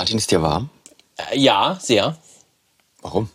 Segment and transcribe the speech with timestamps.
[0.00, 0.70] Martin, ist dir warm?
[1.18, 2.16] Äh, ja, sehr.
[3.02, 3.28] Warum?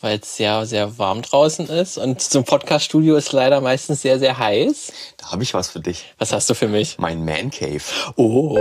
[0.00, 4.38] Weil es sehr, sehr warm draußen ist und zum Podcaststudio ist leider meistens sehr, sehr
[4.38, 4.92] heiß.
[5.16, 6.14] Da habe ich was für dich.
[6.18, 6.98] Was hast du für mich?
[6.98, 7.82] Mein Man Cave.
[8.14, 8.60] Oh.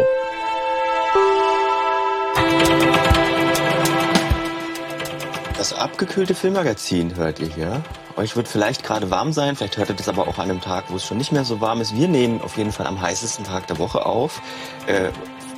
[5.79, 7.83] Abgekühlte Filmmagazin hört ihr hier.
[8.15, 10.85] Euch wird vielleicht gerade warm sein, vielleicht hört ihr das aber auch an einem Tag,
[10.89, 11.95] wo es schon nicht mehr so warm ist.
[11.95, 14.41] Wir nehmen auf jeden Fall am heißesten Tag der Woche auf.
[14.87, 15.09] Äh,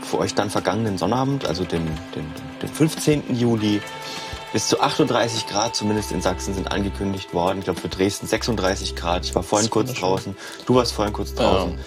[0.03, 2.25] für euch dann vergangenen Sonnabend, also den, den,
[2.61, 3.35] den 15.
[3.35, 3.81] Juli.
[4.51, 7.59] Bis zu 38 Grad, zumindest in Sachsen, sind angekündigt worden.
[7.59, 9.23] Ich glaube, für Dresden 36 Grad.
[9.25, 10.35] Ich war vorhin kurz draußen.
[10.65, 11.73] Du warst vorhin kurz draußen.
[11.73, 11.77] Ja.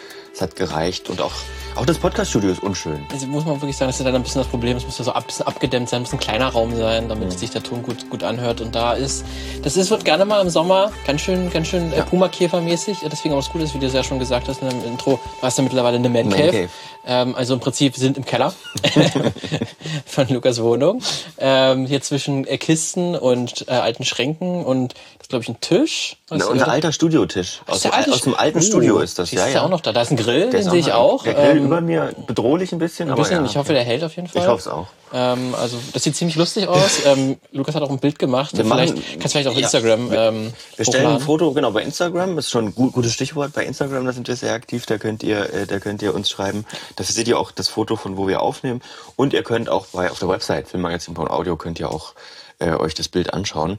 [0.42, 1.08] Hat gereicht.
[1.08, 1.32] Und auch,
[1.76, 3.06] auch das Podcast-Studio ist unschön.
[3.12, 4.76] Also muss man wirklich sagen, das ist ja dann ein bisschen das Problem.
[4.76, 7.38] Es muss ja so ein bisschen abgedämmt sein, muss ein kleiner Raum sein, damit Mhm.
[7.38, 8.60] sich der Ton gut, gut anhört.
[8.60, 9.24] Und da ist,
[9.62, 12.98] das ist, wird gerne mal im Sommer ganz schön, ganz schön äh, Puma-Käfer-mäßig.
[13.10, 15.20] Deswegen auch das Gute ist, wie du es ja schon gesagt hast in dem Intro,
[15.40, 16.68] du hast ja mittlerweile eine Man Man.
[17.06, 18.52] Ähm, also im Prinzip, sind im Keller
[20.06, 21.02] von Lukas Wohnung.
[21.38, 26.16] Ähm, hier zwischen äh, Kisten und äh, alten Schränken und das glaube ich ein Tisch.
[26.30, 27.60] Na, ist unser alter Studiotisch.
[27.60, 29.30] Ist Aus, alte aus dem alten Oh, Studio ist das.
[29.32, 29.62] Ja, du ja.
[29.62, 29.92] auch noch da.
[29.92, 31.24] Da ist ein Grill, Der den ist sehe ich auch.
[31.24, 33.50] Der Grill Ähm, über mir bedrohlich ein bisschen, ein aber bisschen, ja.
[33.50, 34.42] ich hoffe, der hält auf jeden Fall.
[34.42, 34.86] Ich hoffe es auch.
[35.14, 37.00] Ähm, also das sieht ziemlich lustig aus.
[37.04, 38.56] Ähm, Lukas hat auch ein Bild gemacht.
[38.56, 41.26] Wir vielleicht machen- kannst du vielleicht auf ja, Instagram ähm, Wir stellen ein hochladen.
[41.26, 43.52] Foto, genau, bei Instagram, ist schon ein gut, gutes Stichwort.
[43.52, 46.30] Bei Instagram, da sind wir sehr aktiv, da könnt ihr, äh, da könnt ihr uns
[46.30, 46.64] schreiben.
[46.96, 48.80] Dafür seht ihr auch das Foto von wo wir aufnehmen.
[49.16, 52.14] Und ihr könnt auch bei, auf der Website, filmmagazin.audio, könnt ihr auch
[52.58, 53.78] äh, euch das Bild anschauen.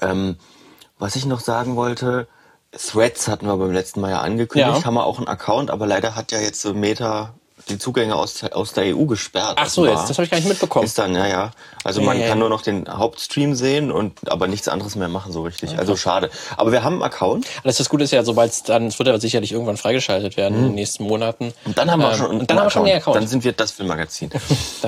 [0.00, 0.36] Ähm,
[0.98, 2.28] was ich noch sagen wollte,
[2.72, 4.84] Threads hatten wir beim letzten Mal ja angekündigt, Ja.
[4.84, 7.34] haben wir auch einen Account, aber leider hat ja jetzt so Meta
[7.68, 9.58] die Zugänge aus, aus der EU gesperrt.
[9.60, 10.84] Ach so, jetzt, das habe ich gar nicht mitbekommen.
[10.86, 11.50] Ist dann, ja, ja.
[11.84, 12.40] Also Ja, man ja, kann ja.
[12.40, 15.78] nur noch den Hauptstream sehen und aber nichts anderes mehr machen so richtig.
[15.78, 16.30] Also schade.
[16.56, 17.46] Aber wir haben einen Account.
[17.64, 20.56] Das, das Gute ist ja, sobald es dann, es wird ja sicherlich irgendwann freigeschaltet werden
[20.58, 21.46] in den nächsten Monaten.
[21.46, 21.52] Mhm.
[21.66, 23.16] Und dann haben wir Ähm, schon und dann haben wir schon den Account.
[23.16, 24.30] Dann sind wir das Filmmagazin.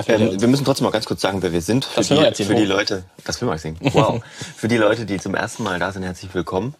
[0.07, 1.85] Ähm, wir müssen trotzdem mal ganz kurz sagen, wer wir sind.
[1.85, 2.65] Für, Das die, Filmmagazin, für die.
[2.65, 3.03] Leute.
[3.25, 3.77] Das Filmmagazin.
[3.79, 4.21] Wow.
[4.57, 6.75] für die Leute, die zum ersten Mal da sind, herzlich willkommen.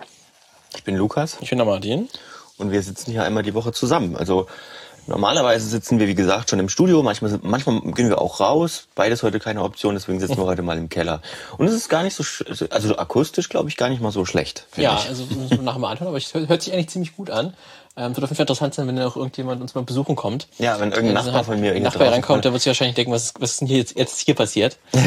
[0.76, 2.10] Ich bin Lukas ich bin der Martin.
[2.58, 4.18] und wir sitzen hier einmal die Woche zusammen.
[4.18, 4.48] Also
[5.08, 7.04] normalerweise sitzen wir, wie gesagt, schon im Studio.
[7.04, 8.88] Manchmal, manchmal gehen wir auch raus.
[8.96, 11.22] Beides heute keine Option, deswegen sitzen wir heute mal im Keller.
[11.58, 12.24] Und es ist gar nicht so,
[12.70, 14.66] also akustisch, glaube ich, gar nicht mal so schlecht.
[14.78, 15.10] Ja, ich.
[15.10, 17.54] also müssen wir nachher mal anhören, aber es hört, sich eigentlich ziemlich gut an.
[17.96, 20.48] Ähm, wird auf jeden Fall interessant sein, wenn auch irgendjemand uns mal besuchen kommt.
[20.58, 22.46] Ja, wenn irgendein Also Nachbar von mir ein irgendwie Nachbar reinkommt, kommt.
[22.46, 24.78] der wird sich wahrscheinlich denken, was, ist- was ist denn hier jetzt, jetzt hier passiert?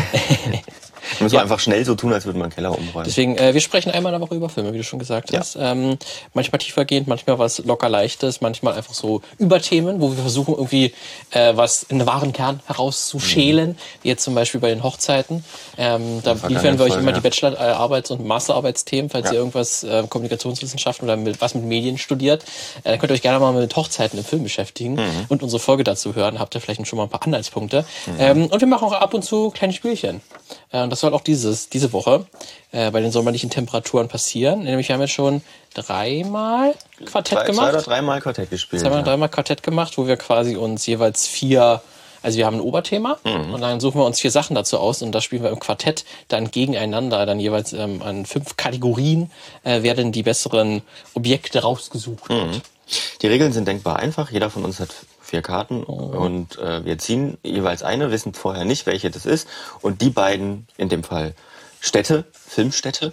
[1.20, 3.04] Müssen wir einfach schnell so tun, als würde man einen Keller umräumen.
[3.06, 5.40] Deswegen, äh, wir sprechen einmal in der Woche über Filme, wie du schon gesagt Ja.
[5.40, 5.56] hast.
[5.60, 5.98] Ähm,
[6.34, 10.92] manchmal tiefergehend, manchmal was locker leichtes, manchmal einfach so Überthemen, wo wir versuchen irgendwie
[11.30, 15.44] äh, was in den wahren Kern herauszuschälen, wie jetzt zum Beispiel bei den Hochzeiten.
[15.78, 17.18] Ähm, da liefern wir euch immer ja.
[17.18, 19.32] die Bachelor-Arbeits- und Masterarbeitsthemen, falls Ja.
[19.34, 22.42] ihr irgendwas äh, Kommunikationswissenschaften oder mit, was mit Medien studiert.
[22.84, 25.26] Äh, dann könnt ihr euch gerne mal mit Hochzeiten im Film beschäftigen Mhm.
[25.28, 26.38] und unsere Folge dazu hören.
[26.38, 27.84] Habt ihr vielleicht schon mal ein paar Anhaltspunkte.
[28.18, 30.20] Ähm, und wir machen auch ab und zu kleine Spielchen.
[30.72, 32.24] Äh, und das soll auch dieses, diese Woche
[32.72, 34.62] äh, bei den sommerlichen Temperaturen passieren.
[34.62, 35.42] Nämlich wir haben jetzt schon
[35.74, 36.74] dreimal
[37.04, 37.74] Quartett zwei, zwei gemacht.
[37.74, 38.80] oder dreimal Quartett gespielt.
[38.80, 39.04] Zweimal, ja.
[39.04, 41.82] dreimal Quartett gemacht, wo wir quasi uns jeweils vier,
[42.22, 43.52] also wir haben ein Oberthema Mhm.
[43.52, 46.06] und dann suchen wir uns vier Sachen dazu aus und da spielen wir im Quartett
[46.28, 49.30] dann gegeneinander, dann jeweils ähm, an fünf Kategorien
[49.64, 50.80] äh, werden die besseren
[51.12, 52.30] Objekte rausgesucht.
[52.30, 52.62] Mhm.
[53.20, 54.30] Die Regeln sind denkbar einfach.
[54.30, 54.90] Jeder von uns hat
[55.26, 55.92] vier Karten Oh.
[55.92, 59.48] und äh, wir ziehen jeweils eine, wissen vorher nicht, welche das ist.
[59.82, 61.34] Und die beiden, in dem Fall
[61.80, 63.12] Städte, Filmstädte,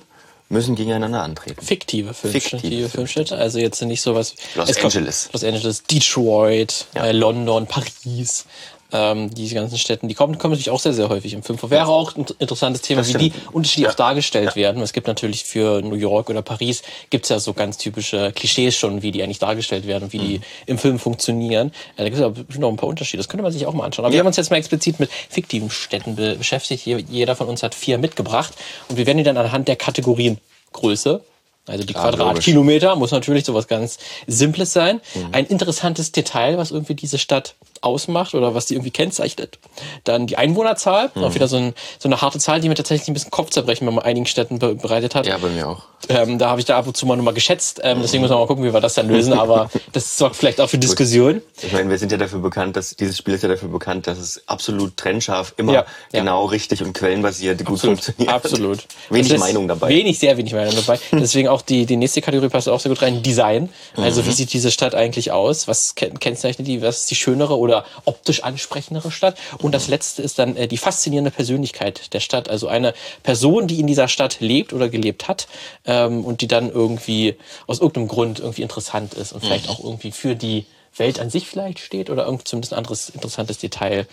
[0.49, 1.61] müssen gegeneinander antreten.
[1.65, 2.59] Fiktive Filmstädte.
[2.59, 3.37] Fiktive Filmstädte.
[3.37, 4.35] Also jetzt nicht sowas.
[4.55, 5.29] Los Angeles.
[5.33, 7.05] Los Angeles, Detroit, Ja.
[7.07, 8.45] äh, London, Paris.
[8.93, 11.71] Ähm, diese ganzen Städten, die kommen, kommen natürlich auch sehr, sehr häufig im Film vor.
[11.71, 13.89] Wäre auch ein interessantes Thema, wie die unterschiedlich Ja.
[13.91, 14.81] auch dargestellt werden.
[14.83, 19.01] Es gibt natürlich für New York oder Paris gibt's ja so ganz typische Klischees schon,
[19.01, 20.43] wie die eigentlich dargestellt werden und wie die Mhm.
[20.67, 21.69] im Film funktionieren.
[21.95, 23.17] Äh, da gibt es aber bestimmt noch ein paar Unterschiede.
[23.17, 24.05] Das könnte man sich auch mal anschauen.
[24.05, 26.85] Aber wir haben uns jetzt mal explizit mit fiktiven Städten be beschäftigt.
[26.85, 28.53] Je- Jeder von uns hat vier mitgebracht
[28.89, 30.37] und wir werden die dann anhand der Kategorien
[30.71, 31.21] Größe,
[31.67, 33.97] also die Klar, Quadratkilometer, muss natürlich sowas ganz
[34.27, 34.99] Simples sein.
[35.15, 35.27] Mhm.
[35.31, 39.59] Ein interessantes Detail, was irgendwie diese Stadt ausmacht oder was die irgendwie kennzeichnet.
[40.03, 41.23] Dann die Einwohnerzahl, Mhm.
[41.23, 44.01] auch wieder so, ein, so eine harte Zahl, die mir tatsächlich ein bisschen Kopfzerbrechen bei
[44.03, 45.25] einigen Städten be bereitet hat.
[45.25, 45.83] Ja, bei mir auch.
[46.09, 47.79] Ähm, da habe ich da ab und zu mal nochmal geschätzt.
[47.81, 49.31] Ähm, deswegen müssen wir mal gucken, wie wir das dann lösen.
[49.39, 51.41] Aber das sorgt vielleicht auch für Diskussion.
[51.61, 54.17] Ich meine, wir sind ja dafür bekannt, dass dieses Spiel ist ja dafür bekannt, dass
[54.17, 56.19] es absolut trennscharf, immer Ja, ja.
[56.19, 58.33] genau richtig und quellenbasiert gut Absolut, funktioniert.
[58.35, 58.79] absolut.
[59.09, 59.87] Wenig ist Meinung dabei.
[59.89, 60.99] Wenig, sehr wenig Meinung dabei.
[61.13, 63.23] Deswegen auch die, die nächste Kategorie passt auch sehr gut rein.
[63.23, 63.69] Design.
[63.95, 64.27] Also Mhm.
[64.27, 65.67] wie sieht diese Stadt eigentlich aus?
[65.67, 66.81] Was ken- kennzeichnet die?
[66.81, 69.37] Was ist die schönere oder optisch ansprechendere Stadt?
[69.59, 72.49] Und das letzte ist dann äh, die faszinierende Persönlichkeit der Stadt.
[72.49, 75.47] Also eine Person, die in dieser Stadt lebt oder gelebt hat
[75.85, 77.35] ähm, und die dann irgendwie
[77.67, 79.47] aus irgendeinem Grund irgendwie interessant ist und Mhm.
[79.47, 80.65] vielleicht auch irgendwie für die
[80.97, 84.05] Welt an sich vielleicht steht oder irgend zumindest ein anderes interessantes Detail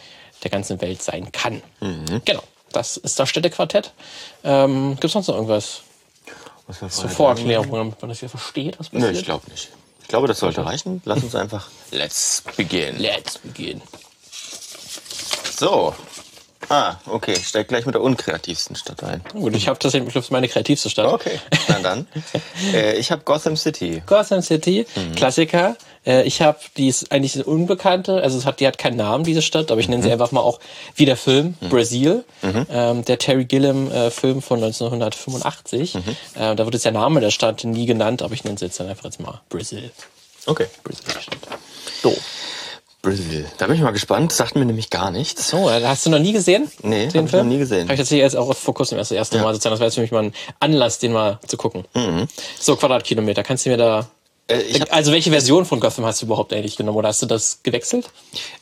[0.43, 1.61] der ganzen Welt sein kann.
[2.25, 3.93] Genau, das ist das Städtequartett.
[4.45, 5.83] Ähm, Gibt es sonst noch irgendwas
[6.71, 9.17] Was wir zur Vorerklärung, damit man das hier versteht, was passiert?
[9.17, 9.71] ich glaube nicht.
[10.03, 11.03] Ich glaube, das sollte reichen.
[11.05, 11.69] Lass uns einfach.
[11.91, 12.97] Let's begin.
[13.01, 13.83] Let's begin.
[15.59, 15.93] So.
[16.69, 17.33] Ah, okay.
[17.33, 19.23] Ich steig gleich mit der unkreativsten Stadt ein.
[19.33, 21.13] Gut, ich habe tatsächlich meine kreativste Stadt.
[21.13, 21.41] Okay.
[21.69, 22.07] Na dann.
[22.75, 24.03] äh, ich habe Gotham City.
[24.07, 24.87] Gotham City,
[25.17, 25.77] Klassiker.
[26.07, 29.25] Äh, ich habe, die ist eigentlich eine Unbekannte, also es hat, die hat keinen Namen,
[29.25, 30.61] diese Stadt, aber ich nenne sie einfach mal auch
[30.95, 35.97] wie der Film, Brasil, ähm, der Terry Gilliam-Film von 1985.
[35.97, 36.01] Äh,
[36.35, 38.89] da wird jetzt der Name der Stadt nie genannt, aber ich nenne sie jetzt dann
[38.89, 39.91] einfach jetzt mal Brasil.
[40.47, 40.67] Okay.
[40.85, 41.39] Brasil Stadt.
[42.03, 42.17] So.
[43.03, 43.47] Brasil.
[43.59, 44.33] Da bin ich mal gespannt.
[44.33, 45.49] Sagt mir nämlich gar nichts.
[45.49, 46.71] So, äh, hast du noch nie gesehen?
[46.83, 47.85] Nee, den hab ich noch nie gesehen.
[47.85, 49.73] Habe ich tatsächlich erst auch vor kurzem erst das erste Mal sozusagen.
[49.73, 51.85] Das war jetzt für mich mal ein Anlass, den mal zu gucken.
[52.59, 53.43] So, Quadratkilometer.
[53.43, 54.11] Kannst du mir da.
[54.49, 56.99] Äh, hab, also, welche Version von Gotham hast du überhaupt eigentlich genommen?
[56.99, 58.11] Oder hast du das gewechselt?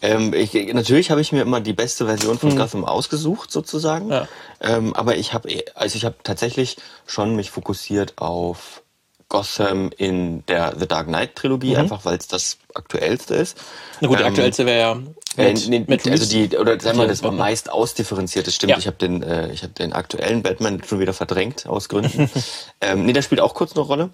[0.02, 4.06] ähm, ich, natürlich habe ich mir immer die beste Version von Gotham ausgesucht, sozusagen.
[4.06, 4.12] Mhm.
[4.12, 4.28] Ja.
[4.60, 6.76] Ähm, aber ich habe, also ich habe tatsächlich
[7.06, 8.82] schon mich fokussiert auf
[9.28, 13.56] Gotham in der The Dark Knight Trilogie, einfach weil es das aktuellste ist.
[13.58, 13.62] Mhm.
[14.00, 14.98] Na gut, der Ähm, aktuellste wäre ja
[15.44, 17.38] Äh, mit, mit also die oder sagen wir Okay, das Batman.
[17.38, 18.70] meist ausdifferenzierte stimmt.
[18.72, 18.78] Ja.
[18.78, 22.30] Ich habe den äh, ich habe den aktuellen Batman schon wieder verdrängt aus Gründen.
[22.80, 24.10] ähm, nee, der spielt auch kurz eine Rolle.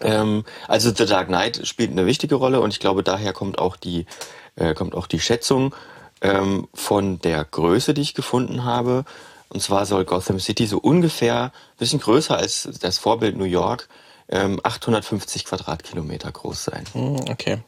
[0.00, 3.76] Ähm, also The Dark Knight spielt eine wichtige Rolle und ich glaube daher kommt auch
[3.76, 4.06] die
[4.56, 5.74] äh, kommt auch die Schätzung
[6.22, 9.04] ähm, von der Größe, die ich gefunden habe.
[9.50, 13.88] Und zwar soll Gotham City so ungefähr ein bisschen größer als das Vorbild New York
[14.32, 16.84] 850 Quadratkilometer groß sein.
[16.92, 17.58] Hm, Okay.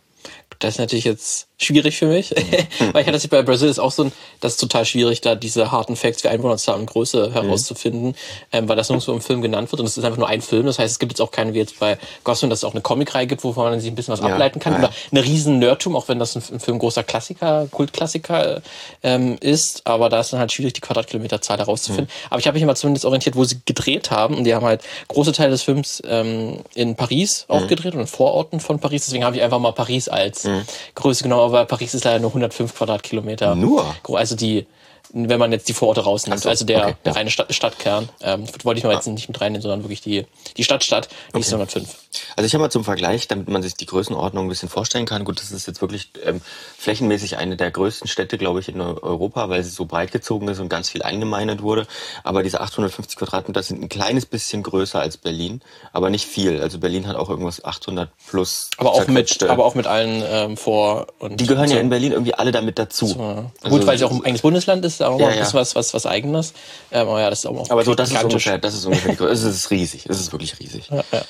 [0.59, 2.31] Das ist natürlich jetzt schwierig für mich,
[2.93, 5.35] weil ich hatte das bei Brasil ist auch so ein, das ist total schwierig, da
[5.35, 8.15] diese harten Facts für Einwohnerzahl und Größe herauszufinden,
[8.53, 10.67] ähm, weil das nirgendwo im Film genannt wird und es ist einfach nur ein Film.
[10.67, 12.81] Das heißt, es gibt jetzt auch keine wie jetzt bei Gotham, dass es auch eine
[12.81, 15.59] Comicreihe gibt, wovon man sich ein bisschen was Ja, ableiten kann ja, oder eine riesen
[15.59, 18.61] Nerdtum, auch wenn das ein, ein Film großer Klassiker, Kultklassiker
[19.03, 22.09] ähm, ist, aber da ist dann halt schwierig, die Quadratkilometerzahl herauszufinden.
[22.31, 24.37] Aber ich habe mich immer zumindest orientiert, wo sie gedreht haben.
[24.37, 28.07] Und die haben halt große Teile des Films ähm, in Paris auch gedreht und in
[28.07, 29.07] Vororten von Paris.
[29.07, 30.49] Deswegen habe ich einfach mal Paris als
[30.95, 33.55] Größe genommen, aber Paris ist leider nur 105 Quadratkilometer.
[33.55, 33.95] Nur?
[34.13, 34.67] Also die,
[35.13, 37.19] wenn man jetzt die Vororte rausnimmt, so, also der, okay, der ja.
[37.19, 40.65] reine Stadt, Stadtkern, ähm, wollte ich mal jetzt nicht mit reinnehmen, sondern wirklich die, die
[40.65, 41.89] Stadtstadt, die ist 105.
[42.37, 45.25] Also ich habe mal zum Vergleich, damit man sich die Größenordnung ein bisschen vorstellen kann.
[45.25, 46.41] Gut, das ist jetzt wirklich ähm,
[46.79, 50.61] flächenmäßig eine der größten Städte, glaube ich, in Europa, weil sie so breit gezogen ist
[50.61, 51.87] und ganz viel eingemeindet wurde.
[52.23, 55.61] Aber diese 850 Quadratmeter sind ein kleines bisschen größer als Berlin,
[55.93, 56.61] aber nicht viel.
[56.61, 58.71] Also Berlin hat auch irgendwas 800 plus.
[58.79, 61.81] Aber auch mit, aber auch mit allen ähm, Vor- und die gehören ja so.
[61.81, 63.15] in Berlin irgendwie alle damit dazu.
[63.19, 63.51] Ja.
[63.63, 65.41] Also- Gut, weil es auch ein eigenes Bundesland ist, auch Ja, ein ja.
[65.41, 66.53] bisschen was, was, was eigenes.
[66.91, 69.21] Ähm, aber ja, das ist auch Aber so, das ist ungefähr, das ist ungefähr.
[69.21, 70.07] Es ist riesig.
[70.09, 70.89] Es ist wirklich riesig.
[70.91, 71.23] Ja, ja.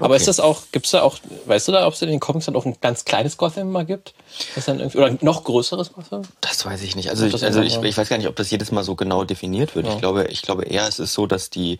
[0.00, 1.16] Aber ist das auch, gibt's da auch,
[1.46, 3.86] weißt du da, ob es in den Comics dann auch ein ganz kleines Gotham mal
[3.86, 4.14] gibt?
[4.54, 6.22] Das dann irgendwie, oder ein noch größeres Gotham?
[6.40, 7.08] Das weiß ich nicht.
[7.10, 9.74] Also, ich, also ich, ich weiß gar nicht, ob das jedes Mal so genau definiert
[9.74, 9.86] wird.
[9.86, 9.94] Ja.
[9.94, 11.78] Ich glaube, ich glaube eher, es ist so, dass die,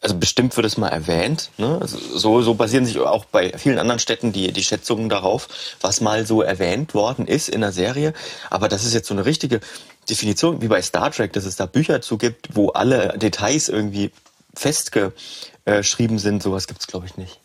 [0.00, 1.50] also bestimmt wird es mal erwähnt.
[1.56, 1.78] Ne?
[1.80, 5.48] Also so, so basieren sich auch bei vielen anderen Städten die, die Schätzungen darauf,
[5.80, 8.12] was mal so erwähnt worden ist in der Serie.
[8.50, 9.60] Aber das ist jetzt so eine richtige
[10.06, 14.10] Definition, wie bei Star Trek, dass es da Bücher zu gibt, wo alle Details irgendwie
[14.54, 16.42] festgeschrieben sind.
[16.42, 17.38] Sowas gibt's glaube ich, nicht.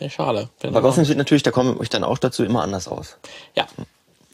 [0.00, 0.48] Ja, schade.
[0.62, 3.16] Aber Gotham sieht natürlich, da komme ich dann auch dazu immer anders aus.
[3.54, 3.66] Ja.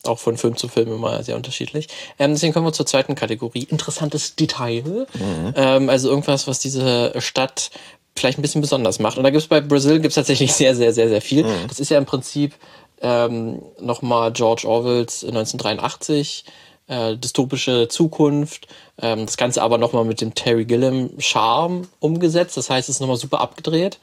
[0.05, 1.89] Auch von Film zu Film immer sehr unterschiedlich.
[2.19, 3.65] Ähm, deswegen kommen wir zur zweiten Kategorie.
[3.65, 5.07] Interessantes Detail.
[5.55, 7.71] Ähm, also irgendwas, was diese Stadt
[8.17, 9.19] vielleicht ein bisschen besonders macht.
[9.19, 11.45] Und da gibt's bei Brasil gibt's tatsächlich sehr, sehr, sehr, sehr viel.
[11.69, 12.55] Das ist ja im Prinzip
[13.03, 16.45] ähm, nochmal George Orwells 1983,
[16.91, 18.67] äh, dystopische Zukunft.
[19.03, 22.57] Ähm, das Ganze aber nochmal mit dem Terry Gilliam Charme umgesetzt.
[22.57, 23.99] Das heißt, es ist nochmal super abgedreht.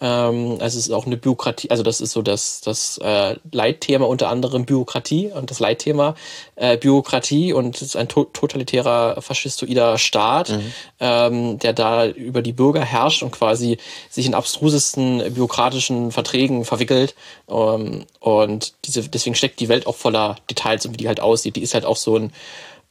[0.00, 4.06] Ähm, also es ist auch eine Bürokratie, also das ist so das, das äh, Leitthema
[4.06, 6.14] unter anderem Bürokratie und das Leitthema
[6.56, 10.52] äh, Bürokratie und es ist ein to totalitärer faschistoider Staat,
[11.00, 13.78] ähm, der da über die Bürger herrscht und quasi
[14.10, 17.14] sich in abstrusesten bürokratischen Verträgen verwickelt.
[17.48, 21.56] Ähm, und diese, deswegen steckt die Welt auch voller Details und wie die halt aussieht.
[21.56, 22.32] Die ist halt auch so ein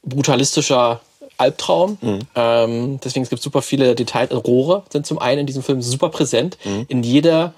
[0.02, 1.00] brutalistischer
[1.40, 1.98] Albtraum.
[2.34, 4.30] Ähm, deswegen es gibt super viele Details.
[4.32, 6.58] Rohre sind zum einen in diesem Film super präsent.
[6.88, 7.54] In jeder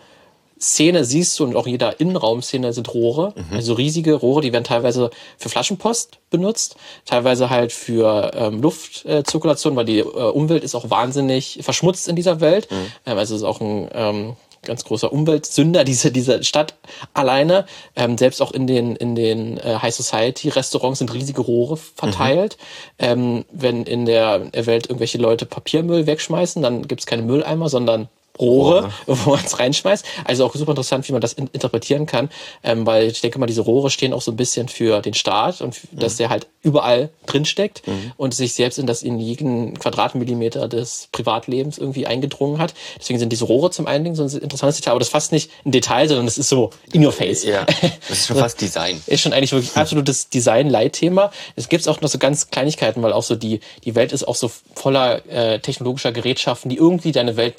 [0.62, 5.10] Szene siehst du und auch jeder Innenraumszene sind Rohre, also riesige Rohre, die werden teilweise
[5.36, 11.58] für Flaschenpost benutzt, teilweise halt für ähm, Luftzirkulation, weil die äh, Umwelt ist auch wahnsinnig
[11.62, 12.68] verschmutzt in dieser Welt.
[12.70, 16.74] Ähm, also es ist auch ein ähm, ganz großer Umweltsünder, diese, diese Stadt
[17.14, 17.66] alleine.
[17.96, 22.56] Ähm, selbst auch in den, in den äh, High Society Restaurants sind riesige Rohre verteilt.
[22.98, 28.08] Ähm, wenn in der Welt irgendwelche Leute Papiermüll wegschmeißen, dann gibt's keine Mülleimer, sondern
[28.38, 30.04] Rohre, wo man es reinschmeißt.
[30.24, 32.30] Also auch super interessant, wie man das in interpretieren kann,
[32.62, 35.60] ähm, weil ich denke mal, diese Rohre stehen auch so ein bisschen für den Staat
[35.60, 35.98] und mhm.
[35.98, 38.12] dass der halt überall drinsteckt mhm.
[38.16, 42.74] und sich selbst in das in jeden Quadratmillimeter des Privatlebens irgendwie eingedrungen hat.
[42.98, 45.50] Deswegen sind diese Rohre zum einen so ein interessantes Detail, aber das ist fast nicht
[45.64, 47.44] ein Detail, sondern das ist so in your face.
[47.44, 47.64] Ja,
[48.08, 49.02] das ist schon fast Design.
[49.06, 51.32] Ist schon eigentlich wirklich absolutes Design-Leitthema.
[51.56, 54.36] Es gibt auch noch so ganz Kleinigkeiten, weil auch so die, die Welt ist auch
[54.36, 57.56] so voller äh, technologischer Gerätschaften, die irgendwie deine Welt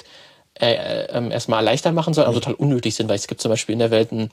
[0.60, 3.72] äh, äh, erstmal leichter machen sollen, aber total unnötig sind, weil es gibt zum Beispiel
[3.72, 4.30] in der Welt ein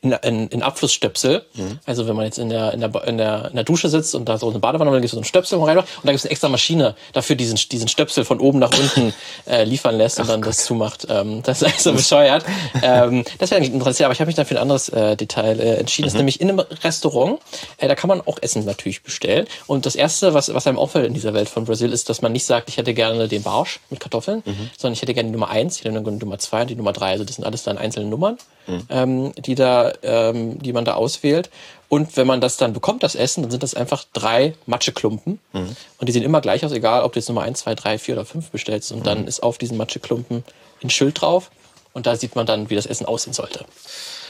[0.00, 1.44] in, in, in Abflussstöpsel.
[1.54, 1.78] Mhm.
[1.86, 4.28] Also wenn man jetzt in der, in, der, in, der, in der Dusche sitzt und
[4.28, 6.24] da so eine Badewanne, dann gibt es so einen Stöpsel rein und da gibt es
[6.24, 9.12] eine extra Maschine dafür, diesen, diesen Stöpsel von oben nach unten
[9.46, 10.50] äh, liefern lässt und Ach dann Gott.
[10.50, 11.06] das zumacht.
[11.08, 12.44] Ähm, das ist so bescheuert.
[12.82, 15.76] ähm, das wäre interessant, aber ich habe mich dann für ein anderes äh, Detail äh,
[15.76, 16.06] entschieden.
[16.06, 16.08] Mhm.
[16.08, 17.40] Das ist nämlich in einem Restaurant,
[17.78, 19.46] äh, da kann man auch Essen natürlich bestellen.
[19.66, 22.32] Und das Erste, was, was einem auffällt in dieser Welt von Brasil, ist, dass man
[22.32, 24.70] nicht sagt, ich hätte gerne den Barsch mit Kartoffeln, mhm.
[24.76, 26.76] sondern ich hätte gerne die Nummer eins, ich hätte gerne die Nummer zwei und die
[26.76, 27.12] Nummer drei.
[27.12, 28.82] Also das sind alles dann einzelne Nummern, mhm.
[28.90, 31.50] ähm, die da ähm, die man da auswählt.
[31.88, 35.38] Und wenn man das dann bekommt, das Essen, dann sind das einfach drei Matscheklumpen.
[35.52, 35.76] Mhm.
[35.98, 38.14] Und die sehen immer gleich aus, egal ob du jetzt Nummer eins, zwei, drei, vier
[38.14, 38.92] oder fünf bestellst.
[38.92, 39.04] Und mhm.
[39.04, 40.44] dann ist auf diesen Matscheklumpen
[40.82, 41.50] ein Schild drauf.
[41.94, 43.64] Und da sieht man dann, wie das Essen aussehen sollte.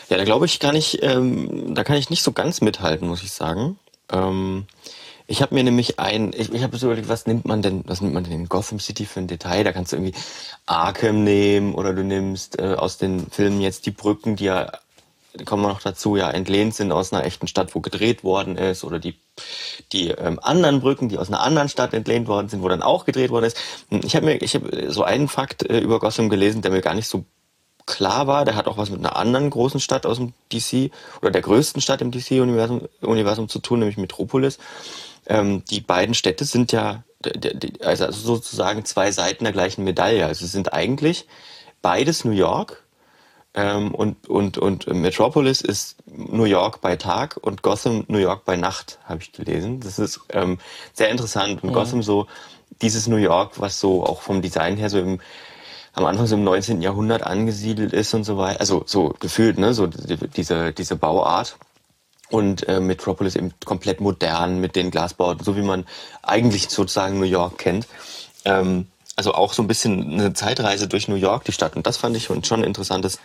[0.08, 3.22] Ja, da glaube ich gar nicht, ähm, da kann ich nicht so ganz mithalten, muss
[3.22, 3.78] ich sagen.
[4.10, 4.66] Ähm,
[5.26, 8.00] ich habe mir nämlich ein, ich, ich habe so überlegt, was nimmt man denn, was
[8.00, 9.64] nimmt man denn in Gotham City für ein Detail?
[9.64, 10.18] Da kannst du irgendwie
[10.64, 14.72] Arkham nehmen oder du nimmst äh, aus den Filmen jetzt die Brücken, die ja
[15.44, 18.84] kommen wir noch dazu, ja entlehnt sind aus einer echten Stadt, wo gedreht worden ist,
[18.84, 19.14] oder die,
[19.92, 23.04] die ähm, anderen Brücken, die aus einer anderen Stadt entlehnt worden sind, wo dann auch
[23.04, 23.56] gedreht worden ist.
[23.90, 26.94] Ich habe mir, ich habe so einen Fakt äh, über Gotham gelesen, der mir gar
[26.94, 27.24] nicht so
[27.86, 28.44] klar war.
[28.44, 31.82] Der hat auch was mit einer anderen großen Stadt aus dem DC oder der größten
[31.82, 34.58] Stadt im DC-Universum Universum zu tun, nämlich Metropolis.
[35.26, 37.02] Ähm, die beiden Städte sind ja
[37.80, 40.24] also sozusagen zwei Seiten der gleichen Medaille.
[40.26, 41.26] Also sind eigentlich
[41.82, 42.84] beides New York,
[43.54, 48.56] ähm, und, und, und Metropolis ist New York bei Tag und Gotham New York bei
[48.56, 49.80] Nacht, habe ich gelesen.
[49.80, 50.58] Das ist ähm,
[50.92, 51.62] sehr interessant.
[51.62, 51.74] Und mhm.
[51.74, 52.26] Gotham so
[52.82, 55.20] dieses New York, was so auch vom Design her so im
[55.94, 56.80] am Anfang so im 19.
[56.80, 58.60] Jahrhundert angesiedelt ist und so weiter.
[58.60, 61.56] Also so gefühlt, ne, so diese, diese Bauart.
[62.30, 65.86] Und äh, Metropolis eben komplett modern mit den Glasbauten, so wie man
[66.22, 67.88] eigentlich sozusagen New York kennt.
[68.44, 68.86] Ähm,
[69.18, 71.74] also auch so ein bisschen eine Zeitreise durch New York, die Stadt.
[71.74, 73.18] Und das fand ich schon ein interessantes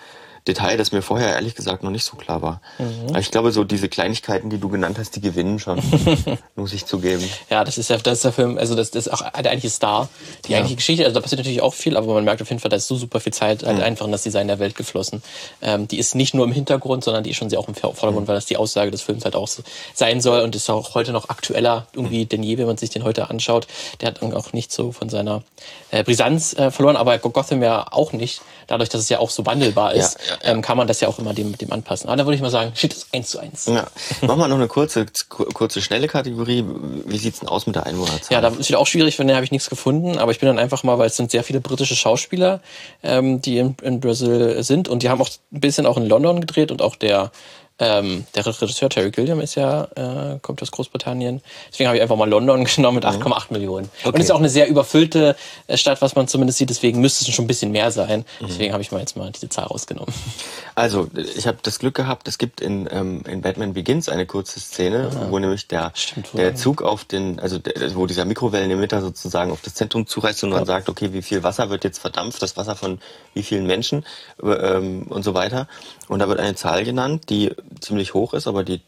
[0.48, 2.62] Detail, das mir vorher ehrlich gesagt noch nicht so klar war.
[2.78, 3.16] Mhm.
[3.18, 5.82] Ich glaube, so diese Kleinigkeiten, die du genannt hast, die gewinnen schon,
[6.56, 7.24] muss ich zugeben.
[7.50, 9.70] Ja, das ist ja, das ist der Film, also das, das ist auch der eigentliche
[9.70, 10.10] Star.
[10.46, 10.58] Die ja.
[10.58, 12.78] eigentliche Geschichte, also da passiert natürlich auch viel, aber man merkt auf jeden Fall, da
[12.78, 13.84] ist so super viel Zeit halt mhm.
[13.84, 15.24] einfach in das Design der Welt geflossen.
[15.62, 18.22] Ähm, die ist nicht nur im Hintergrund, sondern die ist schon sehr auch im Vordergrund,
[18.22, 18.28] mhm.
[18.28, 21.12] weil das die Aussage des Films halt auch so sein soll und ist auch heute
[21.14, 23.68] noch aktueller irgendwie denn je, wenn man sich den heute anschaut.
[24.02, 25.44] Der hat auch nicht so von seiner
[25.92, 29.46] äh, Brisanz äh, verloren, aber Gotham ja auch nicht, dadurch, dass es ja auch so
[29.46, 30.18] wandelbar ist.
[30.28, 32.08] Ja, ähm, kann man das ja auch immer dem, dem anpassen.
[32.08, 33.66] Aber da würde ich mal sagen, steht das eins zu eins.
[33.66, 33.88] Ja.
[34.22, 36.66] Machen wir noch eine kurze, kurze, schnelle Kategorie.
[37.06, 38.32] Wie sieht's denn aus mit der Einwohnerzahl?
[38.32, 40.18] Ja, da ist wieder auch schwierig, von der habe ich nichts gefunden.
[40.18, 42.62] Aber ich bin dann einfach mal, weil es sind sehr viele britische Schauspieler,
[43.04, 44.88] ähm, die in, in Brasil sind.
[44.88, 47.32] Und die haben auch ein bisschen auch in London gedreht und auch der
[47.80, 51.42] ähm, der Regisseur Terry Gilliam ist ja, äh, kommt aus Großbritannien.
[51.72, 53.34] Deswegen habe ich einfach mal London genommen mit 8,8 mhm.
[53.50, 53.90] Millionen.
[54.00, 54.10] Okay.
[54.10, 55.36] Und es ist auch eine sehr überfüllte
[55.68, 56.70] äh, Stadt, was man zumindest sieht.
[56.70, 58.26] Deswegen müsste es schon ein bisschen mehr sein.
[58.40, 58.48] Mhm.
[58.48, 60.14] Deswegen habe ich mal jetzt mal diese Zahl rausgenommen.
[60.76, 64.60] Also, ich habe das Glück gehabt, es gibt in, ähm, in Batman Begins eine kurze
[64.60, 69.02] Szene, ah, wo nämlich der, stimmt, der Zug auf den, also der, wo dieser Mikrowellenemitter
[69.02, 72.42] sozusagen auf das Zentrum zureißt und man sagt, okay, wie viel Wasser wird jetzt verdampft,
[72.42, 73.00] das Wasser von
[73.34, 74.06] wie vielen Menschen
[74.42, 75.68] ähm, und so weiter.
[76.08, 78.82] Und da wird eine Zahl genannt, die ziemlich hoch ist, aber die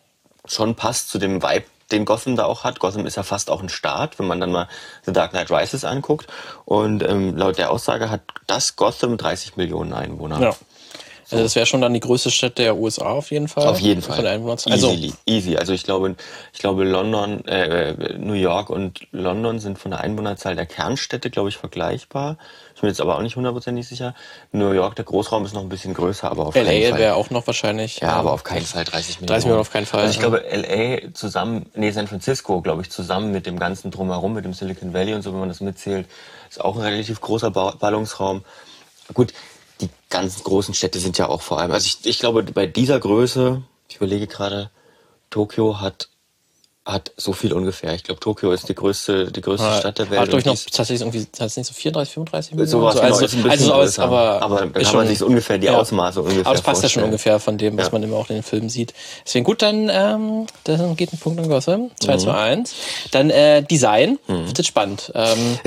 [0.48, 2.80] schon passt zu dem Vibe, den Gotham da auch hat.
[2.80, 4.68] Gotham ist ja fast auch ein Staat, wenn man dann mal
[5.06, 6.28] The Dark Knight Rises anguckt.
[6.66, 10.40] Und ähm, laut der Aussage hat das Gotham 30 Millionen Einwohner.
[10.42, 10.56] Ja.
[11.32, 13.68] Also das wäre schon dann die größte Stadt der USA auf jeden Fall.
[13.68, 14.26] Auf jeden Fall.
[14.28, 15.58] Also easy, easy.
[15.58, 16.16] Also ich glaube,
[16.54, 21.50] ich glaube London, äh, New York und London sind von der Einwohnerzahl der Kernstädte, glaube
[21.50, 22.38] ich, vergleichbar.
[22.76, 24.14] Ich bin jetzt aber auch nicht hundertprozentig sicher.
[24.52, 27.00] New York, der Großraum ist noch ein bisschen größer, aber auf LA keinen Fall.
[27.00, 28.02] wäre auch noch wahrscheinlich.
[28.02, 29.28] Ja, aber auf keinen Fall 30 Millionen.
[29.28, 30.02] 30 Millionen auf keinen Fall.
[30.02, 34.34] Also ich glaube, LA zusammen, nee, San Francisco, glaube ich, zusammen mit dem ganzen Drumherum,
[34.34, 36.06] mit dem Silicon Valley und so, wenn man das mitzählt,
[36.50, 38.44] ist auch ein relativ großer Ballungsraum.
[39.14, 39.34] Gut,
[40.10, 43.62] ganzen großen Städte sind ja auch vor allem, also ich, ich glaube, bei dieser Größe,
[43.90, 44.72] ich überlege gerade,
[45.30, 46.10] Tokio hat
[46.86, 47.96] hat so viel ungefähr.
[47.96, 50.20] Ich glaube, Tokio ist die größte, die größte Ja, Stadt der Welt.
[50.22, 52.70] Hat und noch tatsächlich irgendwie, tatsächlich so 34, 35 Millionen.
[52.70, 54.04] So, genau, also, ist ein bisschen also so aus, größer.
[54.04, 55.78] aber, aber da ist kann man sich so ungefähr die ja.
[55.80, 57.92] Ausmaße ungefähr Aber das passt ja schon ungefähr von dem, was Ja.
[57.94, 58.94] man immer auch in den Filmen sieht.
[59.26, 61.90] Deswegen gut, dann, ähm, dann geht ein Punkt an Gotham.
[62.02, 62.20] 2 Mhm.
[62.20, 62.74] zu 1.
[63.10, 64.20] Dann äh, Design.
[64.28, 65.12] Wird jetzt spannend.
[65.16, 65.58] Ähm,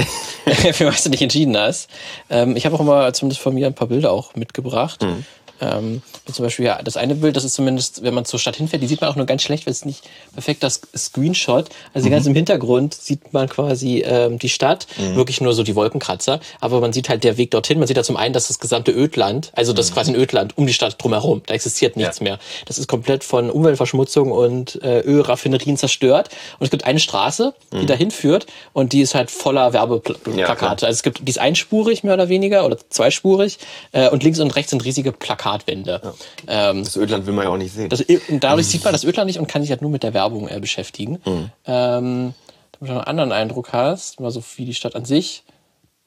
[0.72, 1.90] für was du dich entschieden hast.
[2.30, 5.02] Ähm, ich habe auch immer zumindest von mir ein paar Bilder auch mitgebracht.
[5.02, 5.24] Mhm.
[5.60, 8.82] Ähm, zum Beispiel, ja, das eine Bild, das ist zumindest, wenn man zur Stadt hinfährt,
[8.82, 11.66] die sieht man auch nur ganz schlecht, weil es nicht perfekt das Screenshot.
[11.94, 12.12] Also Mhm.
[12.12, 15.16] ganz im Hintergrund sieht man quasi ähm, die Stadt, Mhm.
[15.16, 17.78] wirklich nur so die Wolkenkratzer, aber man sieht halt der Weg dorthin.
[17.78, 20.56] Man sieht da zum einen, dass das gesamte Ödland, also das ist quasi ein Ödland
[20.58, 22.26] um die Stadt drumherum, da existiert nichts Mhm.
[22.26, 22.32] Ja.
[22.34, 22.38] mehr.
[22.66, 26.28] Das ist komplett von Umweltverschmutzung und äh, Ölraffinerien zerstört.
[26.58, 30.30] Und es gibt eine Straße, die dahin führt und die ist halt voller Werbeplakate.
[30.30, 30.38] Mhm.
[30.38, 33.58] Ja, also es gibt, die ist einspurig mehr oder weniger oder zweispurig
[33.92, 35.12] äh, und links und rechts sind riesige
[35.48, 36.14] Plakatwände.
[36.46, 37.88] Ähm, Das Ödland will man ja auch nicht sehen.
[37.88, 40.14] das, und dadurch sieht man das Ödland nicht und kann sich halt nur mit der
[40.14, 41.20] Werbung äh, beschäftigen.
[41.24, 41.50] Mhm.
[41.66, 42.34] Ähm,
[42.78, 45.44] damit du einen anderen Eindruck hast, mal so wie die Stadt an sich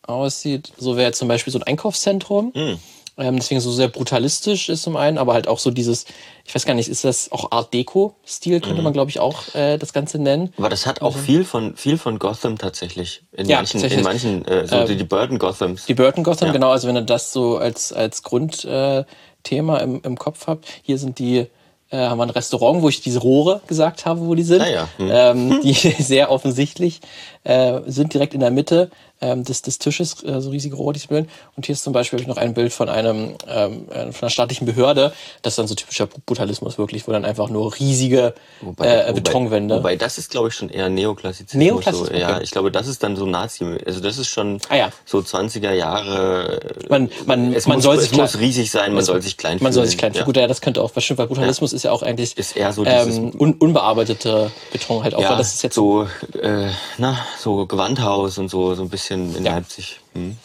[0.04, 0.72] aussieht.
[0.78, 2.52] So wäre zum Beispiel so ein Einkaufszentrum.
[2.56, 2.80] Mhm.
[3.18, 6.06] Ähm, deswegen so sehr brutalistisch ist zum einen, aber halt auch so dieses,
[6.46, 8.62] ich weiß gar nicht, ist das auch Art Deco-Stil, Mhm.
[8.62, 10.54] könnte man glaube ich auch äh, das Ganze nennen.
[10.58, 13.24] Aber das hat auch viel von viel von Gotham tatsächlich.
[13.34, 14.04] In Ja, manchen, in tatsächlich.
[14.06, 15.86] manchen äh, so die, die Burton Gothams.
[15.88, 16.54] Die Burton Gotham, Ja.
[16.54, 19.06] genau, also wenn ihr das so als, als Grundthema äh,
[19.44, 21.48] Thema im, im Kopf habt, hier sind die,
[21.90, 24.70] äh, haben wir ein Restaurant, wo ich diese Rohre gesagt habe, wo die sind, Ah
[24.70, 25.10] ja, hm.
[25.12, 27.02] ähm, die sehr offensichtlich
[27.44, 28.92] äh, sind direkt in der Mitte
[29.24, 31.30] ähm, des, des Tisches, äh, so riesige bilden.
[31.56, 34.66] Und hier ist zum Beispiel noch ein Bild von einem ähm, äh, von einer staatlichen
[34.66, 38.34] Behörde, das ist dann so typischer Brutalismus wirklich, wo dann einfach nur riesige
[38.80, 39.76] äh, Betonwände.
[39.78, 41.64] Wobei das ist, glaube ich, schon eher Neoklassizismus.
[41.64, 43.78] Neoklassizismus, So, ja, ich glaube, das ist dann so Nazi.
[43.86, 44.90] Also das ist schon Ah ja.
[45.06, 46.60] so 20er Jahre.
[46.90, 49.58] Man, man, es man muss, soll es sich muss riesig sein, man soll sich klein
[49.62, 49.90] Man soll fühlen.
[49.90, 50.22] sich klein fühlen.
[50.22, 50.26] Ja.
[50.26, 52.74] Gut, ja, das könnte auch was stimmt, weil Brutalismus ist ja auch eigentlich Ist eher
[52.74, 56.08] so dieses- ähm, un, unbearbeitete Beton halt auch, Ja, weil das ist jetzt so,
[56.42, 59.56] äh, na, so Gewandhaus und so, so ein bisschen in Ja.
[59.56, 60.00] Leipzig.
[60.14, 60.38] Hm.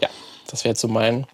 [0.00, 0.08] ja,
[0.50, 1.26] das wäre jetzt so mein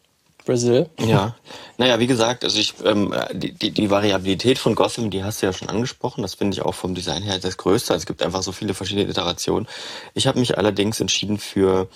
[0.45, 0.89] Brazil.
[0.99, 1.37] Ja,
[1.79, 5.47] naja, wie gesagt, also ich, ähm, die, die, die Variabilität von Gotham, die hast du
[5.47, 6.23] ja schon angesprochen.
[6.23, 7.93] Das finde ich auch vom Design her das Größte.
[7.93, 9.69] Also es gibt einfach so viele verschiedene Iterationen.
[10.15, 11.89] Ich habe mich allerdings entschieden für,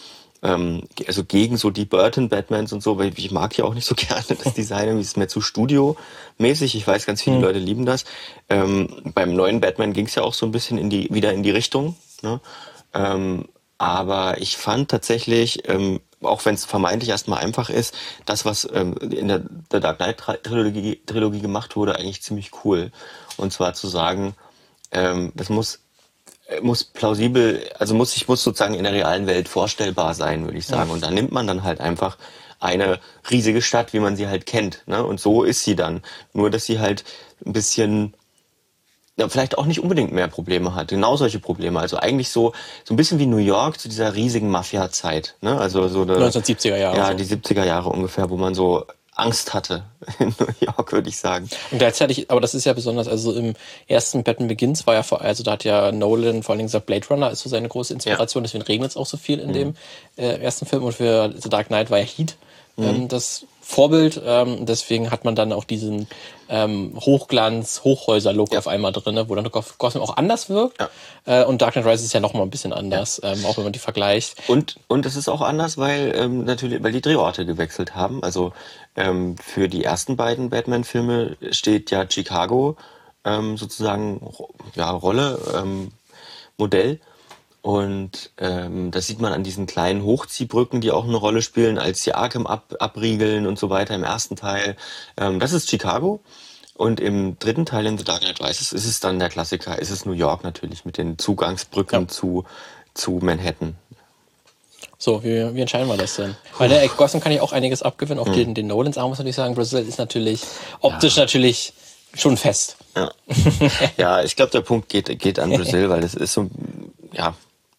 [0.43, 3.87] ähm, also gegen so die Burton Batmans und so, weil ich mag ja auch nicht
[3.87, 6.77] so gerne das Design, irgendwie ist es mir zu studiomäßig.
[6.77, 8.05] Ich weiß, ganz viele Leute lieben das.
[8.49, 11.43] Ähm, beim neuen Batman ging es ja auch so ein bisschen in die, wieder in
[11.43, 11.97] die Richtung.
[12.23, 12.41] Ne?
[12.95, 13.49] Ähm,
[13.79, 18.95] aber ich fand tatsächlich, ähm, auch wenn es vermeintlich erstmal einfach ist, das, was ähm,
[18.97, 19.43] in der,
[19.73, 22.93] der Dark Knight Trilogie, Trilogie gemacht wurde, eigentlich ziemlich cool.
[23.37, 24.35] Und zwar zu sagen,
[24.93, 25.81] ähm, das muss
[26.47, 30.59] äh, muss plausibel, also muss ich muss sozusagen in der realen Welt vorstellbar sein, würde
[30.59, 30.91] ich sagen.
[30.91, 32.17] Und da nimmt man dann halt einfach
[32.61, 34.83] eine riesige Stadt, wie man sie halt kennt.
[34.87, 35.05] Ne?
[35.05, 36.03] Und so ist sie dann.
[36.33, 37.05] Nur, dass sie halt
[37.45, 38.15] ein bisschen
[39.17, 40.89] ja, vielleicht auch nicht unbedingt mehr Probleme hat.
[40.89, 41.79] Genau solche Probleme.
[41.79, 42.53] Also eigentlich so,
[42.85, 45.37] so ein bisschen wie New York zu dieser riesigen Mafia-Zeit.
[45.41, 45.57] Ne?
[45.59, 46.97] Also so eine, 1970er Jahre.
[46.97, 47.15] Ja, so.
[47.15, 49.85] die 70er Jahre ungefähr, wo man so Angst hatte
[50.19, 51.49] in New York, würde ich sagen.
[51.71, 53.55] Und gleichzeitig, aber das ist ja besonders, also im
[53.87, 56.87] ersten Batman Begins war ja vor, also da hat ja Nolan vor allen Dingen gesagt,
[56.87, 59.77] Blade Runner ist so seine große Inspiration, deswegen regnet es auch so viel in dem
[60.17, 62.37] äh, ersten Film und für The Dark Knight war ja Heat
[62.77, 66.07] ähm, das Vorbild, ähm, deswegen hat man dann auch diesen
[66.51, 68.59] ähm, Hochglanz, Hochhäuser-Look Ja.
[68.59, 70.79] auf einmal drin, wo dann Goth- Gotham auch anders wirkt.
[70.81, 70.91] Ja.
[71.25, 73.65] Äh, und Dark Knight Rises ist ja noch mal ein bisschen anders, ähm, auch wenn
[73.65, 74.37] man die vergleicht.
[74.49, 78.23] Und, und es ist auch anders, weil ähm, natürlich, weil die Drehorte gewechselt haben.
[78.23, 78.53] Also
[78.97, 82.77] ähm, für die ersten beiden Batman-Filme steht ja Chicago
[83.25, 84.21] ähm, sozusagen
[84.75, 85.91] ja, Rolle, ähm,
[86.59, 87.01] Modell.
[87.65, 92.03] Und ähm, das sieht man an diesen kleinen Hochziehbrücken, die auch eine Rolle spielen, als
[92.03, 94.77] die Arkham ab, abriegeln und so weiter im ersten Teil.
[95.17, 96.21] Ähm, das ist Chicago.
[96.75, 99.89] Und im dritten Teil in The Dark Knight Rises ist es dann der Klassiker, ist
[99.89, 102.09] es New York natürlich mit den Zugangsbrücken Ja.
[102.09, 102.45] zu,
[102.93, 103.77] zu Manhattan.
[104.99, 106.37] So, wie, wie entscheiden wir das denn?
[106.59, 108.31] Weil der Gotham kann ja auch einiges abgewinnen, Hm.
[108.31, 110.43] auch den, den Nolans, aber muss natürlich sagen, Brazil ist natürlich
[110.83, 111.73] optisch natürlich
[112.13, 112.77] schon fest.
[112.95, 113.11] Ja,
[113.97, 116.51] ja ich glaube, der Punkt geht, geht an Brazil, weil es ist so,
[117.15, 117.35] ja,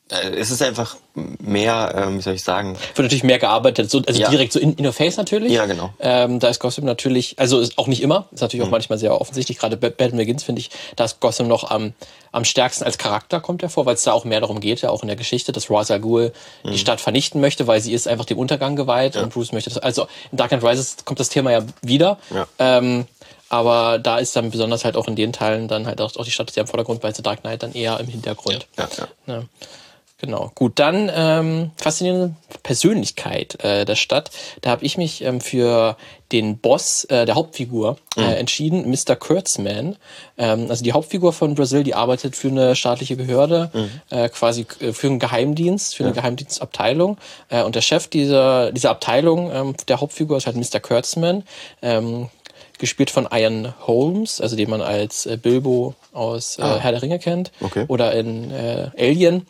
[0.10, 0.98] es ist einfach
[1.40, 4.30] mehr, ähm, wie soll ich sagen, Wird natürlich mehr gearbeitet, so, also Ja.
[4.30, 5.52] direkt so in, in your face natürlich.
[5.52, 5.94] Ja, genau.
[6.00, 9.20] Ähm, da ist Gotham natürlich, also ist auch nicht immer, ist natürlich auch manchmal sehr
[9.20, 11.94] offensichtlich, gerade Batman Begins finde ich, da ist Gotham noch am,
[12.32, 14.92] am stärksten als Charakter kommt er vor, weil es da auch mehr darum geht, ja
[14.92, 18.08] auch in der Geschichte, dass Ra's al Ghul die Stadt vernichten möchte, weil sie ist
[18.08, 21.30] einfach dem Untergang geweiht und Bruce möchte das, also in Dark Knight Rises kommt das
[21.30, 22.20] Thema ja wieder.
[22.32, 22.46] Ja.
[22.60, 23.08] Ähm,
[23.50, 26.32] aber da ist dann besonders halt auch in den Teilen dann halt auch, auch die
[26.32, 28.68] Stadt sehr im Vordergrund, bei The Dark Knight dann eher im Hintergrund.
[28.78, 29.08] ja, ja.
[29.34, 29.44] Ja.
[30.18, 30.52] Genau.
[30.56, 34.32] Gut, dann ähm, faszinierende Persönlichkeit äh, der Stadt.
[34.62, 35.98] Da habe ich mich ähm, für
[36.32, 38.28] den Boss äh, der Hauptfigur äh, Mhm.
[38.38, 39.16] entschieden, Mr.
[39.18, 39.98] Kurtzman.
[40.38, 43.90] Ähm, also die Hauptfigur von Brasil, die arbeitet für eine staatliche Behörde, Mhm.
[44.10, 47.18] äh, quasi äh, für einen Geheimdienst, für eine Geheimdienstabteilung.
[47.50, 50.80] Äh, und der Chef dieser, dieser Abteilung, ähm, der Hauptfigur, ist halt Mr.
[50.80, 51.44] Kurtzman.
[51.82, 52.30] Ähm,
[52.78, 57.20] gespielt von Ian Holmes, also den man als äh, Bilbo aus äh, Herr der Ringe
[57.20, 57.52] kennt.
[57.62, 57.66] Ah.
[57.66, 57.86] Okay.
[57.88, 59.46] Oder in äh, Alien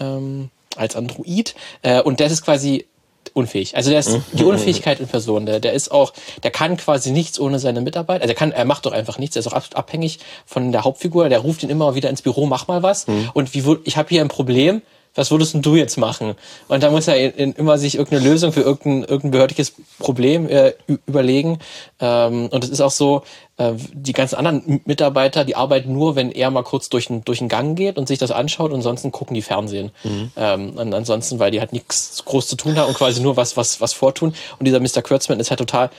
[0.00, 1.54] ähm, als Android.
[1.82, 2.86] Äh, und der ist quasi
[3.34, 3.76] unfähig.
[3.76, 5.46] Also der ist die Unfähigkeit in Person.
[5.46, 8.20] Der, der ist auch, der kann quasi nichts ohne seine Mitarbeit.
[8.20, 9.36] Also er kann, er macht doch einfach nichts.
[9.36, 11.28] Er ist auch absolut abhängig von der Hauptfigur.
[11.28, 13.06] Der ruft ihn immer wieder ins Büro, mach mal was.
[13.32, 14.82] Und wie, ich habe hier ein Problem.
[15.14, 16.34] Was würdest denn du jetzt machen?
[16.68, 20.72] Und da muss er in, immer sich irgendeine Lösung für irgendein, irgendein behördliches Problem äh,
[21.06, 21.58] überlegen.
[22.00, 23.22] Ähm, und es ist auch so,
[23.58, 27.38] äh, die ganzen anderen Mitarbeiter, die arbeiten nur, wenn er mal kurz durch den, durch
[27.38, 29.90] den Gang geht und sich das anschaut und ansonsten gucken die Fernsehen.
[30.36, 33.56] Ähm, und ansonsten, weil die halt nichts groß zu tun haben und quasi nur was,
[33.56, 34.34] was, was vortun.
[34.58, 35.02] Und dieser Mr.
[35.02, 35.90] Kurtzman ist halt total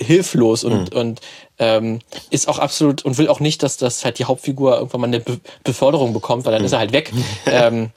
[0.00, 1.20] hilflos und, und
[1.58, 1.98] ähm,
[2.30, 5.20] ist auch absolut und will auch nicht, dass das halt die Hauptfigur irgendwann mal eine
[5.20, 7.12] Be Beförderung bekommt, weil dann ist er halt weg.
[7.46, 7.90] ähm,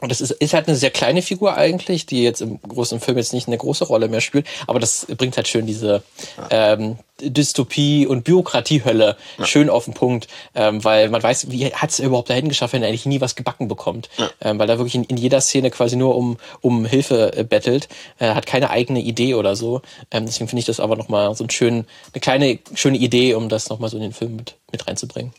[0.00, 3.16] und das ist, ist halt eine sehr kleine Figur eigentlich, die jetzt im großen Film
[3.16, 6.02] jetzt nicht eine große Rolle mehr spielt, aber das bringt halt schön diese
[6.50, 11.98] ähm, Dystopie und Bürokratiehölle schön auf den Punkt, ähm, weil man weiß, wie hat es
[11.98, 14.10] überhaupt dahin geschafft, wenn er eigentlich nie was gebacken bekommt,
[14.42, 17.88] ähm, weil er wirklich in, in jeder Szene quasi nur um, um Hilfe äh, bettelt,
[18.18, 19.80] äh, hat keine eigene Idee oder so.
[20.10, 23.48] Ähm, deswegen finde ich das aber nochmal so ein schön, eine kleine, schöne Idee, um
[23.48, 25.32] das nochmal so in den Film mit, mit reinzubringen.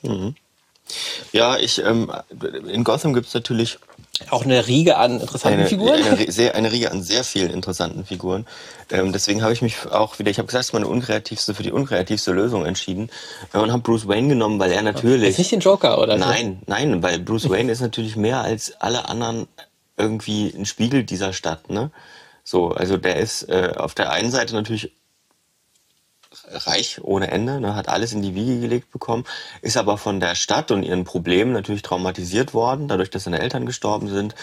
[1.32, 2.12] Ja, ich, ähm,
[2.72, 3.78] in Gotham gibt's natürlich
[4.30, 6.04] Auch eine Riege an interessanten eine, Figuren.
[6.04, 8.46] eine, sehr, eine Riege an sehr vielen interessanten Figuren.
[8.92, 11.64] Ähm, deswegen habe ich mich auch wieder, ich habe gesagt, es ist meine unkreativste für
[11.64, 13.10] die unkreativste Lösung entschieden
[13.54, 16.18] und habe Bruce Wayne genommen, weil er natürlich Ist nicht den Joker, oder?
[16.18, 19.48] Nein, nein, weil Bruce Wayne ist natürlich mehr als alle anderen
[19.98, 21.92] irgendwie ein Spiegel dieser Stadt, ne?
[22.44, 24.94] So, also der ist äh, auf der einen Seite natürlich
[26.50, 29.26] reich ohne Ende, ne, hat alles in die Wiege gelegt bekommen,
[29.62, 33.66] ist aber von der Stadt und ihren Problemen natürlich traumatisiert worden, dadurch, dass seine Eltern
[33.66, 34.36] gestorben sind.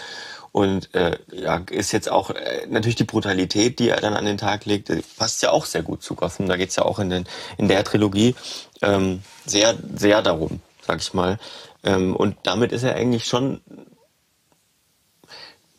[0.52, 4.38] Und äh, ja, ist jetzt auch äh, natürlich die Brutalität, die er dann an den
[4.38, 6.46] Tag legt, äh, passt ja auch sehr gut zu Gotham.
[6.46, 7.24] Da geht's ja auch in, den,
[7.59, 8.37] in der Trilogie
[8.80, 11.38] ähm, sehr, sehr darum, sag ich mal.
[11.83, 13.62] Ähm, und damit ist er eigentlich schon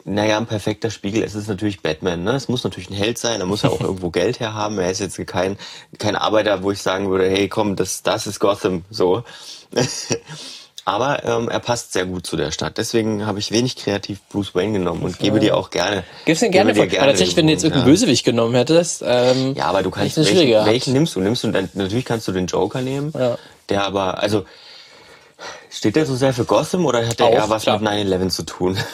[0.08, 1.24] naja, ein perfekter Spiegel.
[1.24, 2.24] Es ist natürlich Batman.
[2.24, 2.34] Ne?
[2.34, 3.40] Es muss natürlich ein Held sein.
[3.40, 4.78] Er muss ja auch irgendwo Geld herhaben.
[4.78, 5.58] Er ist jetzt kein,
[5.98, 8.86] kein Arbeiter, wo ich sagen würde, hey, komm, das, das ist Gotham.
[8.92, 9.24] So.
[10.88, 12.78] Aber ähm, er passt sehr gut zu der Stadt.
[12.78, 16.04] Deswegen habe ich wenig kreativ Bruce Wayne genommen und gebe dir auch gerne.
[16.26, 17.92] Gib's den gerne, dir weil tatsächlich, wenn du jetzt irgendeinen ja.
[17.92, 21.22] Bösewicht genommen hättest, ähm, Ja, aber du kannst, welchen, welchen nimmst du?
[21.22, 23.40] Nimmst du dann, natürlich kannst du den Joker nehmen, Ja.
[23.70, 24.46] der aber, also,
[25.72, 27.80] steht der so sehr für Gotham oder hat der Auch, eher was klar.
[27.80, 28.78] mit 9-11 zu tun?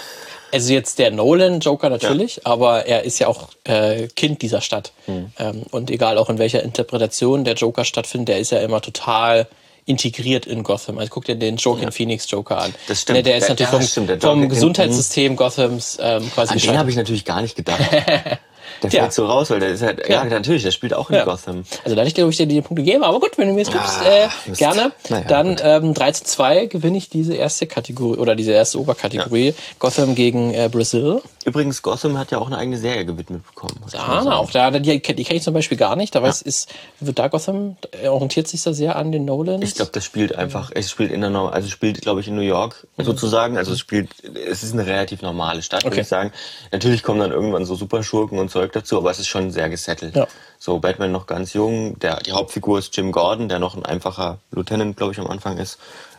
[0.51, 4.91] Also jetzt der Nolan-Joker natürlich, aber er ist ja auch äh, Kind dieser Stadt.
[5.05, 5.31] Hm.
[5.39, 9.47] Ähm, und egal auch in welcher Interpretation der Joker stattfindet, der ist ja immer total
[9.85, 10.97] integriert in Gotham.
[10.97, 12.75] Also guck dir den Joaquin Phoenix Joker an.
[12.87, 13.17] Das stimmt.
[13.17, 16.77] Der, der ist Ja, natürlich ja, vom, stimmt, vom Gesundheitssystem Gothams ähm, quasi An den
[16.77, 17.81] habe ich natürlich gar nicht gedacht.
[18.84, 20.26] Der fällt so raus, weil der ist halt, ja, Ja.
[20.26, 21.26] natürlich, der spielt auch in Ja.
[21.26, 21.63] Gotham.
[21.84, 23.72] Also da dir, glaube ich, dir die Punkte gegeben, aber gut, wenn du mir jetzt
[23.72, 24.91] gibst, Ah, äh, gerne.
[25.10, 25.62] Naja, dann gut.
[25.63, 29.54] ähm, 3 zu 2 gewinne ich diese erste Kategorie oder diese erste Oberkategorie.
[29.80, 31.22] Gotham gegen äh, Brazil.
[31.46, 33.76] Übrigens, Gotham hat ja auch eine eigene Serie gewidmet bekommen.
[33.94, 36.13] Ah, auch da, die, die kenne ich zum Beispiel gar nicht.
[36.15, 39.63] Da weiß, ist, wird da Gotham, äh, orientiert sich da sehr an den Nolans.
[39.63, 42.28] Ich glaube, das spielt einfach, es spielt in der, Nor- also es spielt, glaube ich,
[42.28, 43.58] in New York sozusagen.
[43.58, 44.10] Also es spielt,
[44.50, 46.02] es ist eine relativ normale Stadt, würde Okay.
[46.02, 46.32] ich sagen.
[46.72, 50.15] Natürlich kommen dann irgendwann so Superschurken und Zeug dazu, aber es ist schon sehr gesettelt.
[50.15, 50.27] Ja.
[50.60, 54.39] So, Batman noch ganz jung, der, die Hauptfigur ist Jim Gordon, der noch ein einfacher
[54.51, 55.77] Lieutenant, glaube ich, am Anfang ist.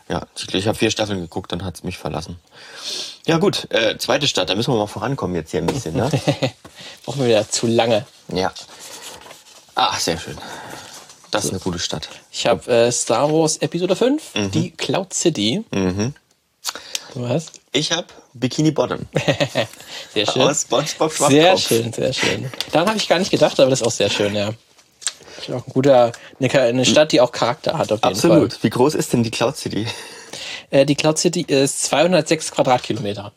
[0.09, 2.37] Ja, ich, ich habe vier Staffeln geguckt, dann hat's mich verlassen.
[3.25, 6.09] Ja gut, äh, zweite Stadt, da müssen wir mal vorankommen jetzt hier ein bisschen, ne?
[7.05, 8.05] Brauchen wir wieder zu lange.
[8.29, 8.51] ja.
[9.75, 10.37] Ah, sehr schön.
[11.31, 12.07] Das ist eine gute Stadt.
[12.31, 14.51] Ich habe äh, Star Wars Episode 5, Mhm.
[14.51, 15.63] die Cloud City.
[17.15, 17.53] Du hast?
[17.71, 18.99] Ich habe Bikini Bottom
[20.13, 20.41] Sehr schön.
[20.41, 21.11] aus SpongeBob.
[21.11, 22.51] Sehr schön, sehr schön.
[22.71, 24.49] Daran habe ich gar nicht gedacht, aber das ist auch sehr schön, ja.
[25.37, 28.63] Ist auch ein guter, eine, Stadt, die auch Charakter hat, auf jeden Absolut.
[28.63, 29.85] Wie groß ist denn die Cloud City?
[29.85, 29.93] Fall.
[30.73, 33.31] Äh, die Cloud City ist 206 Quadratkilometer.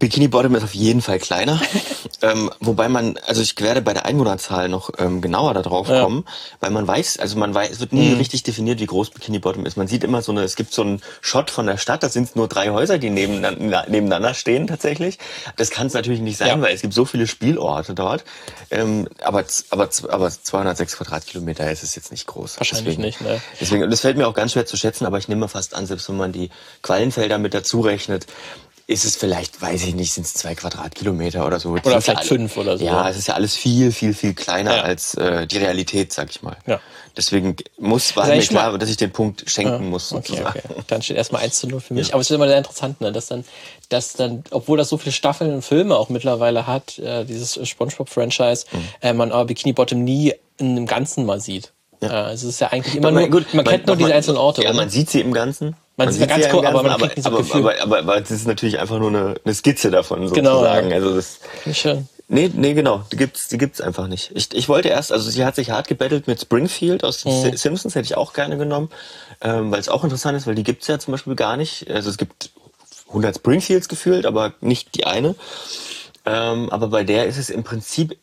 [0.00, 1.60] Bikini Bottom ist auf jeden Fall kleiner.
[2.22, 6.02] ähm, wobei man, also ich werde bei der Einwohnerzahl noch ähm, genauer darauf Ja.
[6.02, 6.24] kommen,
[6.58, 9.66] weil man weiß, also man weiß, es wird nie richtig definiert, wie groß Bikini Bottom
[9.66, 9.76] ist.
[9.76, 12.34] Man sieht immer so eine, es gibt so einen Shot von der Stadt, da sind
[12.34, 15.18] nur drei Häuser, die nebeneinander, nebeneinander stehen tatsächlich.
[15.56, 16.60] Das kann es natürlich nicht sein, Ja.
[16.62, 18.24] weil es gibt so viele Spielorte dort.
[18.70, 22.58] Ähm, aber, aber, aber 206 Quadratkilometer ist es jetzt nicht groß.
[22.58, 23.40] Wahrscheinlich deswegen, nicht, ne?
[23.60, 25.84] Deswegen, und das fällt mir auch ganz schwer zu schätzen, aber ich nehme fast an,
[25.84, 26.48] selbst wenn man die
[26.80, 28.26] Quallenfelder mit dazu rechnet,
[28.90, 31.74] ist es vielleicht, weiß ich nicht, sind es zwei Quadratkilometer oder so.
[31.76, 32.84] Das Oder ja vielleicht alle- fünf oder so.
[32.84, 34.82] Ja, es ist ja alles viel, viel, viel kleiner Ja.
[34.82, 36.56] als äh, die Realität, sag ich mal.
[36.66, 36.80] Ja.
[37.16, 40.60] Deswegen muss, war Also mir klar, mal- dass ich den Punkt schenken muss, Okay, sozusagen.
[40.70, 40.82] okay.
[40.88, 42.12] Dann steht erstmal 1 zu 0 für mich.
[42.12, 43.12] Aber es ist immer sehr interessant, ne?
[43.12, 43.44] dass dann,
[43.90, 48.66] dass dann, obwohl das so viele Staffeln und Filme auch mittlerweile hat, äh, dieses SpongeBob-Franchise,
[48.72, 48.78] Mhm.
[49.02, 51.72] äh, man aber Bikini Bottom nie in dem Ganzen mal sieht.
[52.00, 54.62] Äh, also es ist ja eigentlich immer Aber nur, man kennt nur diese einzelnen Orte.
[54.62, 54.78] Ja, oder?
[54.78, 55.76] man sieht sie im Ganzen.
[56.04, 57.98] Man sieht sie ganz kurz, aber man Ganzen, kriegt nicht so aber, aber, aber, aber,
[57.98, 60.90] aber es ist natürlich einfach nur eine, eine Skizze davon, Genau, sozusagen.
[60.90, 60.96] ja.
[60.96, 61.40] Also das,
[61.72, 62.08] schön.
[62.28, 64.30] nee, nee, genau, die gibt's, die gibt's einfach nicht.
[64.34, 67.42] Ich, ich wollte erst, also sie hat sich hart gebettelt mit Springfield aus Mhm.
[67.44, 68.90] den Simpsons, hätte ich auch gerne genommen,
[69.40, 71.90] ähm, weil es auch interessant ist, weil die gibt's ja zum Beispiel gar nicht.
[71.90, 72.50] Also es gibt
[73.08, 75.34] 100 Springfields gefühlt, aber nicht die eine.
[76.26, 78.16] Ähm, aber bei der ist es im Prinzip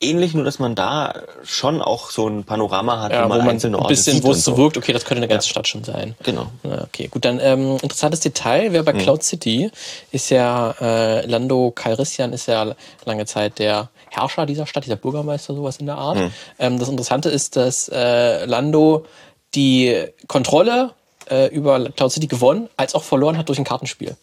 [0.00, 3.48] ähnlich, nur dass man da schon auch so ein Panorama hat, Ja, wo man, man
[3.50, 5.66] einzelne ein Orte bisschen, sieht wo es so wirkt, okay, das könnte eine ganze Stadt
[5.66, 6.14] schon sein.
[6.22, 6.48] Genau.
[6.64, 8.98] Ja, okay, gut, dann ähm, interessantes Detail, wer bei Mhm.
[8.98, 9.70] Cloud City
[10.12, 15.54] ist ja, äh, Lando Calrissian ist ja lange Zeit der Herrscher dieser Stadt, dieser Bürgermeister,
[15.54, 16.18] sowas in der Art.
[16.18, 16.32] Mhm.
[16.58, 19.06] Ähm, das Interessante ist, dass äh, Lando
[19.54, 20.90] die Kontrolle
[21.30, 24.16] äh, über Cloud City gewonnen, als auch verloren hat durch ein Kartenspiel.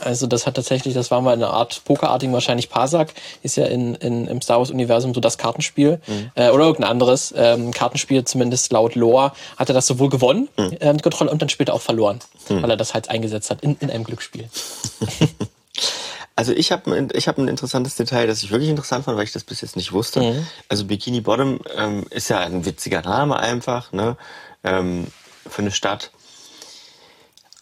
[0.00, 3.94] Also das hat tatsächlich, das war mal eine Art Pokerartigen wahrscheinlich Parsak, ist ja in,
[3.96, 6.00] in, im Star Wars Universum so das Kartenspiel
[6.34, 10.96] äh, oder irgendein anderes ähm, Kartenspiel, zumindest laut Lore, hat er das sowohl gewonnen, ähm,
[10.96, 13.90] die Kontrolle, und dann später auch verloren, weil er das halt eingesetzt hat in, in
[13.90, 14.48] einem Glücksspiel.
[16.36, 19.24] Also ich habe ein, ich hab ein interessantes Detail, das ich wirklich interessant fand, weil
[19.24, 20.20] ich das bis jetzt nicht wusste.
[20.20, 20.46] Mhm.
[20.68, 24.16] Also Bikini Bottom ähm, ist ja ein witziger Name einfach, ne?
[24.64, 25.06] Ähm,
[25.48, 26.10] für eine Stadt.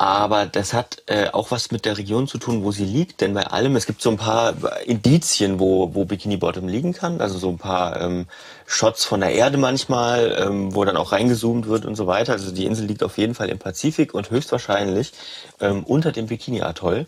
[0.02, 3.20] Aber das hat äh, auch was mit der Region zu tun, wo sie liegt.
[3.20, 4.52] Denn bei allem, es gibt so ein paar
[4.84, 7.20] Indizien, wo, wo Bikini Bottom liegen kann.
[7.20, 8.26] Also so ein paar ähm,
[8.66, 12.32] Shots von der Erde manchmal, ähm, wo dann auch reingezoomt wird und so weiter.
[12.32, 15.12] Also die Insel liegt auf jeden Fall im Pazifik und höchstwahrscheinlich
[15.60, 17.06] ähm, unter dem Bikini-Atoll.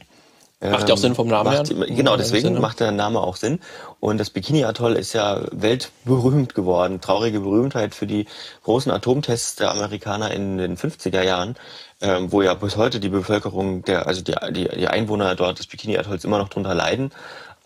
[0.60, 1.86] Macht ja auch Sinn vom Namen macht, her.
[1.88, 2.60] Genau, Ja, deswegen Sinne.
[2.60, 3.60] macht der Name auch Sinn.
[4.00, 7.00] Und das Bikini-Atoll ist ja weltberühmt geworden.
[7.00, 8.26] Traurige Berühmtheit für die
[8.62, 11.56] großen Atomtests der Amerikaner in den 50er Jahren,
[12.00, 15.66] ähm, wo ja bis heute die Bevölkerung, der, also die, die, die Einwohner dort des
[15.66, 17.10] Bikini-Atolls immer noch drunter leiden.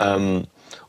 [0.01, 0.46] Ähm,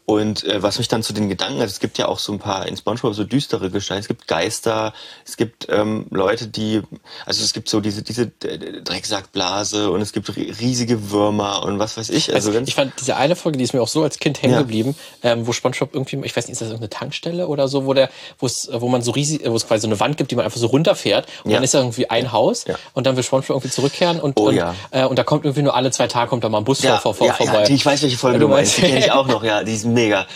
[0.10, 2.40] und äh, was mich dann zu den Gedanken, also es gibt ja auch so ein
[2.40, 4.92] paar in SpongeBob so düstere Gesteine, es gibt Geister,
[5.24, 6.82] es gibt ähm, Leute, die,
[7.28, 8.82] also es gibt so diese diese äh,
[9.14, 12.34] Drecksackblase und es gibt ri- riesige Würmer und was weiß ich.
[12.34, 14.54] Also, Also, ich fand diese eine Folge, die ist mir auch so als Kind hängen
[14.54, 14.60] Ja.
[14.62, 17.94] geblieben, ähm, wo SpongeBob irgendwie, ich weiß nicht, ist das irgendeine Tankstelle oder so, wo
[17.94, 20.36] der, wo es, wo man so riesig, wo es quasi so eine Wand gibt, die
[20.36, 21.58] man einfach so runterfährt und Ja.
[21.58, 22.76] dann ist da irgendwie ein Haus Ja.
[22.94, 24.74] und dann will SpongeBob irgendwie zurückkehren und, Oh und, ja.
[24.92, 26.98] äh, und da kommt irgendwie nur alle zwei Tage kommt da mal ein Bus ja,
[26.98, 27.64] vor, vor, ja, vorbei.
[27.64, 28.78] ja, ich weiß, welche Folge Du meinst.
[28.78, 30.28] Die kenne ich auch noch, ja, die ist mega.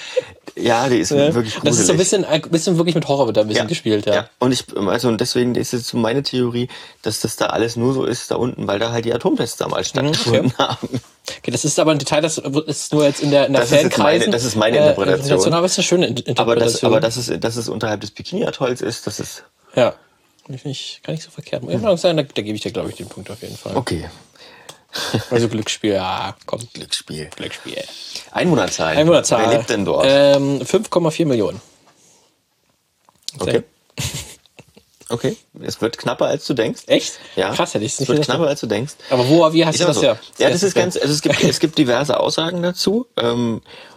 [0.55, 1.33] Ja, die ist Ne?
[1.33, 1.63] wirklich gruselig.
[1.71, 4.05] das ist so ein bisschen, ein bisschen wirklich mit Horror wird da ein bisschen gespielt,
[4.05, 4.13] ja.
[4.13, 4.29] Ja.
[4.39, 6.67] Und ich, also und deswegen ist es so meine Theorie,
[7.01, 9.87] dass das da alles nur so ist da unten, weil da halt die Atomtests damals
[9.89, 10.87] stattgefunden haben.
[11.39, 13.71] Okay, das ist aber ein Detail, das ist nur jetzt in der, in der Das
[13.71, 15.53] ist meine- das ist meine äh, Interpretation.
[15.53, 16.91] aber es ist eine schöne In- Aber das, Interpretation.
[16.91, 19.43] aber das ist, dass es unterhalb des Bikini-Atolls ist, das ist
[19.75, 19.95] ja.
[20.49, 21.63] Ich nicht, kann nicht so verkehrt.
[21.69, 23.75] Ich muss sagen, da, da gebe ich dir, glaube ich, den Punkt auf jeden Fall.
[23.77, 24.09] okay.
[25.31, 26.59] Also Glücksspiel, ja, komm.
[26.73, 27.29] Glücksspiel.
[27.35, 27.83] Glücksspiel.
[28.31, 28.95] Einwohnerzahl.
[28.95, 29.49] Einwohnerzahl.
[29.49, 30.05] Wer lebt denn dort?
[30.07, 31.59] Ähm, 5,4 Millionen.
[33.39, 33.63] okay.
[35.09, 35.37] Okay.
[35.61, 36.83] Es wird knapper, als du denkst.
[36.87, 37.19] Echt?
[37.35, 37.53] Ja.
[37.53, 38.35] Krass, hätte ich es Es nicht wird gedacht.
[38.37, 38.93] knapper, als du denkst.
[39.11, 40.03] Aber wo, wie hast Ich du das so.
[40.03, 40.17] ja?
[40.39, 43.05] Ja, das ist ganz, also es gibt, es gibt diverse Aussagen dazu.
[43.17, 43.92] Ähm, äh,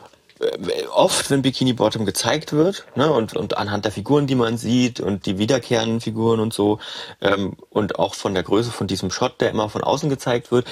[0.92, 5.00] oft, wenn Bikini Bottom gezeigt wird, ne, und, und anhand der Figuren, die man sieht
[5.00, 6.78] und die wiederkehrenden Figuren und so,
[7.20, 10.66] ähm, und auch von der Größe von diesem Shot, der immer von außen gezeigt wird,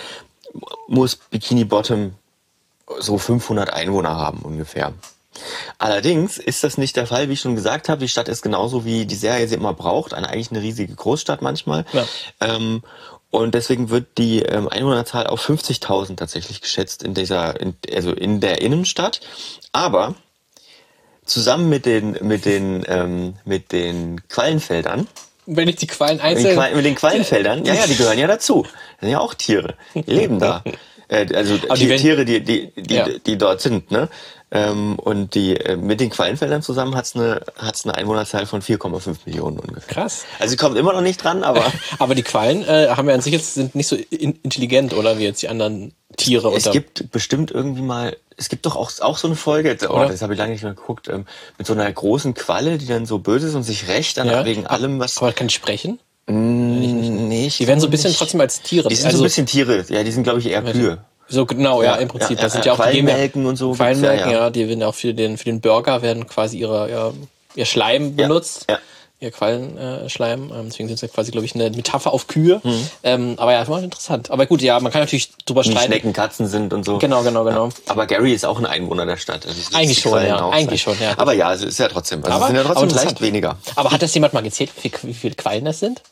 [0.86, 2.14] muss Bikini Bottom
[2.98, 4.92] so 500 Einwohner haben ungefähr.
[5.78, 8.00] Allerdings ist das nicht der Fall, wie ich schon gesagt habe.
[8.00, 11.42] Die Stadt ist genauso wie die Serie sie immer braucht, eine eigentlich eine riesige Großstadt
[11.42, 11.84] manchmal.
[11.92, 12.06] Ja.
[12.40, 12.82] Ähm,
[13.30, 18.40] und deswegen wird die ähm, Einwohnerzahl auf 50.000 tatsächlich geschätzt in dieser, in, also in
[18.40, 19.20] der Innenstadt.
[19.72, 20.14] Aber
[21.24, 25.08] zusammen mit den mit den ähm, mit den Quallenfeldern,
[25.46, 26.76] Wenn ich die Quallen mit den, einzeln.
[26.76, 28.62] Mit den Quallenfeldern, ja ja, die gehören ja dazu.
[28.62, 30.62] Das sind ja auch Tiere, die leben da.
[31.14, 33.06] Äh, also Aber die die Tiere, die die die, Ja.
[33.08, 34.08] die dort sind, ne?
[34.50, 39.16] Ähm, und die äh, mit den Quallenfeldern zusammen hat's eine hat's eine Einwohnerzahl von 4,5
[39.26, 39.92] Millionen ungefähr.
[39.94, 40.24] Krass.
[40.38, 41.64] Also sie kommt immer noch nicht dran, aber
[41.98, 45.18] Aber die Quallen äh, haben ja an sich jetzt sind nicht so in intelligent, oder
[45.18, 46.48] wie jetzt die anderen Tiere.
[46.48, 49.92] Es unter- gibt bestimmt irgendwie mal, es gibt doch auch, auch so eine Folge, oh,
[49.92, 50.06] Oder?
[50.08, 51.26] das habe ich lange nicht mehr geguckt, ähm,
[51.58, 54.44] mit so einer großen Qualle, die dann so böse ist und sich rächt dann ja.
[54.44, 55.18] wegen allem, was.
[55.18, 55.54] Aber kann die
[56.88, 57.24] sprechen?
[57.24, 58.18] Mm, nee, ich Die werden so ein bisschen nicht.
[58.18, 58.88] trotzdem als Tiere.
[58.88, 60.98] Die sind also, so ein bisschen Tiere, ja, die sind glaube ich eher Kühe.
[61.28, 62.36] So genau, ja, Ja, im Prinzip.
[62.36, 64.94] ja, das sind ja, ja auch die und so Quallenmelken, ja, ja, die werden auch
[64.94, 67.12] für den für den Burger werden quasi ihre ja,
[67.54, 68.66] ihr Schleim benutzt.
[68.68, 68.78] Ja.
[69.20, 70.50] ihr Quallenschleim.
[70.54, 72.60] Ähm, deswegen sind sie quasi, glaube ich, eine Metapher auf Kühe.
[72.62, 72.88] Mhm.
[73.02, 74.30] Ähm, aber ja, war interessant.
[74.30, 75.86] Aber gut, ja, man kann natürlich drüber Wie streiten.
[75.92, 76.98] Schnecken Katzen sind und so.
[76.98, 77.70] Genau, genau, genau.
[77.86, 79.46] Aber Gary ist auch ein Einwohner der Stadt.
[79.46, 80.48] Also das Eigentlich schon, ja.
[80.50, 81.14] Eigentlich schon, ja.
[81.16, 82.22] Aber ja, es ist ja trotzdem.
[82.22, 83.56] Also Aber- es sind ja trotzdem leicht weniger.
[83.76, 86.02] Aber hat das jemand mal gezählt, wie, viel- wie viele Quallen das sind?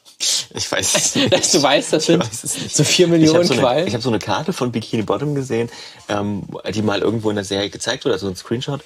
[0.54, 1.32] Ich weiß es nicht.
[1.32, 3.86] Dass du weißt, das Ich sind weiß so vier Ich Millionen habe so, eine- Quallen.
[3.88, 5.70] ich hab so eine Karte von Bikini Bottom gesehen,
[6.08, 8.80] ähm, die mal irgendwo in der Serie gezeigt wurde, also ein Screenshot.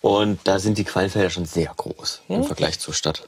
[0.00, 2.36] Und da sind die Quallenfelder schon sehr groß Hm?
[2.36, 3.22] im Vergleich zur Stadt.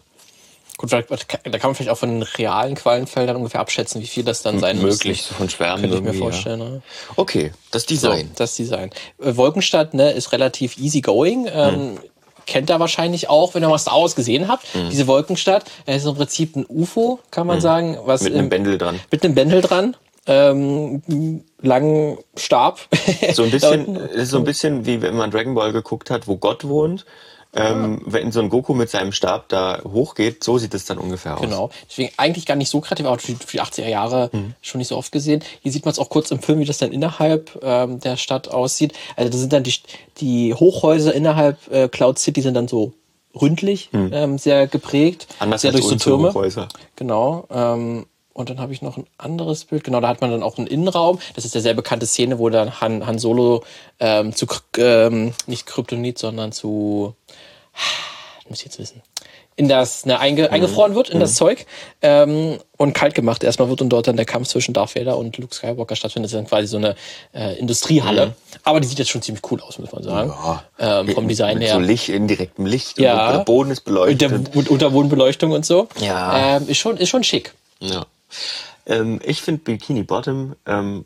[0.76, 1.20] Gut, da kann
[1.62, 5.04] man vielleicht auch von den realen Quallenfeldern ungefähr abschätzen, wie viel das dann sein Möglich,
[5.20, 5.28] müsste.
[5.28, 6.30] so von Schwärmen Könnte ich mir irgendwie, ja.
[6.32, 6.58] vorstellen.
[6.58, 6.82] Ne?
[7.14, 8.30] Okay, das So, Design.
[8.34, 8.90] das Design.
[9.22, 11.46] Äh, Wolkenstadt ne, ist relativ easy going.
[11.48, 12.00] Ähm,
[12.46, 14.66] Kennt ihr wahrscheinlich auch, wenn ihr mal Star Wars gesehen habt.
[14.90, 17.98] Diese Wolkenstadt äh, ist im Prinzip ein UFO, kann man sagen.
[18.04, 19.00] Was Mit einem Bändel dran.
[19.10, 19.96] Mit einem Bändel dran.
[20.26, 21.02] Ähm,
[21.60, 22.80] langen Stab.
[23.32, 26.66] So ein bisschen, so ein bisschen wie wenn man Dragon Ball geguckt hat, wo Gott
[26.66, 27.04] wohnt.
[27.56, 31.36] Ähm, Wenn so ein Goku mit seinem Stab da hochgeht, so sieht es dann ungefähr
[31.36, 31.42] aus.
[31.42, 31.70] Genau.
[31.88, 35.12] Deswegen eigentlich gar nicht so kreativ, aber für, die 80er Jahre schon nicht so oft
[35.12, 35.42] gesehen.
[35.60, 38.48] Hier sieht man es auch kurz im Film, wie das dann innerhalb ähm, der Stadt
[38.48, 38.92] aussieht.
[39.16, 39.74] Also da sind dann die,
[40.18, 42.92] die Hochhäuser innerhalb äh, Cloud City sind dann so
[43.40, 45.26] ründlich, ähm, sehr geprägt.
[45.38, 46.28] Anders sehr als durch so Türme.
[46.28, 46.68] Hochhäuser.
[46.96, 47.46] Genau.
[47.50, 49.84] Ähm, und dann habe ich noch ein anderes Bild.
[49.84, 51.20] Genau, da hat man dann auch einen Innenraum.
[51.34, 53.62] Das ist der sehr bekannte Szene, wo dann Han, Han Solo
[54.00, 57.14] ähm, zu, ähm, nicht Kryptonit, sondern zu,
[58.48, 59.02] muss ich jetzt wissen,
[59.56, 61.64] in das, ne, einge, eingefroren wird in das Zeug
[62.02, 65.38] ähm, und kalt gemacht erstmal wird und dort dann der Kampf zwischen Darth Vader und
[65.38, 66.26] Luke Skywalker stattfindet.
[66.26, 66.96] Das ist dann quasi so eine
[67.32, 68.34] äh, Industriehalle.
[68.64, 70.30] Aber die sieht jetzt schon ziemlich cool aus, muss man sagen.
[70.30, 70.64] Ja.
[71.00, 71.74] Ähm, vom Design mit her.
[71.74, 72.98] so Licht, indirektem Licht.
[72.98, 73.28] Ja.
[73.28, 74.22] Und der Boden ist beleuchtet.
[74.22, 75.86] der und Unterbodenbeleuchtung und so.
[76.00, 76.56] Ja.
[76.56, 77.54] Ähm, ist schon, ist schon schick.
[77.78, 78.06] Ja.
[78.86, 81.04] Ähm, ich finde Bikini Bottom, ähm,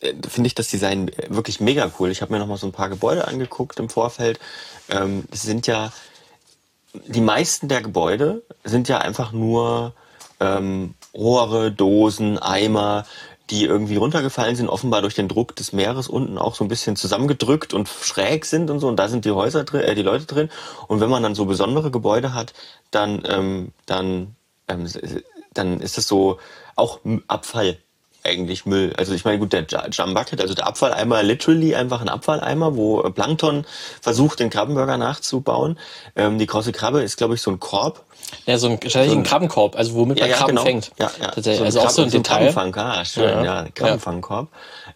[0.00, 2.10] äh, finde ich das Design wirklich mega cool.
[2.10, 4.38] Ich habe mir noch mal so ein paar Gebäude angeguckt im Vorfeld.
[4.88, 5.92] Ähm, es sind ja,
[7.06, 9.94] die meisten der Gebäude sind ja einfach nur
[10.40, 13.06] ähm, Rohre, Dosen, Eimer,
[13.50, 16.96] die irgendwie runtergefallen sind, offenbar durch den Druck des Meeres unten auch so ein bisschen
[16.96, 18.88] zusammengedrückt und schräg sind und so.
[18.88, 20.48] Und da sind die Häuser drin, äh, die Leute drin.
[20.88, 22.54] Und wenn man dann so besondere Gebäude hat,
[22.90, 24.34] dann, ähm, dann,
[24.68, 24.88] ähm,
[25.54, 26.38] dann ist das so
[26.76, 27.78] auch Abfall
[28.26, 28.94] eigentlich Müll.
[28.96, 32.74] Also ich meine, gut, der J- Jam Bucket, also der Abfalleimer, literally einfach ein Abfalleimer,
[32.74, 33.66] wo äh, Plankton
[34.00, 35.78] versucht, den Krabbenburger nachzubauen.
[36.16, 38.02] Ähm, die große Krabbe ist, glaube ich, so ein Korb.
[38.46, 40.90] Ja, so ein, tatsächlich ein Krabbenkorb, also womit man Krabben fängt.
[40.98, 41.26] Ja, ja.
[41.32, 41.60] Tatsächlich.
[41.60, 42.50] ein also auch so ein Detail.
[42.50, 43.44] Krabbenfang, ah, schön, Ja.
[43.44, 44.48] ja, Krabbenfangkorb.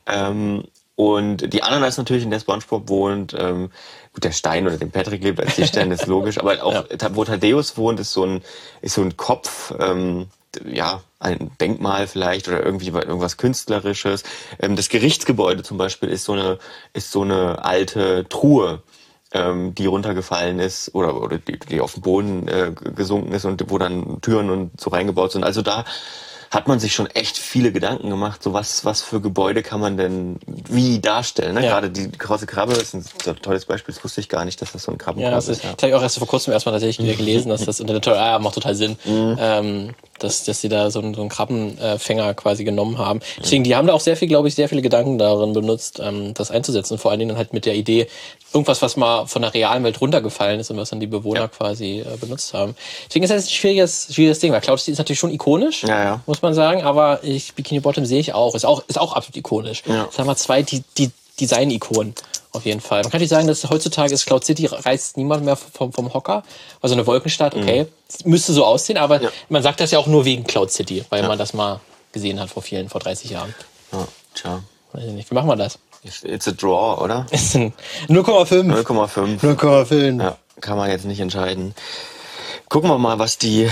[0.07, 0.65] Ähm,
[0.97, 3.71] und die Ananas natürlich, in der Spongebob wohnt, ähm,
[4.15, 7.25] gut, der Stein oder den Patrick lebt als Tischstein, ist logisch, aber auch, Ta- wo
[7.25, 8.43] Thaddeus wohnt, ist so ein,
[8.81, 10.29] ist so ein Kopf, ähm,
[10.65, 14.23] ja, ein Denkmal vielleicht oder irgendwie irgendwas Künstlerisches.
[14.61, 16.59] Ähm, das Gerichtsgebäude zum Beispiel ist so eine,
[16.93, 18.83] ist so eine alte Truhe,
[19.33, 23.71] ähm, die runtergefallen ist oder, oder die, die auf den Boden äh, gesunken ist und
[23.71, 25.45] wo dann Türen und so reingebaut sind.
[25.45, 25.85] Also da
[26.51, 29.97] hat man sich schon echt viele Gedanken gemacht, so was, was für Gebäude kann man
[29.97, 31.55] denn wie darstellen.
[31.55, 31.65] Ne?
[31.65, 31.73] Ja.
[31.73, 33.05] Gerade die große Krabbe ist ein
[33.43, 35.63] tolles Beispiel, das wusste ich gar nicht, dass das so ein Ja, Krabbenkorb das ist.
[35.65, 35.71] Ja.
[35.73, 38.35] das habe ich auch erst vor kurzem erstmal tatsächlich gelesen, dass das unter der Total,
[38.35, 42.65] ah, macht total Sinn, ähm, dass, dass sie da so einen, so einen Krabbenfänger quasi
[42.65, 43.21] genommen haben.
[43.43, 46.35] Deswegen, die haben da auch sehr viel, glaube ich, sehr viele Gedanken darin benutzt, ähm,
[46.35, 46.99] das einzusetzen.
[46.99, 48.09] Vor allen Dingen dann halt mit der Idee,
[48.53, 52.01] irgendwas, was mal von der realen Welt runtergefallen ist und was dann die Bewohner quasi
[52.01, 52.75] äh, benutzt haben.
[53.07, 56.21] Deswegen ist das ein schwieriges, schwieriges Ding, weil Cloud ist natürlich schon ikonisch, Ja, ja.
[56.27, 59.37] muss man sagen, aber ich, Bikini Bottom sehe ich auch, ist auch, ist auch absolut
[59.37, 59.83] ikonisch.
[59.87, 60.05] Ja.
[60.07, 62.15] Das haben wir zwei, die, die Design-Ikonen.
[62.53, 63.03] Auf jeden Fall.
[63.03, 66.43] Man kann nicht sagen, dass heutzutage ist Cloud City reißt niemand mehr vom, vom Hocker.
[66.81, 67.87] Also eine Wolkenstadt, okay,
[68.25, 69.25] müsste so aussehen, aber Mhm.
[69.25, 69.31] Ja.
[69.51, 71.81] man sagt das ja auch nur wegen Cloud City, weil man das mal
[72.13, 73.55] gesehen hat vor vielen, vor 30 Jahren.
[73.93, 74.63] Ja, tja.
[74.93, 75.31] Weiß ich nicht.
[75.31, 75.79] Wie machen wir das?
[76.25, 77.27] It's a draw, oder?
[77.31, 77.75] Es sind
[78.09, 78.63] 0,5.
[78.85, 79.41] 0,5.
[79.41, 80.23] 0,5.
[80.23, 81.75] Ja, kann man jetzt nicht entscheiden.
[82.69, 83.69] Gucken wir mal, was die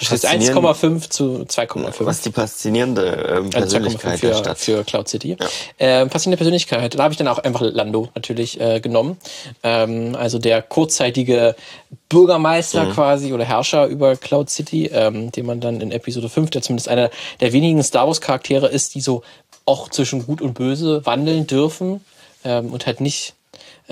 [0.00, 2.04] Das ist faszinierende- 1,5 zu 2,5.
[2.06, 3.04] was die faszinierende
[3.38, 4.58] ähm, Also 2,5 Persönlichkeit der für, Stadt.
[4.58, 5.36] für Cloud City.
[5.78, 6.98] Ähm, faszinierende Persönlichkeit.
[6.98, 9.16] Da habe ich dann auch einfach Lando natürlich äh, genommen.
[9.62, 11.54] Ähm, also der kurzzeitige
[12.08, 12.92] Bürgermeister Mhm.
[12.92, 16.88] quasi oder Herrscher über Cloud City, ähm, den man dann in Episode 5, der zumindest
[16.88, 19.22] einer der wenigen Star Wars Charaktere ist, die so
[19.66, 22.04] auch zwischen Gut und Böse wandeln dürfen
[22.44, 23.34] ähm, und halt nicht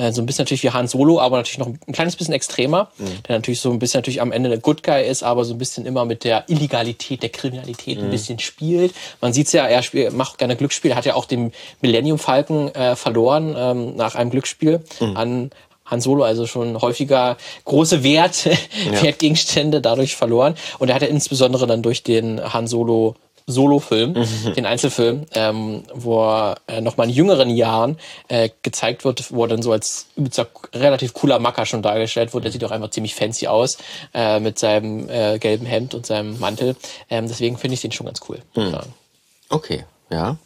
[0.01, 2.91] äh, so ein bisschen natürlich wie Han Solo, aber natürlich noch ein kleines bisschen extremer,
[3.29, 5.59] der natürlich so ein bisschen natürlich am Ende der Good Guy ist, aber so ein
[5.59, 8.95] bisschen immer mit der Illegalität, der Kriminalität ein bisschen spielt.
[9.21, 12.97] Man sieht's ja, er spielt, macht gerne Glücksspiel, hat ja auch den Millennium Falcon äh,
[12.97, 14.81] verloren ähm, nach einem Glücksspiel
[15.15, 15.51] an
[15.91, 18.49] Han Solo, also schon häufiger große Wert,
[19.03, 20.55] Wertgegenstände dadurch verloren.
[20.79, 23.17] Und er hat ja insbesondere dann durch den Han Solo
[23.51, 24.15] Solo-Film,
[24.57, 29.49] den Einzelfilm, ähm, wo er äh, nochmal in jüngeren Jahren äh, gezeigt wird, wo er
[29.49, 30.07] dann so als
[30.75, 32.45] relativ cooler Macker schon dargestellt wird.
[32.45, 33.79] Der sieht auch einfach ziemlich fancy aus
[34.15, 36.77] äh, mit seinem äh, gelben Hemd und seinem Mantel.
[37.11, 38.39] Ähm, deswegen finde ich den schon ganz cool.
[38.55, 38.83] Ja.
[39.49, 40.37] Okay, ja.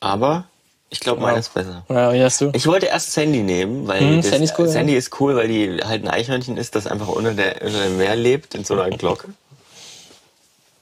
[0.00, 0.44] Aber
[0.90, 1.84] ich glaube, meiner ist besser.
[1.88, 2.50] Ja, wie hast du?
[2.54, 4.72] Ich wollte erst Sandy nehmen, weil Hm, das, Sandy ist cool, ja.
[4.72, 7.96] Sandy ist cool, weil die halt ein Eichhörnchen ist, das einfach unter, der, unter dem
[7.96, 9.28] Meer lebt, in so einer Glocke.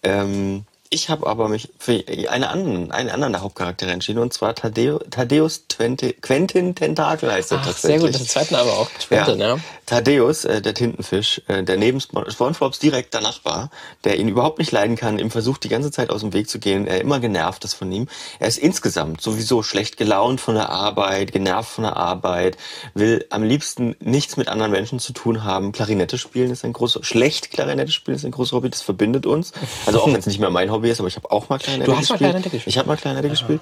[0.02, 4.56] Ähm, ich habe aber mich für eine anderen, einen anderen der Hauptcharaktere entschieden, und zwar
[4.56, 8.00] Tadeo, Thaddeus Twente, Quentin Tentakel heißt er Ach, sehr tatsächlich.
[8.00, 8.90] gut, das ist der zweite Name auch.
[9.06, 9.56] Quentin, ja.
[9.86, 13.70] Thaddeus, äh, der Tintenfisch, äh, der neben Spon- SpongeBobs direkter Nachbar,
[14.02, 16.58] der ihn überhaupt nicht leiden kann, ihm versucht die ganze Zeit aus dem Weg zu
[16.58, 18.08] gehen, er immer genervt ist von ihm.
[18.40, 22.56] Er ist insgesamt sowieso schlecht gelaunt von der Arbeit, genervt von der Arbeit,
[22.94, 25.70] will am liebsten nichts mit anderen Menschen zu tun haben.
[25.70, 29.52] Klarinette spielen ist ein großes, schlecht Klarinette spielen ist ein großes Hobby, das verbindet uns.
[29.86, 31.90] Also auch wenn es nicht mehr mein Hobby ist, aber ich habe auch mal Klarinette
[31.90, 32.18] Du hast mal gespielt.
[32.30, 32.66] Klarinette gespielt?
[32.72, 33.60] Ich habe mal Klarinette gespielt.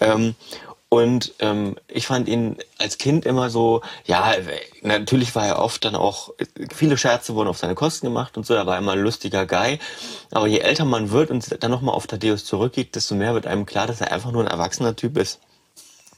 [0.00, 0.34] Ähm,
[0.90, 4.32] und ähm, ich fand ihn als Kind immer so, ja,
[4.82, 6.30] natürlich war er oft dann auch,
[6.74, 9.78] viele Scherze wurden auf seine Kosten gemacht und so, er war immer ein lustiger Guy.
[10.30, 13.66] Aber je älter man wird und dann nochmal auf Thaddeus zurückgeht, desto mehr wird einem
[13.66, 15.40] klar, dass er einfach nur ein erwachsener Typ ist.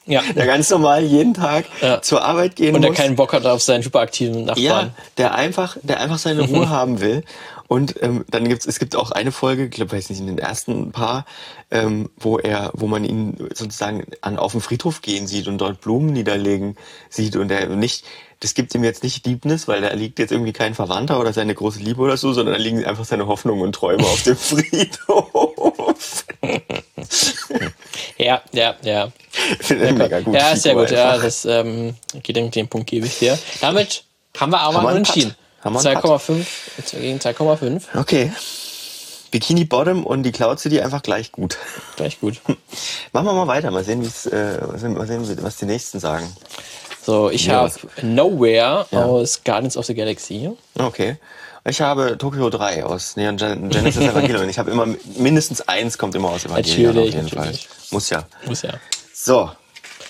[0.06, 0.22] ja.
[0.36, 2.00] Der ganz normal jeden Tag Ja.
[2.00, 2.98] zur Arbeit gehen Und der muss.
[3.00, 4.62] keinen Bock hat auf seinen hyperaktiven Nachbarn.
[4.62, 7.24] Ja, der einfach, der einfach seine Ruhe haben will.
[7.70, 10.38] Und ähm, dann gibt's, es gibt auch eine Folge, ich glaube, weiß nicht, in den
[10.38, 11.24] ersten paar,
[11.70, 15.80] ähm, wo er, wo man ihn sozusagen an auf den Friedhof gehen sieht und dort
[15.80, 16.76] Blumen niederlegen
[17.10, 18.04] sieht und er nicht,
[18.40, 21.54] das gibt ihm jetzt nicht Liebnis, weil da liegt jetzt irgendwie kein Verwandter oder seine
[21.54, 26.24] große Liebe oder so, sondern da liegen einfach seine Hoffnungen und Träume auf dem Friedhof.
[28.18, 29.12] Ja, ja, ja.
[29.70, 30.34] Mega gut.
[30.34, 30.92] Ja, ist sehr Figur gut.
[30.92, 31.24] Ja, einfach.
[31.24, 33.38] das ähm, geht den, den Punkt gebe ich dir.
[33.60, 34.04] Damit
[34.36, 35.30] haben wir aber Haben entschieden.
[35.30, 35.49] Putt.
[35.62, 37.82] Haben wir einen 2,5 gegen 2,5.
[37.98, 38.32] Okay.
[39.30, 41.56] Bikini Bottom und die Cloud City einfach gleich gut.
[41.96, 42.40] Gleich gut.
[43.12, 46.26] Machen wir mal weiter, mal sehen, wie's, äh, mal sehen, was die nächsten sagen.
[47.02, 49.04] So, ich habe Nowhere Ja.
[49.04, 50.50] aus Guardians of the Galaxy.
[50.78, 51.16] Okay.
[51.68, 54.48] Ich habe Tokyo 3 aus Neon Gen Genesis Evangelion.
[54.48, 54.86] Ich habe immer
[55.16, 57.66] mindestens eins kommt immer aus Evangelion Natürlich, auf jeden natürlich.
[57.68, 57.76] Fall.
[57.90, 58.24] Muss ja.
[58.46, 58.70] Muss ja.
[59.14, 59.50] So,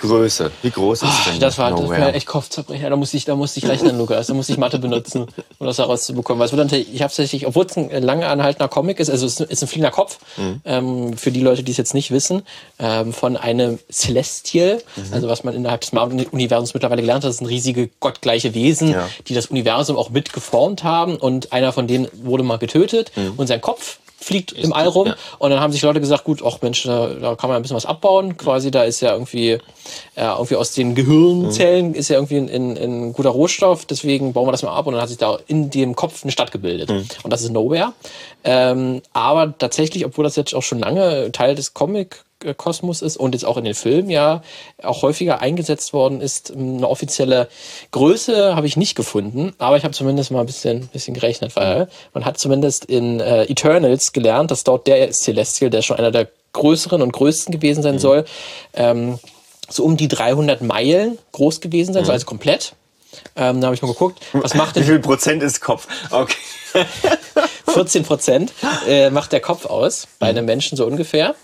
[0.00, 0.50] Größe.
[0.62, 2.88] Wie groß ist denn Ah, Das war, das war echt Kopfzerbrecher.
[2.90, 4.26] Da musste ich, da musste ich rechnen, Lukas.
[4.28, 5.26] Da musste ich Mathe benutzen,
[5.58, 6.38] um das herauszubekommen.
[6.40, 9.26] Weil es wird natürlich, ich habe tatsächlich, obwohl es ein lange anhaltender Comic ist, also
[9.26, 10.60] es ist, ein fliegender Kopf, Mhm.
[10.64, 12.42] ähm, für die Leute, die es jetzt nicht wissen,
[12.78, 15.02] ähm, von einem Celestial, Mhm.
[15.12, 19.08] also was man innerhalb des Marvel-Universums mittlerweile gelernt hat, das sind riesige gottgleiche Wesen, Ja.
[19.28, 23.46] die das Universum auch mit geformt haben und einer von denen wurde mal getötet und
[23.46, 25.10] sein Kopf fliegt im All rum Mhm.
[25.12, 25.16] ja.
[25.38, 27.76] und dann haben sich Leute gesagt, gut, ach Mensch, da, da kann man ein bisschen
[27.76, 28.36] was abbauen.
[28.36, 29.58] Quasi, da ist ja irgendwie,
[30.16, 34.46] ja, irgendwie aus den Gehirnzellen ist ja irgendwie ein, ein, ein guter Rohstoff, deswegen bauen
[34.46, 36.90] wir das mal ab und dann hat sich da in dem Kopf eine Stadt gebildet.
[37.22, 37.92] Und das ist Nowhere.
[38.44, 42.24] Ähm, aber tatsächlich, obwohl das jetzt auch schon lange Teil des Comic
[42.56, 44.42] Kosmos ist und jetzt auch in den Filmen ja
[44.82, 46.52] auch häufiger eingesetzt worden ist.
[46.52, 47.48] Eine offizielle
[47.90, 51.88] Größe habe ich nicht gefunden, aber ich habe zumindest mal ein bisschen, bisschen gerechnet, weil
[52.14, 56.28] man hat zumindest in äh, Eternals gelernt, dass dort der Celestial, der schon einer der
[56.52, 58.24] größeren und größten gewesen sein soll,
[58.74, 59.18] ähm,
[59.68, 62.74] so um die 300 Meilen groß gewesen sein soll, also komplett.
[63.36, 65.86] Ähm, da habe ich mal geguckt, was macht Wie denn viel Prozent ist Kopf?
[66.10, 66.36] Okay.
[67.72, 68.52] 14 Prozent
[68.86, 71.34] äh, macht der Kopf aus, bei einem Menschen so ungefähr.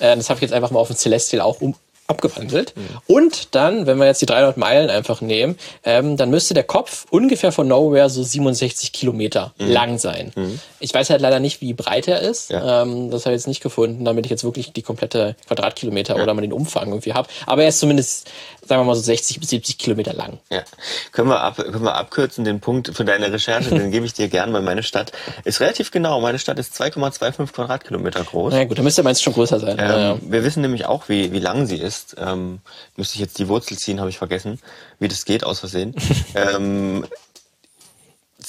[0.00, 1.74] Äh, das habe ich jetzt einfach mal auf den Celestial auch um,
[2.08, 2.74] abgewandelt.
[3.06, 7.06] Und dann, wenn wir jetzt die 300 Meilen einfach nehmen, ähm, dann müsste der Kopf
[7.10, 10.32] ungefähr von Nowhere so 67 Kilometer lang sein.
[10.78, 12.50] Ich weiß halt leider nicht, wie breit er ist.
[12.50, 12.82] Ja.
[12.82, 16.32] Ähm, das habe ich jetzt nicht gefunden, damit ich jetzt wirklich die komplette Quadratkilometer oder
[16.34, 17.28] mal den Umfang irgendwie habe.
[17.46, 18.30] Aber er ist zumindest,
[18.66, 20.38] sagen wir mal so 60 bis 70 Kilometer lang.
[20.50, 20.62] Ja.
[21.12, 24.28] Können wir, ab, können wir abkürzen den Punkt für deine Recherche, den gebe ich dir
[24.28, 25.12] gern, weil meine Stadt
[25.44, 26.20] ist relativ genau.
[26.20, 28.52] Meine Stadt ist 2,25 Quadratkilometer groß.
[28.52, 29.76] Na gut, dann müsste meins schon größer sein.
[29.78, 30.18] Ähm, ja.
[30.20, 32.16] Wir wissen nämlich auch, wie, wie lang sie ist.
[32.18, 32.60] Ähm,
[32.96, 34.60] müsste ich jetzt die Wurzel ziehen, habe ich vergessen,
[34.98, 35.94] wie das geht aus Versehen.
[36.34, 37.06] ähm,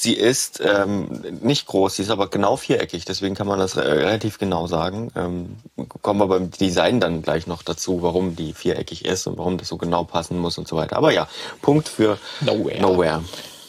[0.00, 1.08] sie ist ähm,
[1.40, 5.10] nicht groß, sie ist aber genau viereckig, deswegen kann man das äh, relativ genau sagen.
[5.16, 5.56] Ähm,
[6.02, 9.66] kommen wir beim Design dann gleich noch dazu, warum die viereckig ist und warum das
[9.66, 10.96] so genau passen muss und so weiter.
[10.96, 11.28] Aber ja,
[11.62, 12.80] Punkt für Nowhere.
[12.80, 13.24] Nowhere.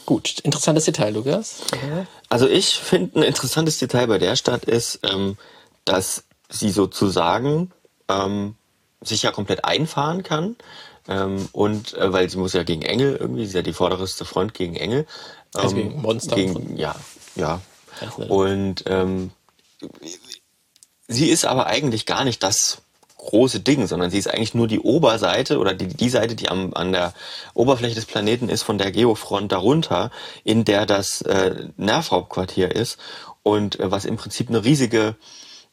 [0.05, 1.61] Gut, interessantes Detail, Lukas.
[1.71, 2.05] Ja.
[2.29, 5.35] Also ich finde ein interessantes Detail bei der Stadt ist, ähm,
[5.83, 7.71] dass sie sozusagen
[8.07, 8.55] ähm,
[9.01, 10.57] sich ja komplett einfahren kann.
[11.07, 14.25] Ähm, und äh, weil sie muss ja gegen Engel irgendwie, sie ist ja die vorderste
[14.25, 15.07] Front gegen Engel.
[15.55, 16.35] Ähm, Also gegen Monster.
[16.35, 16.95] Gegen, ja,
[17.35, 17.61] ja.
[18.29, 19.31] Und ähm,
[21.07, 22.81] sie ist aber eigentlich gar nicht das
[23.17, 26.73] große Ding, sondern sie ist eigentlich nur die Oberseite oder die, die Seite, die am,
[26.73, 27.13] an der
[27.53, 30.11] Oberfläche des Planeten ist, von der Geofront darunter,
[30.43, 32.97] in der das äh, Nervhauptquartier ist
[33.43, 35.15] und äh, was im Prinzip eine riesige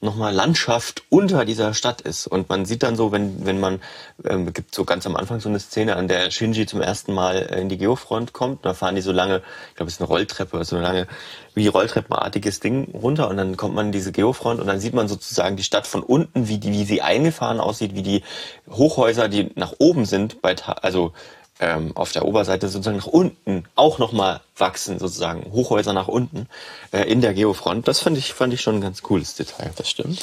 [0.00, 2.26] nochmal Landschaft unter dieser Stadt ist.
[2.26, 3.80] Und man sieht dann so, wenn, wenn man,
[4.24, 7.36] ähm, gibt so ganz am Anfang so eine Szene, an der Shinji zum ersten Mal
[7.50, 8.64] äh, in die Geofront kommt.
[8.64, 11.06] Da fahren die so lange, ich glaube, es ist eine Rolltreppe, so lange
[11.54, 15.08] wie Rolltreppenartiges Ding runter und dann kommt man in diese Geofront und dann sieht man
[15.08, 18.22] sozusagen die Stadt von unten, wie die, wie sie eingefahren aussieht, wie die
[18.70, 21.12] Hochhäuser, die nach oben sind, bei, also
[21.60, 26.48] ähm, auf der Oberseite sozusagen nach unten auch nochmal wachsen, sozusagen Hochhäuser nach unten
[26.92, 27.88] äh, in der Geofront.
[27.88, 29.72] Das fand ich, fand ich schon ein ganz cooles Detail.
[29.76, 30.22] Das stimmt.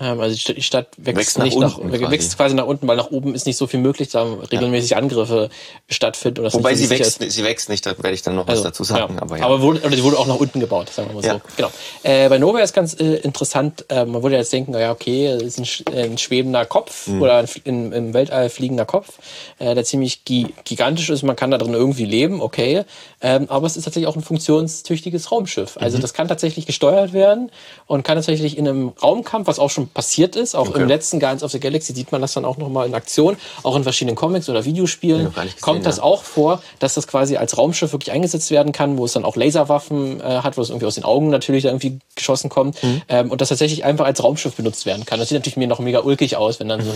[0.00, 2.96] Ähm, also die Stadt wächst, wächst nicht nach, unten, nach wächst quasi nach unten, weil
[2.96, 4.96] nach oben ist nicht so viel möglich, da regelmäßig ja.
[4.96, 5.50] Angriffe
[5.90, 6.40] stattfinden.
[6.40, 8.84] Oder Wobei sie wächst, sie wächst nicht, da werde ich dann noch also, was dazu
[8.84, 9.16] sagen.
[9.16, 9.22] Ja.
[9.22, 9.44] Aber, ja.
[9.44, 11.40] aber wurde, oder sie wurde auch nach unten gebaut, sagen wir mal so.
[11.56, 11.70] Genau.
[12.04, 15.58] Äh, bei Nova ist ganz äh, interessant, äh, man würde jetzt denken, ja okay, ist
[15.58, 17.20] ein, ein schwebender Kopf mhm.
[17.20, 19.18] oder ein in, im Weltall fliegender Kopf,
[19.58, 22.84] äh, der ziemlich gi gigantisch ist, man kann da drin irgendwie leben, okay.
[23.20, 25.76] Ähm, aber es ist tatsächlich auch ein funktionstüchtiges Raumschiff.
[25.76, 26.02] Also mhm.
[26.02, 27.50] das kann tatsächlich gesteuert werden
[27.86, 30.82] und kann tatsächlich in einem Raumkampf, was auch schon passiert ist, auch okay.
[30.82, 33.76] im letzten Guardians of the Galaxy sieht man das dann auch nochmal in Aktion, auch
[33.76, 36.02] in verschiedenen Comics oder Videospielen gesehen, kommt das ja.
[36.02, 39.36] auch vor, dass das quasi als Raumschiff wirklich eingesetzt werden kann, wo es dann auch
[39.36, 43.02] Laserwaffen äh, hat, wo es irgendwie aus den Augen natürlich irgendwie geschossen kommt mhm.
[43.08, 45.18] ähm, und das tatsächlich einfach als Raumschiff benutzt werden kann.
[45.18, 46.92] Das sieht natürlich mir noch mega ulkig aus, wenn dann so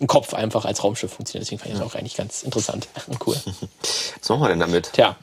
[0.00, 1.46] ein Kopf einfach als Raumschiff funktioniert.
[1.46, 3.36] Deswegen fand ich das auch eigentlich ganz interessant und cool.
[4.20, 4.92] Was machen wir denn damit?
[4.92, 5.16] Tja,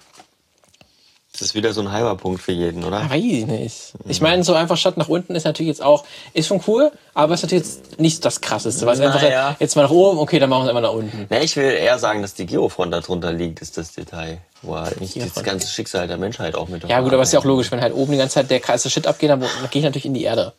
[1.34, 3.10] das ist wieder so ein halber Punkt für jeden, oder?
[3.10, 3.94] Weiß ich nicht.
[4.08, 7.34] Ich meine, so einfach Stadt nach unten ist natürlich jetzt auch, ist schon cool, aber
[7.34, 8.86] ist natürlich jetzt nicht das krasseste.
[8.86, 9.56] Weil es einfach ja.
[9.60, 11.26] jetzt mal nach oben, okay, dann machen wir es einfach nach unten.
[11.32, 14.42] Na, ich will eher sagen, dass die Geofront darunter liegt, ist das Detail.
[14.62, 17.40] Wo halt nicht das ganze Schicksal der Menschheit auch mit Ja, gut, aber ist ja
[17.40, 19.84] auch logisch, wenn halt oben die ganze Zeit der Kreis Shit abgeht, dann, gehe ich
[19.84, 20.54] natürlich in die Erde.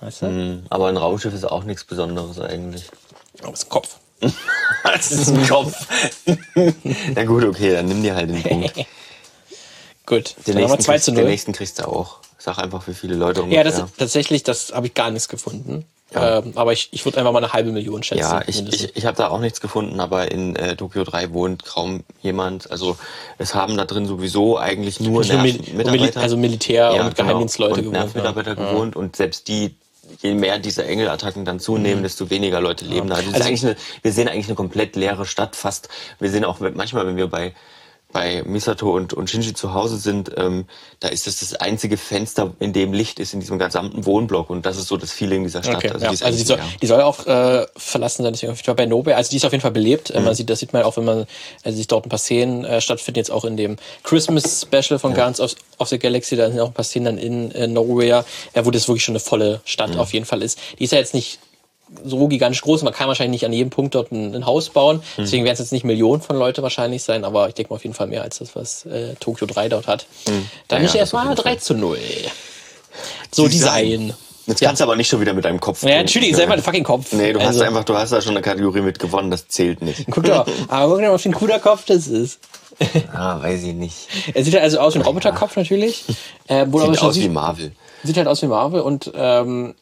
[0.00, 0.26] Weißt du?
[0.26, 2.84] Mm, aber ein Raumschiff ist auch nichts Besonderes eigentlich.
[3.42, 3.96] Aber es ist ein Kopf.
[4.84, 5.86] das ist ein Kopf.
[7.14, 8.72] Na gut, okay, dann nimm dir halt den Punkt.
[10.08, 11.22] Gut, den dann nächsten, 2 zu 0.
[11.22, 12.16] den nächsten kriegst du auch.
[12.38, 13.64] Sag einfach, wie viele Leute ungefähr.
[13.64, 15.84] Ja, das, tatsächlich, das habe ich gar nichts gefunden.
[16.14, 16.38] Ja.
[16.38, 18.22] Ähm, aber ich, ich würde einfach mal eine halbe Million schätzen.
[18.22, 21.66] Ja, ich, ich, ich habe da auch nichts gefunden, aber in äh, Tokio 3 wohnt
[21.66, 22.70] kaum jemand.
[22.70, 22.96] Also
[23.36, 26.22] es haben da drin sowieso eigentlich nur Mitarbeiter.
[26.22, 27.28] Also Militär ja, und genau.
[27.28, 27.92] Geheimdienstleute genau.
[27.92, 28.14] gewohnt.
[28.14, 28.70] Mitarbeiter ja.
[28.70, 29.74] gewohnt und selbst die
[30.22, 32.04] je mehr diese Engelattacken dann zunehmen, mhm.
[32.04, 33.16] desto weniger Leute leben ja.
[33.16, 33.20] da.
[33.20, 35.90] Also, also eine, wir sehen eigentlich eine komplett leere Stadt fast.
[36.18, 37.52] Wir sehen auch manchmal, wenn wir bei
[38.10, 40.64] bei Misato und, und Shinji zu Hause sind, ähm,
[41.00, 44.64] da ist das das einzige Fenster, in dem Licht ist in diesem gesamten Wohnblock und
[44.64, 45.76] das ist so das Feeling dieser Stadt.
[45.76, 46.12] Okay, also, ja.
[46.12, 49.14] die, also die, soll, die soll auch äh, verlassen sein, deswegen ich war bei Nobe,
[49.14, 50.14] also die ist auf jeden Fall belebt.
[50.14, 50.24] Mhm.
[50.24, 51.26] Man sieht, das sieht man auch, wenn man
[51.64, 55.10] also sich dort ein paar Szenen äh, stattfinden, jetzt auch in dem Christmas Special von
[55.10, 55.16] ja.
[55.16, 58.24] Guardians of, of the Galaxy, da sind auch ein paar Szenen dann in äh, Nowhere,
[58.54, 60.00] ja, wo das wirklich schon eine volle Stadt mhm.
[60.00, 60.58] auf jeden Fall ist.
[60.78, 61.40] Die ist ja jetzt nicht
[62.04, 62.82] so gigantisch groß.
[62.82, 64.96] Man kann wahrscheinlich nicht an jedem Punkt dort ein, ein Haus bauen.
[65.16, 65.24] Hm.
[65.24, 67.84] Deswegen werden es jetzt nicht Millionen von Leute wahrscheinlich sein, aber ich denke mal auf
[67.84, 70.06] jeden Fall mehr als das, was äh, Tokyo 3 dort hat.
[70.26, 70.48] Hm.
[70.68, 71.98] Dann ja, ist ja, erstmal 3 zu 0.
[73.30, 73.90] So Design.
[73.90, 74.14] Design.
[74.48, 75.82] Jetzt kannst du aber nicht schon wieder mit deinem Kopf.
[75.82, 77.12] Ja, natürlich, ist einfach ein fucking Kopf.
[77.12, 77.60] Nee, du also.
[77.60, 80.06] hast einfach, du hast da schon eine Kategorie mit gewonnen, das zählt nicht.
[80.10, 82.40] Guck doch, aber guck doch, was für ein cooler Kopf das ist.
[83.12, 84.08] ah, weiß ich nicht.
[84.32, 86.04] Er sieht halt also aus wie ein Roboterkopf natürlich.
[86.46, 87.72] Äh, sieht aus wie Marvel.
[88.04, 89.74] Sieht halt aus wie Marvel und ähm,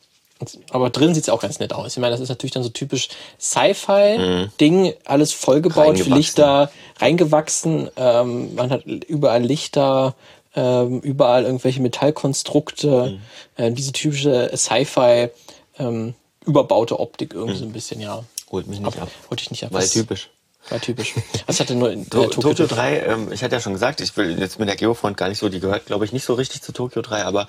[0.71, 1.93] aber drin sieht's auch ganz nett aus.
[1.93, 3.09] Ich meine, das ist natürlich dann so typisch
[3.41, 7.89] Sci-Fi-Ding, alles vollgebaut, Lichter reingewachsen.
[7.97, 10.15] Ähm, man hat überall Lichter,
[10.55, 13.19] ähm, überall irgendwelche Metallkonstrukte,
[13.57, 13.63] mhm.
[13.63, 15.31] äh, diese typische Sci-Fi
[15.79, 16.15] ähm,
[16.45, 17.59] überbaute Optik irgendwie mhm.
[17.59, 18.23] so ein bisschen, ja.
[18.51, 19.03] Holt mich nicht ab.
[19.03, 19.11] ab.
[19.29, 19.73] Holt dich nicht ab.
[19.73, 20.31] Weil typisch.
[20.71, 21.15] War typisch.
[21.47, 24.17] Was hatte nur in äh, Tokyo, Tokyo 3, ähm, ich hatte ja schon gesagt, ich
[24.17, 26.63] will jetzt mit der Geofront gar nicht so, die gehört, glaube ich, nicht so richtig
[26.63, 27.47] zu Tokyo 3, aber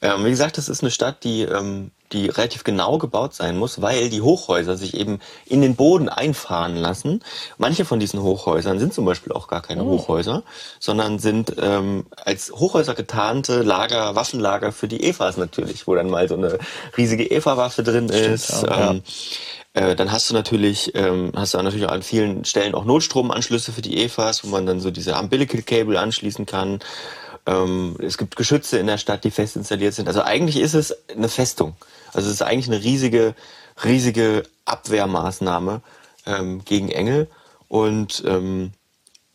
[0.00, 3.82] ähm, wie gesagt, das ist eine Stadt, die, ähm, die relativ genau gebaut sein muss,
[3.82, 7.22] weil die Hochhäuser sich eben in den Boden einfahren lassen.
[7.58, 9.90] Manche von diesen Hochhäusern sind zum Beispiel auch gar keine oh.
[9.90, 10.42] Hochhäuser,
[10.78, 16.28] sondern sind ähm, als Hochhäuser getarnte Lager, Waffenlager für die EVAs natürlich, wo dann mal
[16.28, 16.58] so eine
[16.96, 18.62] riesige EVA-Waffe drin Stimmt, ist.
[18.62, 19.12] Ja, ähm, ja.
[19.74, 23.82] Äh, dann hast du natürlich, ähm, hast du natürlich an vielen Stellen auch Notstromanschlüsse für
[23.82, 26.78] die EFAs, wo man dann so diese Umbilical Cable anschließen kann.
[27.46, 30.06] Ähm, es gibt Geschütze in der Stadt, die fest installiert sind.
[30.06, 31.74] Also eigentlich ist es eine Festung.
[32.12, 33.34] Also es ist eigentlich eine riesige,
[33.84, 35.82] riesige Abwehrmaßnahme
[36.26, 37.28] ähm, gegen Engel.
[37.66, 38.72] Und ähm,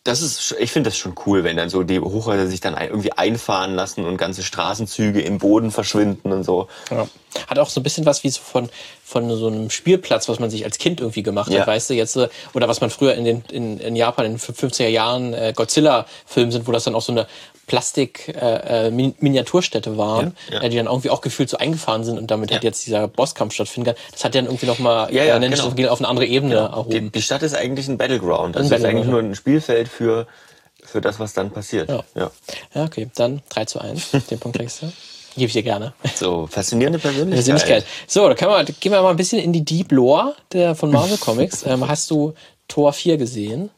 [0.05, 3.11] das ist, ich finde das schon cool, wenn dann so die Hochhäuser sich dann irgendwie
[3.11, 6.67] einfahren lassen und ganze Straßenzüge im Boden verschwinden und so.
[6.89, 7.07] Ja.
[7.47, 8.69] Hat auch so ein bisschen was wie so von,
[9.03, 11.59] von so einem Spielplatz, was man sich als Kind irgendwie gemacht ja.
[11.59, 14.39] hat, weißt du, jetzt, oder was man früher in den, in, in Japan in den
[14.39, 17.27] 50er Jahren äh, Godzilla-Filmen sind, wo das dann auch so eine
[17.69, 20.63] Plastik-Miniaturstädte äh, äh waren, ja, ja.
[20.63, 22.57] Äh, die dann irgendwie auch gefühlt so eingefahren sind und damit ja.
[22.57, 24.03] hat jetzt dieser Bosskampf stattfinden kann.
[24.11, 25.91] Das hat dann irgendwie nochmal ja, ja, äh, genau.
[25.91, 26.67] auf eine andere Ebene genau.
[26.67, 26.89] erhoben.
[26.89, 28.55] Die, die, Stadt ist eigentlich ein Battleground.
[28.55, 28.95] Das ein ist Battleground.
[28.95, 30.27] eigentlich nur ein Spielfeld für,
[30.83, 31.89] für das, was dann passiert.
[31.89, 32.31] Ja, ja.
[32.73, 34.11] ja okay, dann 3 zu 1.
[34.29, 34.91] Den Punkt kriegst du.
[35.35, 35.93] Gebe ich dir gerne.
[36.15, 37.45] So, faszinierende Persönlichkeit.
[37.45, 37.85] Persönlichkeit.
[38.07, 40.91] So, da können wir, gehen wir mal ein bisschen in die Deep Lore der, von
[40.91, 41.65] Marvel Comics.
[41.65, 42.33] ähm, hast du
[42.67, 43.69] Tor 4 gesehen?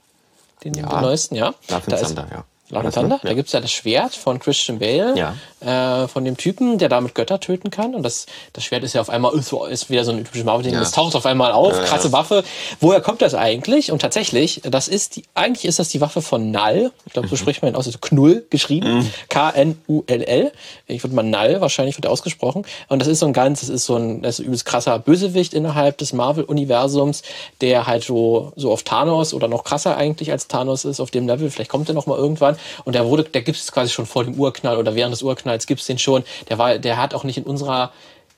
[0.63, 0.87] Den, Ja.
[0.87, 1.53] den neuesten, ja?
[1.67, 2.45] Da ist- Thunder, ja.
[2.71, 2.93] Love and?
[2.95, 3.19] Thunder.
[3.21, 3.35] Da Ja.
[3.35, 6.03] gibt's ja das Schwert von Christian Bale, Ja.
[6.03, 7.93] äh, von dem Typen, der damit Götter töten kann.
[7.95, 10.73] Und das, das Schwert ist ja auf einmal so, ist wieder so ein typisches Marvel-Ding.
[10.73, 10.79] Ja.
[10.79, 12.11] Das taucht auf einmal auf, Ja, krasse.
[12.11, 12.43] Waffe.
[12.79, 13.91] Woher kommt das eigentlich?
[13.91, 16.91] Und tatsächlich, das ist die, eigentlich ist das die Waffe von Null.
[17.05, 17.39] Ich glaube, so Mhm.
[17.39, 19.11] spricht man ihn aus, also Knull geschrieben.
[19.29, 20.51] K-N-U-L-L.
[20.87, 22.65] Ich würde mal Null, wahrscheinlich wird er ausgesprochen.
[22.89, 24.97] Und das ist so ein ganz, das ist so ein, das ist ein übelst krasser
[24.99, 27.21] Bösewicht innerhalb des Marvel-Universums,
[27.61, 31.27] der halt so, so auf Thanos oder noch krasser eigentlich als Thanos ist auf dem
[31.27, 31.49] Level.
[31.49, 32.57] Vielleicht kommt er noch mal irgendwann.
[32.85, 35.67] Und der wurde, der gibt es quasi schon vor dem Urknall oder während des Urknalls
[35.67, 36.23] gibt es den schon.
[36.49, 37.91] Der war, der hat auch nicht in unserer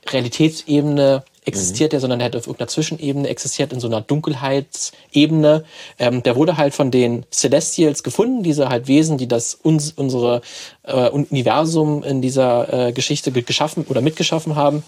[0.07, 5.65] Realitätsebene existiert der, sondern der hat auf irgendeiner Zwischenebene existiert, in so einer Dunkelheitsebene.
[5.99, 10.41] Ähm, der wurde halt von den Celestials gefunden, diese halt Wesen, die das uns, unsere
[10.83, 14.83] äh, Universum in dieser äh, Geschichte ge- geschaffen oder mitgeschaffen haben.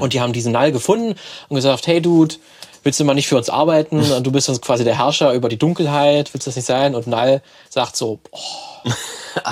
[0.00, 1.14] Und die haben diesen Null gefunden
[1.48, 2.34] und gesagt, hey Dude,
[2.84, 3.98] willst du mal nicht für uns arbeiten?
[3.98, 6.94] Und du bist uns quasi der Herrscher über die Dunkelheit, willst du das nicht sein?
[6.94, 8.38] Und Null sagt so, oh,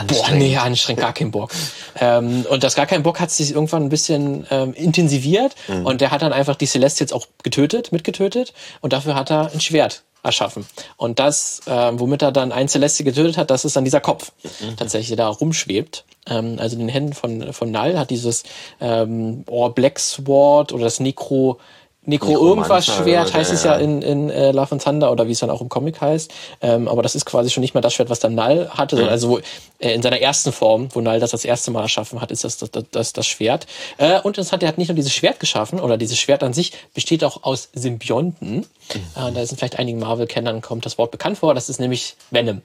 [0.06, 1.50] Boah, nee, anstrengend, gar keinen Bock.
[1.98, 6.12] Ähm, und das gar keinen Bock hat sich irgendwann ein bisschen ähm, intensiviert und der
[6.12, 10.66] hat dann einfach die Celestials auch getötet, mitgetötet und dafür hat er ein Schwert erschaffen.
[10.96, 14.30] Und das, ähm, womit er dann einen Celestial getötet hat, das ist dann dieser Kopf,
[14.76, 16.04] tatsächlich, der da rumschwebt.
[16.28, 18.44] Ähm, also in den Händen von, von Null hat dieses
[18.80, 21.58] ähm, oh, Black Sword oder das Necro
[22.04, 23.74] Necro irgendwas Schwert ja, heißt es ja.
[23.74, 26.32] ja in, in äh, Love and Thunder oder wie es dann auch im Comic heißt.
[26.60, 29.12] Ähm, aber das ist quasi schon nicht mehr das Schwert, was dann Null hatte, sondern
[29.12, 29.38] also wo,
[29.78, 32.56] äh, in seiner ersten Form, wo Null das das erste Mal erschaffen hat, ist das
[32.56, 33.66] das, das, das, Schwert.
[33.98, 36.72] Äh, und interessant, er hat nicht nur dieses Schwert geschaffen, oder dieses Schwert an sich
[36.92, 38.66] besteht auch aus Symbionten.
[39.14, 41.54] Äh, da sind vielleicht einigen Marvel-Kennern kommt das Wort bekannt vor.
[41.54, 42.62] Das ist nämlich Venom.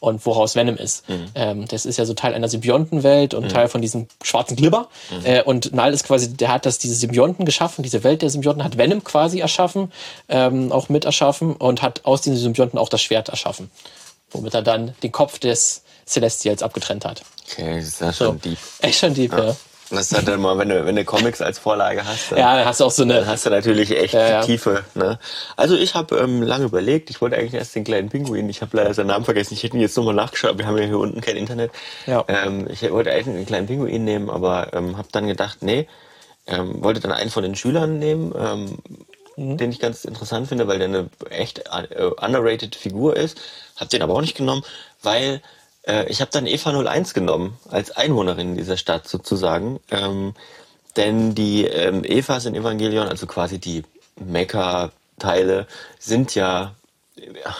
[0.00, 1.04] Und woraus Venom ist.
[1.34, 4.88] Ähm, das ist ja so Teil einer Symbiontenwelt und Teil von diesem schwarzen Glibber.
[5.24, 8.64] Äh, und Null ist quasi, der hat das, diese Symbionten geschaffen, diese Welt der Symbionten
[8.64, 9.92] hat Venom quasi erschaffen,
[10.28, 13.70] ähm, auch mit erschaffen und hat aus diesen Symbionten auch das Schwert erschaffen.
[14.30, 17.22] Womit er dann den Kopf des Celestials abgetrennt hat.
[17.50, 18.24] Okay, das ist ja So.
[18.26, 18.58] schon deep.
[18.80, 19.56] Echt schon deep, ja.
[19.90, 22.66] Das halt dann mal, wenn du, wenn du Comics als Vorlage hast, dann, Ja, dann
[22.66, 23.24] hast du auch so eine.
[23.26, 24.40] hast du natürlich echt Ja, ja.
[24.42, 24.84] Tiefe.
[24.94, 25.18] Ne?
[25.56, 28.76] Also ich habe ähm, lange überlegt, ich wollte eigentlich erst den kleinen Pinguin, ich habe
[28.76, 31.20] leider seinen Namen vergessen, ich hätte ihn jetzt nochmal nachgeschaut, wir haben ja hier unten
[31.20, 31.70] kein Internet.
[32.06, 32.24] Ja.
[32.28, 35.86] Ähm, ich wollte eigentlich den kleinen Pinguin nehmen, aber ähm, habe dann gedacht, nee,
[36.48, 38.78] ähm, wollte dann einen von den Schülern nehmen, ähm,
[39.38, 39.58] Mhm.
[39.58, 43.38] den ich ganz interessant finde, weil der eine echt äh, underrated Figur ist.
[43.76, 44.62] Hab den aber auch nicht genommen,
[45.02, 45.42] weil
[46.08, 49.80] ich habe dann Eva 01 genommen, als Einwohnerin dieser Stadt sozusagen.
[49.90, 50.34] Ähm,
[50.96, 53.82] denn die ähm, Evas in Evangelion, also quasi die
[54.18, 55.66] Mekka-Teile,
[55.98, 56.74] sind ja,
[57.16, 57.56] ja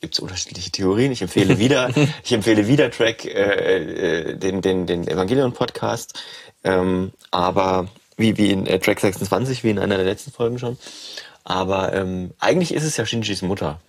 [0.00, 1.12] gibt es unterschiedliche Theorien.
[1.12, 1.90] Ich empfehle wieder,
[2.24, 6.20] ich empfehle wieder Track, äh, äh, den, den, den Evangelion-Podcast.
[6.64, 10.78] Ähm, aber wie, wie in äh, Track 26, wie in einer der letzten Folgen schon.
[11.44, 13.80] Aber ähm, eigentlich ist es ja Shinjis Mutter.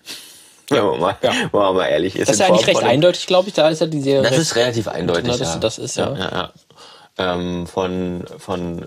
[0.71, 1.31] Wenn man mal, Ja.
[1.51, 2.27] wenn man mal ehrlich ist.
[2.29, 3.53] Das ist ja eigentlich recht eindeutig, glaube ich.
[3.53, 4.21] Da ist ja die Serie.
[4.23, 5.27] Das recht- ist relativ eindeutig.
[5.27, 5.59] Na, das- ja.
[5.59, 6.13] das ist, ja.
[6.17, 7.33] ja, ja.
[7.33, 8.85] Ähm, von, von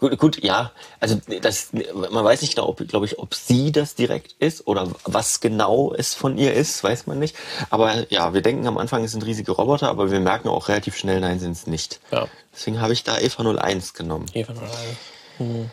[0.00, 0.72] Gut, gut, ja.
[0.98, 5.38] Also das, man weiß nicht genau, glaube ich, ob sie das direkt ist oder was
[5.40, 7.36] genau es von ihr ist, weiß man nicht.
[7.70, 10.96] Aber ja, wir denken am Anfang, es sind riesige Roboter, aber wir merken auch relativ
[10.96, 12.00] schnell, nein, sind es nicht.
[12.10, 12.26] Ja.
[12.52, 14.26] Deswegen habe ich da Eva 01 genommen.
[14.34, 14.64] Eva Null.
[15.38, 15.70] Hm.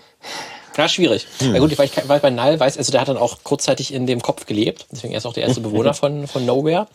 [0.77, 1.25] Ja, schwierig.
[1.41, 4.05] Ja gut, weil ich weil bei Null weiß, also der hat dann auch kurzzeitig in
[4.05, 4.85] dem Kopf gelebt.
[4.91, 6.87] Deswegen er ist auch der erste Bewohner von, von Nowhere,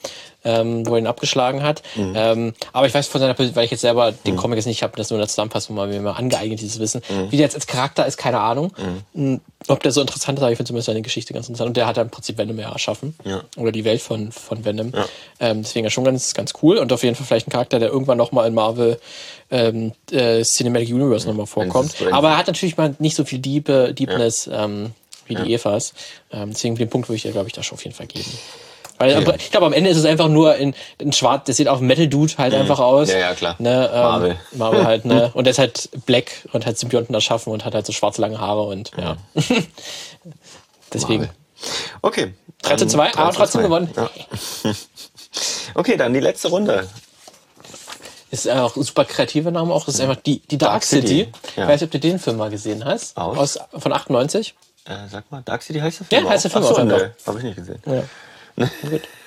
[0.44, 1.82] ähm, wo er ihn abgeschlagen hat.
[1.96, 4.82] Ähm, aber ich weiß von seiner Person, weil ich jetzt selber den Comic jetzt nicht
[4.82, 7.02] habe, das nur in der Zusammenfassung mal mir mal angeeignet, dieses Wissen.
[7.30, 8.72] Wie der jetzt als Charakter ist, keine Ahnung.
[9.14, 9.40] Mhm.
[9.68, 11.68] Ob der so interessant ist, aber ich finde zumindest seine Geschichte ganz interessant.
[11.68, 13.14] Und der hat dann im Prinzip Venom ja erschaffen.
[13.24, 13.42] Ja.
[13.56, 14.92] Oder die Welt von, von Venom.
[15.38, 16.78] Ähm, deswegen ja schon ganz, ganz cool.
[16.78, 18.98] Und auf jeden Fall vielleicht ein Charakter, der irgendwann nochmal in Marvel
[19.50, 21.94] ähm, äh, Cinematic Universe nochmal vorkommt.
[22.10, 24.92] Aber er hat natürlich mal nicht so viel Diepe, Deepness ähm,
[25.26, 25.94] wie die Evas.
[26.32, 28.30] Ähm, deswegen den Punkt würde ich dir, glaube ich, da schon auf jeden Fall geben.
[28.98, 29.34] Weil Okay.
[29.38, 32.06] ich glaube, am Ende ist es einfach nur in, in schwarz, das sieht auch Metal
[32.06, 33.10] Dude halt einfach aus.
[33.10, 33.56] Ja, ja, klar.
[33.58, 34.36] Ne, ähm, Marvel.
[34.52, 35.30] Marvel halt, ne?
[35.34, 38.38] Und der ist halt black und hat Symbionten erschaffen und hat halt so schwarze lange
[38.38, 39.16] Haare und ja.
[40.92, 41.22] Deswegen.
[41.22, 41.30] Marvel.
[42.02, 42.34] Okay.
[42.62, 43.66] 3 zu dann 2, 3 aber trotzdem 2.
[43.66, 43.90] gewonnen.
[43.96, 44.10] Ja.
[45.74, 46.86] Okay, dann die letzte Runde.
[48.30, 49.86] Ist auch ein super kreativer Name auch.
[49.86, 51.06] Das ist einfach die, die Dark, Dark City.
[51.08, 51.66] City, Ich ja.
[51.66, 53.16] weiß nicht, ob du den Film mal gesehen hast.
[53.16, 53.58] Aus?
[53.78, 54.54] von 98.
[54.84, 56.24] Äh, sag mal, Dark City heißt der Film?
[56.24, 56.98] Ja, heißt der Film auch einfach.
[56.98, 57.82] ne, habe ich nicht gesehen.
[57.86, 58.02] Ja.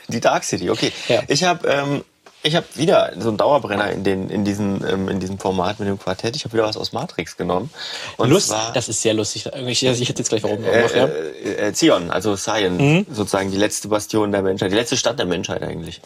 [0.08, 0.92] Die Dark City, okay.
[1.08, 1.24] Ja.
[1.28, 2.04] Ich habe ähm,
[2.46, 5.88] Ich habe wieder so einen Dauerbrenner in, den, in, diesen, ähm, in diesem Format mit
[5.88, 6.36] dem Quartett.
[6.36, 7.72] Ich habe wieder was aus Matrix genommen.
[8.18, 9.50] Und Lust, zwar, das ist sehr lustig.
[9.66, 10.64] Ich, ich hätte jetzt gleich warum.
[10.64, 13.08] Äh, äh, äh, Zion, also Zion, mhm.
[13.10, 16.02] sozusagen die letzte Bastion der Menschheit, die letzte Stadt der Menschheit eigentlich.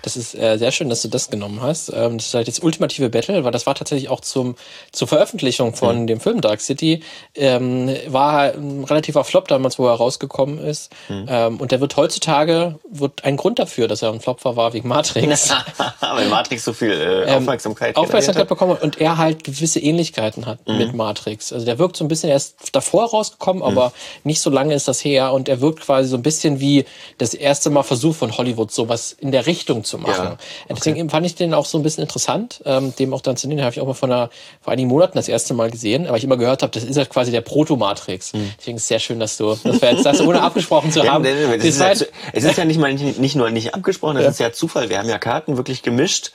[0.00, 1.92] Das ist äh, sehr schön, dass du das genommen hast.
[1.94, 4.56] Ähm, das ist halt jetzt ultimative Battle, weil das war tatsächlich auch zum,
[4.92, 6.06] zur Veröffentlichung von mhm.
[6.06, 7.02] dem Film Dark City.
[7.34, 10.90] Ähm, war ein relativer Flop damals, wo er rausgekommen ist.
[11.10, 11.26] Mhm.
[11.28, 14.72] Ähm, und der wird heutzutage wird ein Grund dafür, dass er ein Flop war, war
[14.72, 15.52] wegen Matrix.
[16.00, 20.66] Weil Matrix so viel äh, Aufmerksamkeit ähm, Aufmerksamkeit bekommen und er halt gewisse Ähnlichkeiten hat
[20.66, 20.78] mhm.
[20.78, 21.52] mit Matrix.
[21.52, 23.68] Also der wirkt so ein bisschen erst davor rausgekommen, mhm.
[23.68, 23.92] aber
[24.24, 26.84] nicht so lange ist das her und er wirkt quasi so ein bisschen wie
[27.18, 30.24] das erste Mal Versuch von Hollywood, sowas in der Richtung zu machen.
[30.24, 30.32] Ja.
[30.68, 30.74] Okay.
[30.76, 33.62] Deswegen fand ich den auch so ein bisschen interessant, ähm, dem auch dann zu nehmen.
[33.62, 34.30] Habe ich auch mal von einer,
[34.60, 37.10] vor einigen Monaten das erste Mal gesehen, aber ich immer gehört habe, das ist halt
[37.10, 38.32] quasi der Proto-Matrix.
[38.32, 38.52] Mhm.
[38.58, 41.24] Deswegen ist es sehr schön, dass du, dass wir jetzt das ohne abgesprochen zu haben.
[41.24, 44.30] es, ist ja, es ist ja nicht mal nicht, nicht nur nicht abgesprochen, es ja.
[44.30, 44.88] ist ja Zufall.
[44.88, 46.32] Wir haben ja Karten wirklich gemischt.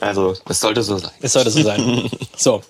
[0.00, 1.10] Also, es sollte so sein.
[1.20, 2.10] Es sollte so sein.
[2.36, 2.62] so.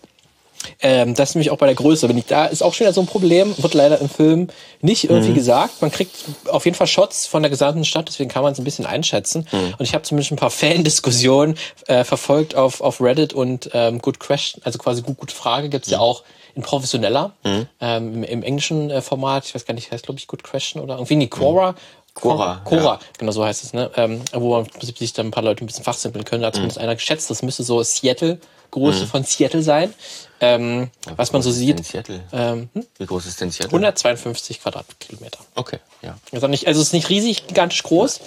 [0.81, 2.09] Ähm, das ist nämlich auch bei der Größe.
[2.09, 4.49] Wenn ich da ist auch schon wieder so ein Problem, wird leider im Film
[4.81, 5.35] nicht irgendwie mhm.
[5.35, 5.81] gesagt.
[5.81, 6.15] Man kriegt
[6.49, 9.47] auf jeden Fall Shots von der gesamten Stadt, deswegen kann man es ein bisschen einschätzen.
[9.51, 9.75] Mhm.
[9.79, 11.57] Und ich habe zumindest ein paar Fan-Diskussionen
[11.87, 15.89] äh, verfolgt auf, auf Reddit und ähm, Good Question, also quasi gut, gute Frage gibt's
[15.89, 15.95] mhm.
[15.95, 17.67] ja auch in professioneller, mhm.
[17.81, 20.83] ähm, im, im, englischen äh, Format, ich weiß gar nicht, heißt glaube ich Good Question
[20.83, 21.75] oder irgendwie, nee, Quora,
[22.15, 22.61] Cora.
[22.65, 23.01] Cora, ja.
[23.19, 23.91] genau so heißt es, ne?
[23.97, 26.43] Ähm, wo man sich dann ein paar Leute ein bisschen fachsimpeln können.
[26.43, 26.85] Da hat zumindest mhm.
[26.85, 28.39] einer geschätzt, das müsste so Seattle,
[28.71, 29.09] Größe mhm.
[29.09, 29.95] von Seattle sein.
[30.41, 31.85] Ähm, ja, was man so sieht.
[31.85, 32.21] Seattle?
[32.33, 32.87] Ähm, hm?
[32.99, 33.77] Wie groß ist denn Seattle?
[33.77, 35.41] 152 Quadratkilometer.
[35.55, 36.17] Okay, ja.
[36.33, 38.21] Also, nicht, also es ist nicht riesig, gigantisch groß,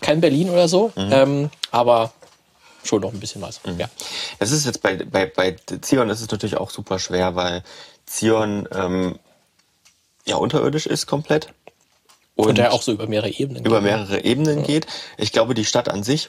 [0.00, 1.12] kein Berlin oder so, mhm.
[1.12, 2.12] ähm, aber
[2.84, 3.60] schon noch ein bisschen was.
[3.64, 3.80] Mhm.
[3.80, 3.90] Ja.
[4.38, 7.62] Das ist jetzt bei, bei, bei Zion ist es natürlich auch super schwer, weil
[8.06, 9.18] Zion ähm,
[10.24, 11.48] ja unterirdisch ist komplett.
[12.36, 13.90] Und, und der auch so über mehrere Ebenen über geht.
[13.90, 13.96] Ne?
[13.96, 14.66] mehrere Ebenen ja.
[14.66, 14.86] geht.
[15.16, 16.28] Ich glaube, die Stadt an sich,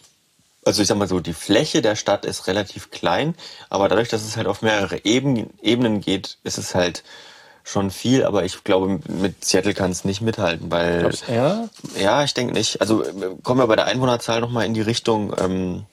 [0.66, 3.36] also ich sag mal so, die Fläche der Stadt ist relativ klein,
[3.70, 7.03] aber dadurch, dass es halt auf mehrere Ebenen, Ebenen geht, ist es halt
[7.68, 11.68] schon viel, aber ich glaube, mit Seattle kann es nicht mithalten, weil Glaubst, ja,
[11.99, 12.80] ja, ich denke nicht.
[12.80, 13.03] Also
[13.43, 15.36] kommen wir bei der Einwohnerzahl noch mal in die Richtung.
[15.38, 15.86] Ähm,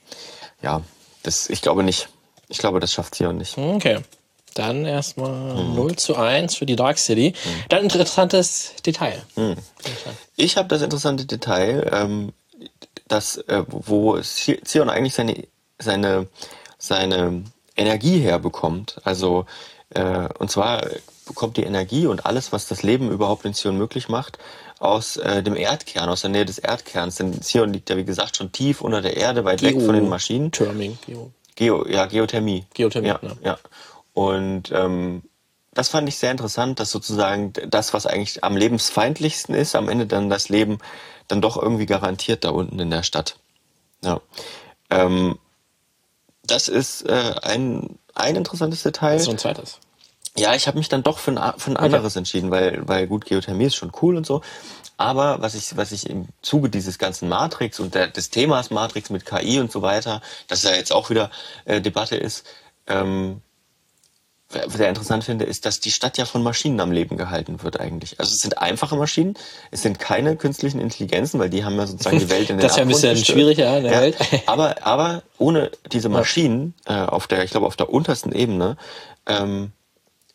[0.62, 0.82] ja,
[1.24, 2.08] das, ich glaube nicht.
[2.48, 3.58] Ich glaube, das schafft Sion nicht.
[3.58, 3.98] Okay.
[4.54, 5.74] Dann erstmal hm.
[5.74, 7.34] 0 zu 1 für die Dark City.
[7.42, 7.52] Hm.
[7.68, 9.22] Dann ein interessantes Detail.
[9.34, 9.56] Hm.
[10.36, 12.32] Ich habe das interessante Detail, ähm,
[13.08, 15.44] dass, äh, wo Zion eigentlich seine,
[15.78, 16.28] seine,
[16.78, 17.44] seine
[17.76, 19.00] Energie herbekommt.
[19.04, 19.46] Also,
[19.90, 20.82] äh, und zwar
[21.26, 24.38] bekommt die Energie und alles, was das Leben überhaupt in Zion möglich macht,
[24.78, 27.16] aus äh, dem Erdkern, aus der Nähe des Erdkerns.
[27.16, 29.94] Denn Zion liegt ja, wie gesagt, schon tief unter der Erde, weit Geo weg von
[29.94, 30.52] den Maschinen.
[30.52, 31.32] Terming, Geo.
[31.56, 32.64] Geo, ja, Geothermie.
[32.74, 33.20] Geothermie, ja.
[33.42, 33.58] ja.
[34.14, 35.22] Und ähm,
[35.74, 40.06] das fand ich sehr interessant, dass sozusagen das, was eigentlich am lebensfeindlichsten ist, am Ende
[40.06, 40.78] dann das Leben
[41.28, 43.36] dann doch irgendwie garantiert da unten in der Stadt.
[44.02, 44.20] Ja.
[44.90, 45.38] Ähm,
[46.46, 49.18] das ist äh, ein, ein interessantes Detail.
[49.18, 49.78] So ein zweites.
[50.36, 52.18] Ja, ich habe mich dann doch für ein, für ein anderes okay.
[52.20, 54.42] entschieden, weil, weil gut, Geothermie ist schon cool und so.
[54.96, 59.10] Aber was ich, was ich im Zuge dieses ganzen Matrix und der, des Themas Matrix
[59.10, 61.30] mit KI und so weiter, das ja jetzt auch wieder
[61.64, 62.46] äh, Debatte ist,
[62.86, 63.40] ähm,
[64.68, 68.18] sehr interessant finde, ist, dass die Stadt ja von Maschinen am Leben gehalten wird eigentlich.
[68.20, 69.34] Also es sind einfache Maschinen,
[69.70, 72.72] es sind keine künstlichen Intelligenzen, weil die haben ja sozusagen die Welt in der Das
[72.72, 73.34] ist ja ein bisschen gestört.
[73.34, 74.16] schwieriger in der ja, Welt.
[74.46, 78.76] aber, aber ohne diese Maschinen äh, auf der, ich glaube, auf der untersten Ebene
[79.26, 79.72] ähm,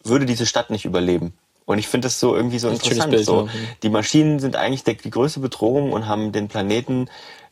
[0.04, 1.34] würde diese Stadt nicht überleben.
[1.66, 3.12] Und ich finde das so irgendwie so interessant.
[3.12, 3.52] Bild, so, ja.
[3.84, 7.10] Die Maschinen sind eigentlich die, die größte Bedrohung und haben den Planeten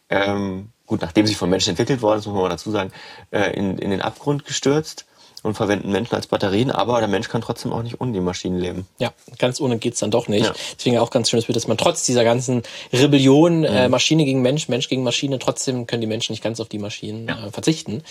[0.10, 2.92] ähm, gut, nachdem sie von Menschen entwickelt worden ist, muss man mal dazu sagen,
[3.32, 5.06] äh, in, in den Abgrund gestürzt
[5.48, 8.60] und verwenden Menschen als Batterien, aber der Mensch kann trotzdem auch nicht ohne die Maschinen
[8.60, 8.88] leben.
[9.00, 10.46] Ja, ganz ohne geht's dann doch nicht.
[10.46, 10.54] Ja.
[10.78, 13.76] Deswegen auch ganz schön, dass man trotz dieser ganzen Rebellion, äh, mhm.
[13.78, 16.80] äh, Maschine gegen Mensch, Mensch gegen Maschine, trotzdem können die Menschen nicht ganz auf die
[16.80, 17.48] Maschinen ja.
[17.48, 18.04] äh, verzichten.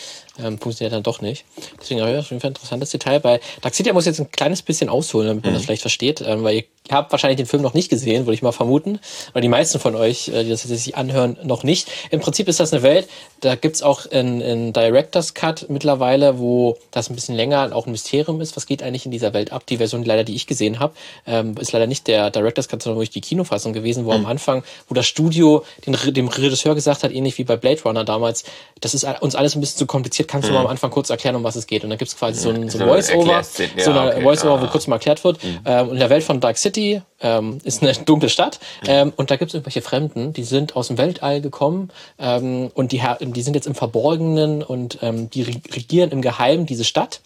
[0.43, 1.45] Ähm, funktioniert dann doch nicht.
[1.81, 3.21] Deswegen ja, auf jeden Fall ein interessantes Detail.
[3.21, 5.57] Bei Daxidia muss jetzt ein kleines bisschen ausholen, damit man mhm.
[5.57, 8.43] das vielleicht versteht, ähm, weil ihr habt wahrscheinlich den Film noch nicht gesehen, würde ich
[8.43, 9.01] mal vermuten.
[9.33, 11.89] Oder die meisten von euch, äh, die das jetzt sich anhören, noch nicht.
[12.11, 13.09] Im Prinzip ist das eine Welt,
[13.41, 17.93] da gibt's auch in, in Director's Cut mittlerweile, wo das ein bisschen länger auch ein
[17.93, 19.67] Mysterium ist, was geht eigentlich in dieser Welt ab.
[19.67, 20.95] Die Version, leider, die ich gesehen habe,
[21.27, 24.25] ähm, ist leider nicht der Director's Cut, sondern wirklich die Kinofassung gewesen, wo mhm.
[24.25, 28.05] am Anfang, wo das Studio den, dem Regisseur gesagt hat, ähnlich wie bei Blade Runner
[28.05, 28.45] damals,
[28.81, 30.53] das ist uns alles ein bisschen zu kompliziert, kannst mhm.
[30.53, 31.85] du mal am Anfang kurz erklären, um was es geht.
[31.85, 34.87] Und dann gibt's quasi so ein, so ein Voice-Over, ja, so okay, Voice-Over, wo kurz
[34.87, 35.43] mal erklärt wird.
[35.43, 35.59] Mhm.
[35.65, 36.76] Ähm, in der Welt von Dark City
[37.21, 38.61] ähm, ist eine dunkle Stadt.
[38.87, 43.03] Ähm, und da gibt's irgendwelche Fremden, die sind aus dem Weltall gekommen ähm, und die,
[43.21, 47.21] die sind jetzt im Verborgenen und ähm, die regieren im Geheimen diese Stadt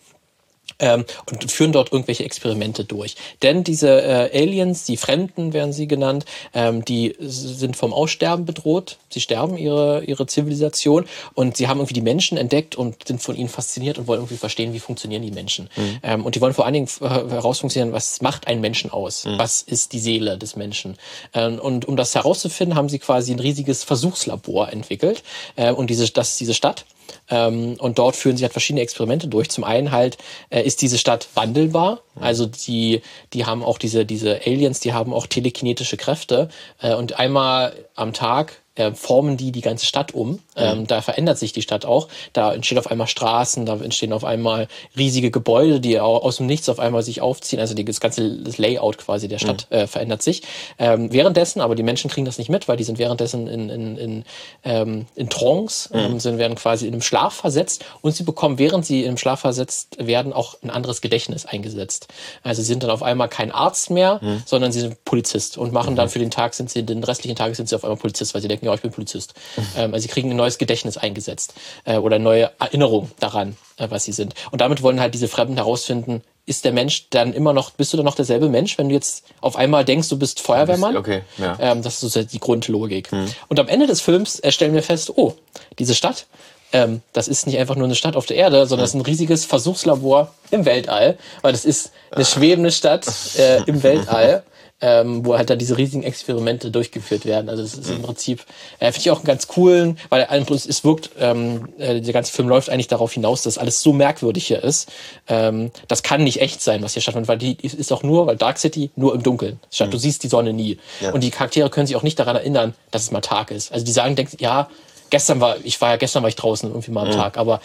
[0.80, 3.16] ähm, und führen dort irgendwelche Experimente durch.
[3.42, 6.24] Denn diese äh, Aliens, die Fremden werden sie genannt,
[6.54, 8.98] ähm, die sind vom Aussterben bedroht.
[9.10, 13.36] Sie sterben ihre, ihre Zivilisation und sie haben irgendwie die Menschen entdeckt und sind von
[13.36, 15.68] ihnen fasziniert und wollen irgendwie verstehen, wie funktionieren die Menschen.
[15.76, 15.98] Mhm.
[16.02, 19.24] Ähm, und die wollen vor allen Dingen herausfunktionieren, was macht einen Menschen aus?
[19.24, 19.38] Mhm.
[19.38, 20.96] Was ist die Seele des Menschen?
[21.34, 25.22] Ähm, und um das herauszufinden, haben sie quasi ein riesiges Versuchslabor entwickelt.
[25.56, 26.84] Äh, und diese, das ist diese Stadt.
[27.28, 29.50] Ähm, und dort führen sie halt verschiedene Experimente durch.
[29.50, 30.18] Zum einen halt
[30.50, 32.00] äh, ist diese Stadt wandelbar.
[32.20, 33.02] Also die,
[33.32, 36.48] die haben auch diese, diese Aliens, die haben auch telekinetische Kräfte.
[36.80, 40.40] Äh, und einmal am Tag äh, formen die die ganze Stadt um.
[40.56, 42.08] Ähm, da verändert sich die Stadt auch.
[42.32, 46.68] Da entstehen auf einmal Straßen, da entstehen auf einmal riesige Gebäude, die aus dem Nichts
[46.68, 47.60] auf einmal sich aufziehen.
[47.60, 49.76] Also das ganze das Layout quasi der Stadt mhm.
[49.76, 50.42] äh, verändert sich.
[50.78, 53.96] Ähm, währenddessen, aber die Menschen kriegen das nicht mit, weil die sind währenddessen in, in,
[53.96, 54.24] in,
[54.64, 55.98] ähm, in Trance, mhm.
[55.98, 59.40] ähm, sind, werden quasi in einem Schlaf versetzt und sie bekommen, während sie im Schlaf
[59.40, 62.08] versetzt werden, auch ein anderes Gedächtnis eingesetzt.
[62.42, 64.42] Also sie sind dann auf einmal kein Arzt mehr, mhm.
[64.46, 66.10] sondern sie sind Polizist und machen dann mhm.
[66.10, 68.48] für den Tag, sind sie, den restlichen Tag sind sie auf einmal Polizist, weil sie
[68.48, 69.34] denken, ja, ich bin Polizist.
[69.76, 71.54] Ähm, also sie kriegen ein neues Gedächtnis eingesetzt
[71.84, 74.34] äh, oder neue Erinnerung daran, äh, was sie sind.
[74.50, 77.96] Und damit wollen halt diese Fremden herausfinden, ist der Mensch dann immer noch, bist du
[77.96, 80.96] dann noch derselbe Mensch, wenn du jetzt auf einmal denkst, du bist Feuerwehrmann?
[80.96, 81.56] Okay, ja.
[81.60, 83.12] Ähm, das ist so die Grundlogik.
[83.12, 83.32] Mhm.
[83.48, 85.34] Und am Ende des Films äh, stellen wir fest, oh,
[85.78, 86.26] diese Stadt,
[86.72, 89.00] ähm, das ist nicht einfach nur eine Stadt auf der Erde, sondern es ist ein
[89.00, 93.06] riesiges Versuchslabor im Weltall, weil das ist eine schwebende Stadt
[93.36, 94.42] äh, im Weltall
[94.80, 97.48] ähm, wo halt da diese riesigen Experimente durchgeführt werden.
[97.48, 98.02] Also das ist im mhm.
[98.02, 98.44] Prinzip,
[98.78, 102.48] äh, finde ich auch einen ganz coolen, weil es wirkt, ähm, äh, der ganze Film
[102.48, 104.90] läuft eigentlich darauf hinaus, dass alles so merkwürdig hier ist.
[105.28, 108.36] Ähm, das kann nicht echt sein, was hier stattfindet, weil die ist auch nur, weil
[108.36, 109.88] Dark City nur im Dunkeln statt.
[109.88, 109.92] Mhm.
[109.92, 110.78] Du siehst die Sonne nie.
[111.00, 111.12] Ja.
[111.12, 113.72] Und die Charaktere können sich auch nicht daran erinnern, dass es mal Tag ist.
[113.72, 114.68] Also die sagen, denk, ja,
[115.10, 117.20] gestern war, ich war ja gestern war ich draußen irgendwie mal am mhm.
[117.20, 117.60] Tag, aber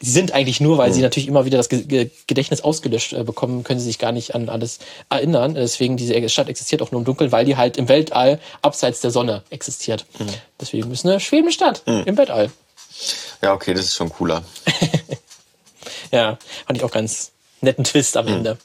[0.00, 0.94] sie sind eigentlich nur, weil mhm.
[0.94, 4.48] sie natürlich immer wieder das Gedächtnis ausgelöscht äh, bekommen, können sie sich gar nicht an
[4.48, 4.78] alles
[5.10, 5.54] erinnern.
[5.54, 9.10] Deswegen diese Stadt existiert auch nur im Dunkeln, weil die halt im Weltall abseits der
[9.10, 10.06] Sonne existiert.
[10.18, 10.28] Mhm.
[10.60, 12.04] Deswegen ist eine schwebende Stadt mhm.
[12.06, 12.50] im Weltall.
[13.42, 14.42] Ja, okay, das ist schon cooler.
[16.10, 18.32] ja, fand ich auch ganz netten Twist am mhm.
[18.32, 18.58] Ende.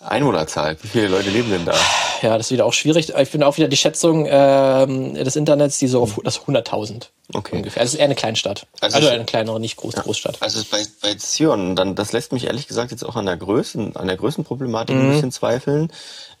[0.00, 1.74] Einwohnerzahl, wie viele Leute leben denn da?
[2.22, 3.12] Ja, das ist wieder auch schwierig.
[3.16, 7.56] Ich finde auch wieder die Schätzung ähm, des Internets, die so auf das 100.000 okay.
[7.56, 7.80] ungefähr.
[7.80, 8.66] Also es ist eher eine Kleinstadt.
[8.80, 10.02] Also, also eine kleinere, nicht große ja.
[10.04, 10.36] Großstadt.
[10.40, 13.96] Also bei, bei Zion, dann, das lässt mich ehrlich gesagt jetzt auch an der Größen,
[13.96, 15.02] an der Größenproblematik mhm.
[15.02, 15.92] ein bisschen zweifeln.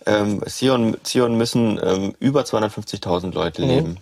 [0.06, 3.68] Ähm, Zion, Zion müssen ähm, über 250.000 Leute mhm.
[3.68, 3.98] leben.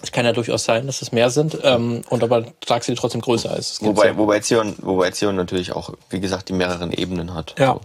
[0.00, 3.56] Es kann ja durchaus sein, dass es mehr sind, ähm, und aber Taxi trotzdem größer
[3.56, 3.82] ist.
[3.82, 7.56] Wobei, wobei, Zion, wobei Zion natürlich auch, wie gesagt, die mehreren Ebenen hat.
[7.58, 7.74] Ja.
[7.74, 7.80] So.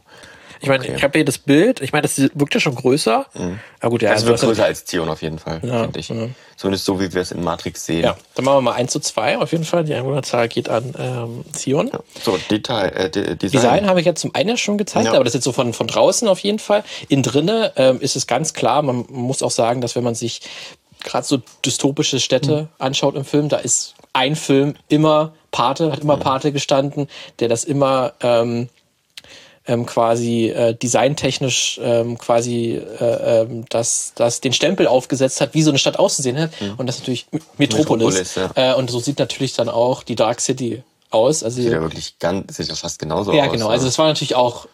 [0.64, 0.94] Ich meine, okay.
[0.96, 3.26] ich habe hier das Bild, ich meine, das wirkt ja schon größer.
[3.34, 3.60] Mhm.
[3.82, 6.08] Ja, gut, ja, also wird größer als Zion auf jeden Fall, ja, finde ich.
[6.08, 6.30] Ja.
[6.56, 8.04] Zumindest so, wie wir es in Matrix sehen.
[8.04, 9.84] Ja, dann machen wir mal 1 zu 2 auf jeden Fall.
[9.84, 11.90] Die Einwohnerzahl geht an ähm, Zion.
[11.92, 12.00] Ja.
[12.24, 13.38] So, Detail, äh, Design.
[13.38, 15.14] Design habe ich jetzt zum einen schon gezeigt, ja.
[15.16, 16.86] aber das ist jetzt so von, von draußen auf jeden Fall.
[17.10, 20.40] In drinne ähm, ist es ganz klar, man muss auch sagen, dass wenn man sich
[21.04, 22.68] gerade so dystopische Städte mhm.
[22.80, 26.22] anschaut im Film, da ist ein Film immer Pate, hat immer mhm.
[26.22, 27.10] Pate gestanden,
[27.40, 28.70] der das immer ähm,
[29.66, 35.64] ähm, quasi äh, designtechnisch ähm, quasi äh, ähm, das, das den Stempel aufgesetzt hat, wie
[35.64, 36.52] so eine Stadt auszusehen hat.
[36.60, 36.74] Mhm.
[36.78, 38.16] Und das ist natürlich Metropolis.
[38.16, 38.74] Metropolis ja.
[38.74, 41.44] äh, und so sieht natürlich dann auch die Dark City aus.
[41.44, 43.46] Also sieht ja wirklich ganz, sieht ja fast genauso ja, aus.
[43.48, 43.68] Ja, genau.
[43.70, 44.68] Also das war natürlich auch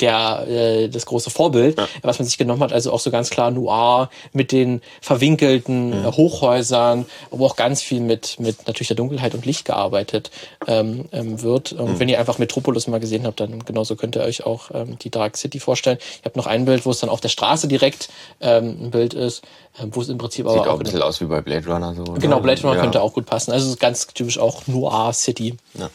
[0.00, 1.88] der, äh, das große Vorbild, ja.
[2.02, 2.72] was man sich genommen hat.
[2.72, 6.16] Also auch so ganz klar Noir mit den verwinkelten mhm.
[6.16, 10.30] Hochhäusern, aber auch ganz viel mit, mit natürlich der Dunkelheit und Licht gearbeitet
[10.66, 11.72] ähm, ähm, wird.
[11.72, 12.00] Und mhm.
[12.00, 15.10] wenn ihr einfach Metropolis mal gesehen habt, dann genauso könnt ihr euch auch ähm, die
[15.10, 15.98] Dark City vorstellen.
[16.00, 18.08] Ich habe noch ein Bild, wo es dann auf der Straße direkt
[18.40, 19.42] ähm, ein Bild ist,
[19.78, 21.94] äh, wo es im Prinzip Sieht aber auch ein bisschen aus wie bei Blade Runner
[21.94, 22.04] so.
[22.14, 22.80] Genau, Blade Runner ja.
[22.82, 23.52] könnte auch gut passen.
[23.52, 25.56] Also ganz typisch auch Noir City.
[25.74, 25.90] Ja.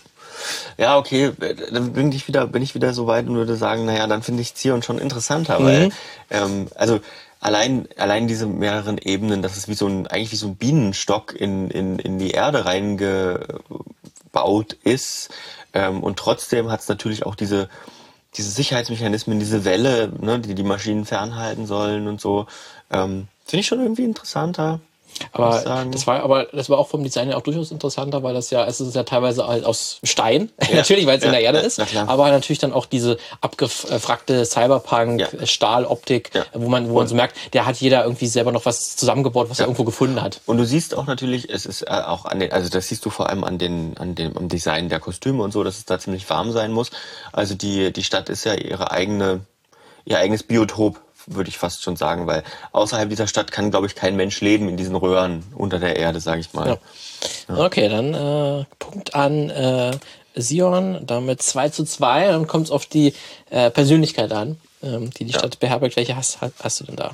[0.78, 1.32] Ja, okay,
[1.72, 4.42] dann bin ich wieder, bin ich wieder so weit und würde sagen, naja, dann finde
[4.42, 5.66] ich Zion schon interessanter, mhm.
[5.66, 5.90] weil,
[6.30, 7.00] ähm, also
[7.40, 11.34] allein, allein diese mehreren Ebenen, das ist wie so ein, eigentlich wie so ein Bienenstock
[11.40, 13.48] in, in, in die Erde reingebaut
[14.84, 15.30] ist.
[15.74, 17.70] Ähm, und trotzdem hat es natürlich auch diese,
[18.36, 22.48] diese Sicherheitsmechanismen, diese Welle, ne, die die Maschinen fernhalten sollen und so.
[22.92, 24.80] Ähm, Finde ich schon irgendwie interessanter.
[25.32, 28.50] Aber das war aber das war auch vom Design her auch durchaus interessanter, weil das
[28.50, 30.76] ja es ist ja teilweise halt aus Stein, ja.
[30.76, 34.46] natürlich, weil es ja, in der Erde ja, ist, aber natürlich dann auch diese abgefragte
[34.46, 38.96] Cyberpunk Stahloptik, wo man wo man so merkt, der hat jeder irgendwie selber noch was
[38.96, 40.42] zusammengebaut, was er irgendwo gefunden hat.
[40.46, 43.10] Und du siehst auch natürlich, es ist äh, auch an den also das siehst du
[43.10, 46.00] vor allem an den an dem am Design der Kostüme und so, dass es da
[46.00, 46.92] ziemlich warm sein muss.
[47.32, 49.42] Also die die Stadt ist ja ihre eigene
[50.06, 53.96] ihr eigenes Biotop würde ich fast schon sagen, weil außerhalb dieser Stadt kann, glaube ich,
[53.96, 56.68] kein Mensch leben in diesen Röhren unter der Erde, sage ich mal.
[56.68, 56.78] Ja.
[57.48, 57.66] Ja.
[57.66, 59.98] Okay, dann äh, Punkt an äh,
[60.36, 62.28] Sion, damit 2 zu 2.
[62.28, 63.14] Dann kommt es auf die
[63.50, 65.40] äh, Persönlichkeit an, ähm, die die Ja.
[65.40, 65.96] Stadt beherbergt.
[65.96, 67.12] Welche hast, hast, du denn da?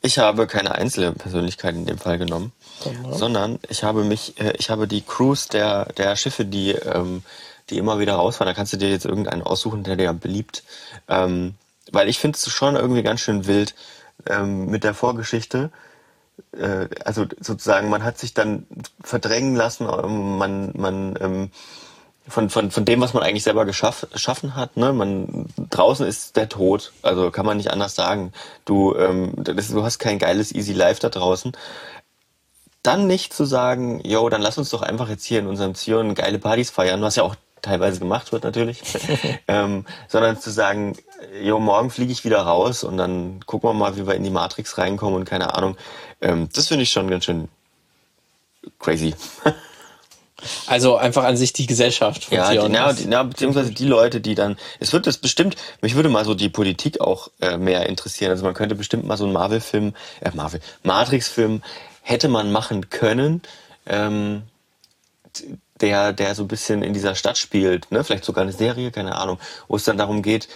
[0.00, 2.52] Ich habe keine einzelne Persönlichkeit in dem Fall genommen,
[2.82, 3.14] Sondern?
[3.18, 7.22] sondern ich habe mich, äh, ich habe die Crews der, der Schiffe, die, ähm,
[7.70, 8.50] die immer wieder rausfahren.
[8.50, 10.62] Da kannst du dir jetzt irgendeinen aussuchen, der dir beliebt.
[11.08, 11.54] Ähm,
[11.92, 13.74] weil ich finde es schon irgendwie ganz schön wild
[14.26, 15.70] ähm, mit der Vorgeschichte.
[16.56, 18.66] Äh, also sozusagen, man hat sich dann
[19.02, 21.50] verdrängen lassen, ähm, man, man ähm,
[22.28, 24.76] von, von, von dem, was man eigentlich selber geschaff, geschaffen hat.
[24.76, 24.92] Ne?
[24.92, 28.32] Man, draußen ist der Tod, also kann man nicht anders sagen.
[28.64, 31.52] Du, ähm, das, du hast kein geiles Easy Life da draußen.
[32.82, 36.14] Dann nicht zu sagen, yo, dann lass uns doch einfach jetzt hier in unserem Zion
[36.14, 38.82] geile Partys feiern, was ja auch teilweise gemacht wird natürlich,
[39.48, 40.96] ähm, sondern zu sagen,
[41.42, 44.30] jo, morgen fliege ich wieder raus und dann gucken wir mal, wie wir in die
[44.30, 45.76] Matrix reinkommen und keine Ahnung.
[46.20, 47.48] Ähm, das finde ich schon ganz schön
[48.78, 49.14] crazy.
[50.66, 54.20] Also einfach an sich die Gesellschaft von Ja, die, na, die, na, beziehungsweise die Leute,
[54.20, 57.88] die dann, es wird das bestimmt, mich würde mal so die Politik auch äh, mehr
[57.88, 58.30] interessieren.
[58.30, 61.62] Also man könnte bestimmt mal so einen Marvel-Film, äh, Marvel, Matrix-Film
[62.02, 63.42] hätte man machen können,
[63.86, 64.42] ähm,
[65.82, 68.04] der, der so ein bisschen in dieser Stadt spielt, ne?
[68.04, 70.48] vielleicht sogar eine Serie, keine Ahnung, wo es dann darum geht,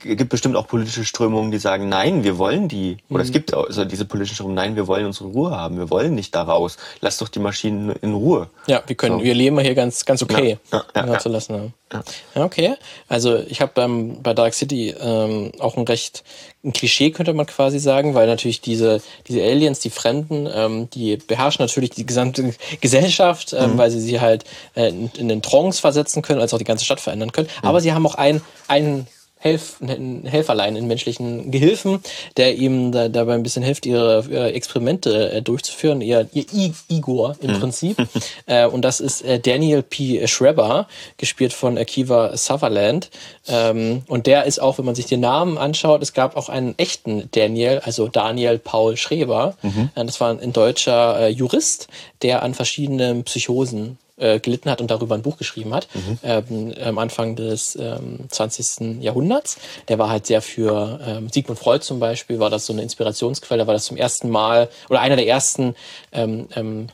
[0.00, 3.24] gibt bestimmt auch politische Strömungen, die sagen, nein, wir wollen die, oder Mhm.
[3.26, 6.14] es gibt auch so diese politischen Strömungen, nein, wir wollen unsere Ruhe haben, wir wollen
[6.14, 8.48] nicht da raus, lass doch die Maschinen in Ruhe.
[8.66, 9.24] Ja, wir können, So.
[9.24, 11.74] wir leben hier ganz, ganz okay, Ja, ja, ja, zu lassen.
[11.92, 12.02] Ja.
[12.34, 12.74] ja, okay.
[13.08, 16.24] Also ich habe beim bei Dark City ähm, auch ein recht
[16.64, 21.18] ein Klischee könnte man quasi sagen, weil natürlich diese diese Aliens, die Fremden, ähm, die
[21.18, 23.78] beherrschen natürlich die gesamte Gesellschaft, ähm, Mhm.
[23.78, 26.86] weil sie sie halt äh, in, in den Trance versetzen können, als auch die ganze
[26.86, 27.48] Stadt verändern können.
[27.62, 27.68] Mhm.
[27.68, 29.06] Aber sie haben auch einen einen
[29.44, 32.02] Helf, einen Helferlein, einen menschlichen Gehilfen,
[32.38, 36.72] der ihm da, dabei ein bisschen hilft, ihre, ihre Experimente äh, durchzuführen, ihr, ihr I
[36.88, 37.98] Igor im Prinzip.
[38.46, 40.26] äh, und das ist äh, Daniel P.
[40.26, 40.88] Schreber,
[41.18, 43.10] gespielt von Akiva Sutherland.
[43.46, 46.74] Ähm, und der ist auch, wenn man sich den Namen anschaut, es gab auch einen
[46.78, 49.56] echten Daniel, also Daniel Paul Schreber.
[49.62, 51.88] Äh, das war ein deutscher äh, Jurist,
[52.22, 55.88] der an verschiedenen Psychosen äh, gelitten hat und darüber ein Buch geschrieben hat,
[56.22, 59.02] ähm, am Anfang des ähm, 20.
[59.02, 59.58] Jahrhunderts.
[59.88, 63.66] Der war halt sehr für ähm, Sigmund Freud zum Beispiel, war das so eine Inspirationsquelle,
[63.66, 65.74] weil das zum ersten Mal oder einer der ersten
[66.12, 66.88] ähm, ähm,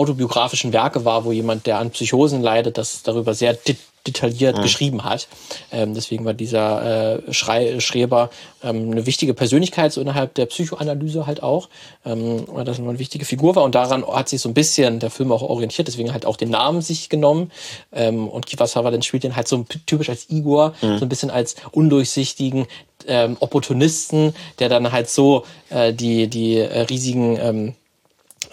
[0.00, 3.76] autobiografischen Werke war, wo jemand, der an Psychosen leidet, das darüber sehr de
[4.06, 5.28] detailliert geschrieben hat.
[5.70, 8.30] Ähm, deswegen war dieser äh, Schrei Schreber
[8.62, 11.68] ähm, eine wichtige Persönlichkeit so innerhalb der Psychoanalyse halt auch,
[12.06, 13.62] ähm, weil das eine wichtige Figur war.
[13.62, 16.48] Und daran hat sich so ein bisschen der Film auch orientiert, deswegen halt auch den
[16.48, 17.50] Namen sich genommen.
[17.92, 21.56] Ähm, und Kiefer Sutherland spielt den halt so typisch als Igor, so ein bisschen als
[21.72, 22.66] undurchsichtigen
[23.06, 27.74] ähm, Opportunisten, der dann halt so äh, die, die äh, riesigen ähm,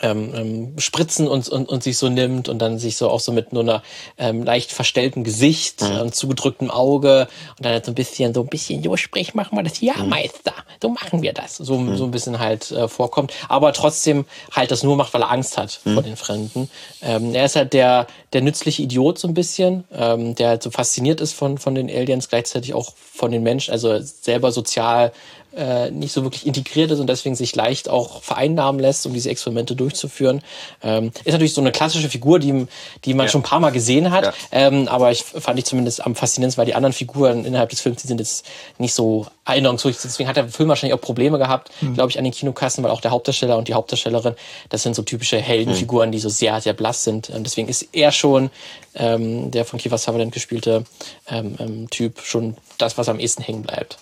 [0.01, 3.31] ähm, ähm, spritzen und, und, und sich so nimmt und dann sich so auch so
[3.31, 3.83] mit nur einer
[4.17, 7.27] ähm, leicht verstellten Gesicht und zugedrücktem Auge
[7.57, 9.95] und dann halt so ein bisschen, so ein bisschen, jo, sprich, machen wir das, ja,
[10.03, 11.57] Meister, so machen wir das.
[11.57, 15.31] So, so ein bisschen halt äh, vorkommt, aber trotzdem halt das nur macht, weil er
[15.31, 16.69] Angst hat vor den Fremden.
[17.01, 20.71] Ähm, er ist halt der, der nützliche Idiot so ein bisschen, ähm, der halt so
[20.71, 25.11] fasziniert ist von, von den Aliens, gleichzeitig auch von den Menschen, also selber sozial
[25.57, 29.29] äh, nicht so wirklich integriert ist und deswegen sich leicht auch vereinnahmen lässt, um diese
[29.29, 30.41] Experimente durchzuführen.
[30.83, 32.67] Ähm, ist natürlich so eine klassische Figur, die,
[33.05, 33.31] die man Ja.
[33.31, 34.33] schon ein paar Mal gesehen hat, Ja.
[34.51, 38.01] ähm, aber ich fand ich zumindest am faszinierendsten, weil die anderen Figuren innerhalb des Films,
[38.01, 38.45] die sind jetzt
[38.77, 39.97] nicht so erinnerungsruhig.
[40.03, 43.01] Deswegen hat der Film wahrscheinlich auch Probleme gehabt, glaube ich, an den Kinokassen, weil auch
[43.01, 44.35] der Hauptdarsteller und die Hauptdarstellerin,
[44.69, 47.29] das sind so typische Heldenfiguren, die so sehr, sehr blass sind.
[47.29, 48.49] Ähm, deswegen ist er schon,
[48.95, 50.83] ähm, der von Kiefer Sutherland gespielte
[51.29, 53.97] ähm, ähm, Typ, schon das, was am ehesten hängen bleibt.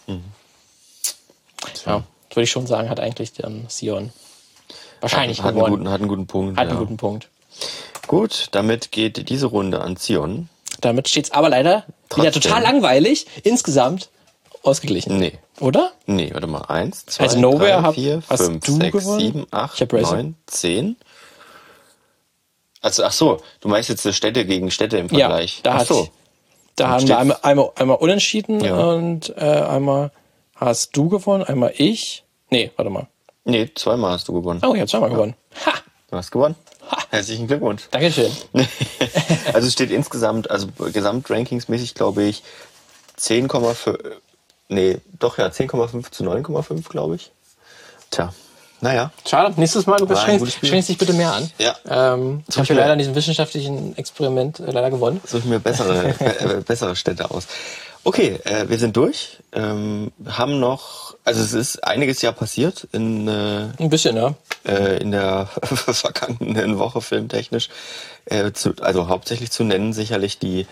[1.85, 4.11] Ja, würde ich schon sagen, hat eigentlich dann Sion
[5.01, 5.75] wahrscheinlich hat, einen gewonnen.
[5.77, 6.57] guten, hat einen guten Punkt.
[6.59, 6.69] hat ja.
[6.71, 7.29] einen guten Punkt.
[8.07, 10.49] Gut, damit geht diese Runde an Zion.
[10.81, 11.85] Damit steht's aber leider
[12.15, 13.25] wieder total langweilig.
[13.43, 14.09] Insgesamt
[14.63, 15.17] ausgeglichen.
[15.17, 15.33] Nee.
[15.59, 15.91] Oder?
[16.05, 16.63] Nee, warte mal.
[16.63, 19.19] Eins, zwei, Also Nowhere drei, hab- vier, hast fünf, sechs, gewonnen?
[19.19, 20.97] sieben, acht, hab neun, zehn.
[22.81, 25.61] Also, ach so, du meinst jetzt äh, Städte gegen Städte im Ja, Vergleich.
[25.63, 26.09] da ach hat, so.
[26.75, 28.75] da haben wir einmal, einmal, einmal unentschieden Ja.
[28.75, 30.11] und äh, einmal
[30.55, 32.23] hast du gewonnen, einmal ich.
[32.49, 33.07] Nee, warte mal.
[33.43, 34.61] Nee, zweimal hast du gewonnen.
[34.65, 35.35] Oh, ich habe zweimal gewonnen.
[35.65, 35.73] Ha!
[36.09, 36.55] Du hast gewonnen.
[36.89, 36.97] Ha.
[37.09, 37.83] Herzlichen Glückwunsch.
[37.91, 38.31] Dankeschön.
[39.53, 42.43] also es steht insgesamt, also gesamtrankingsmäßig glaube ich
[43.19, 43.97] 10,5,
[44.69, 47.31] nee, doch ja, 10,5 zu 9,5 glaube ich.
[48.11, 48.33] Tja,
[48.81, 49.11] naja.
[49.27, 49.53] Schade.
[49.57, 50.47] Nächstes Mal, Spiel.
[50.47, 51.49] strengst dich bitte mehr an.
[51.57, 51.75] Ja.
[51.89, 55.21] Ähm, ich habe leider an diesem wissenschaftlichen Experiment äh, leider gewonnen.
[55.25, 57.47] Suche ich mir bessere, äh, bessere Städte aus.
[58.07, 59.39] Okay, äh, wir sind durch.
[59.51, 64.35] Ähm, haben noch, also es ist einiges ja passiert in, äh, Ein bisschen, ja.
[64.63, 67.69] äh, in der vergangenen Woche filmtechnisch.
[68.25, 70.67] Äh, zu, also hauptsächlich zu nennen sicherlich die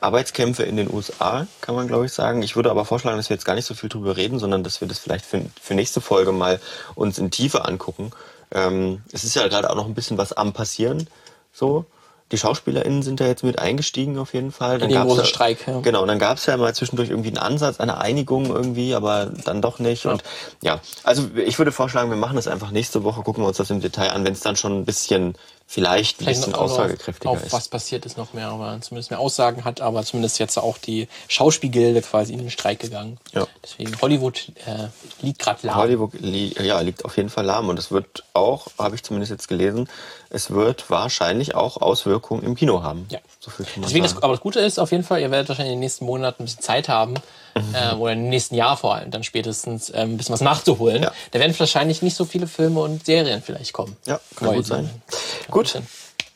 [0.00, 2.42] Arbeitskämpfe in den USA, kann man glaube ich sagen.
[2.42, 4.80] Ich würde aber vorschlagen, dass wir jetzt gar nicht so viel drüber reden, sondern dass
[4.80, 6.58] wir das vielleicht für, für nächste Folge mal
[6.96, 8.10] uns in Tiefe angucken.
[8.50, 11.08] Ähm, es ist ja gerade auch noch ein bisschen was am passieren,
[11.52, 11.86] so.
[12.32, 14.78] Die SchauspielerInnen sind da jetzt mit eingestiegen auf jeden Fall.
[14.78, 15.80] Dann gab's großen ja, Streik, ja.
[15.80, 19.26] Genau, und dann gab es ja mal zwischendurch irgendwie einen Ansatz, eine Einigung irgendwie, aber
[19.44, 20.06] dann doch nicht.
[20.06, 20.22] Und
[20.62, 23.68] ja, also ich würde vorschlagen, wir machen das einfach nächste Woche, gucken wir uns das
[23.68, 25.34] im Detail an, wenn es dann schon ein bisschen,
[25.72, 27.52] vielleicht ein Vielleicht bisschen auf- aussagekräftiger auf ist.
[27.52, 31.08] was passiert ist noch mehr, aber zumindest mehr Aussagen hat, aber zumindest jetzt auch die
[31.28, 33.16] Schauspielgilde quasi in den Streik gegangen.
[33.32, 33.46] Ja.
[33.62, 34.88] Deswegen Hollywood äh,
[35.24, 35.76] liegt gerade lahm.
[35.76, 39.30] Hollywood li ja, liegt auf jeden Fall lahm und es wird auch, habe ich zumindest
[39.30, 39.88] jetzt gelesen,
[40.28, 43.06] es wird wahrscheinlich auch Auswirkungen im Kino haben.
[43.08, 43.20] Ja.
[43.40, 43.50] So
[43.82, 46.04] Deswegen, das, aber das Gute ist auf jeden Fall, ihr werdet wahrscheinlich in den nächsten
[46.04, 47.14] Monaten ein bisschen Zeit haben.
[47.54, 51.02] Äh, oder im nächsten Jahr vor allem, dann spätestens äh, ein bisschen was nachzuholen.
[51.02, 51.12] Ja.
[51.30, 53.96] Da werden wahrscheinlich nicht so viele Filme und Serien vielleicht kommen.
[54.06, 54.90] Ja, kann Neue gut sein.
[55.10, 55.86] Kann Gut, sein.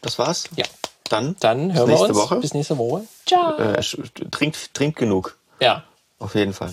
[0.02, 0.44] das war's.
[0.56, 0.64] Ja.
[1.08, 2.16] Dann, Dann hören wir uns.
[2.16, 2.36] Woche.
[2.36, 3.04] Bis nächste Woche.
[3.26, 3.56] Ciao.
[3.58, 3.80] Äh,
[4.30, 5.38] trinkt, trinkt genug.
[5.60, 5.84] Ja.
[6.18, 6.72] Auf jeden Fall.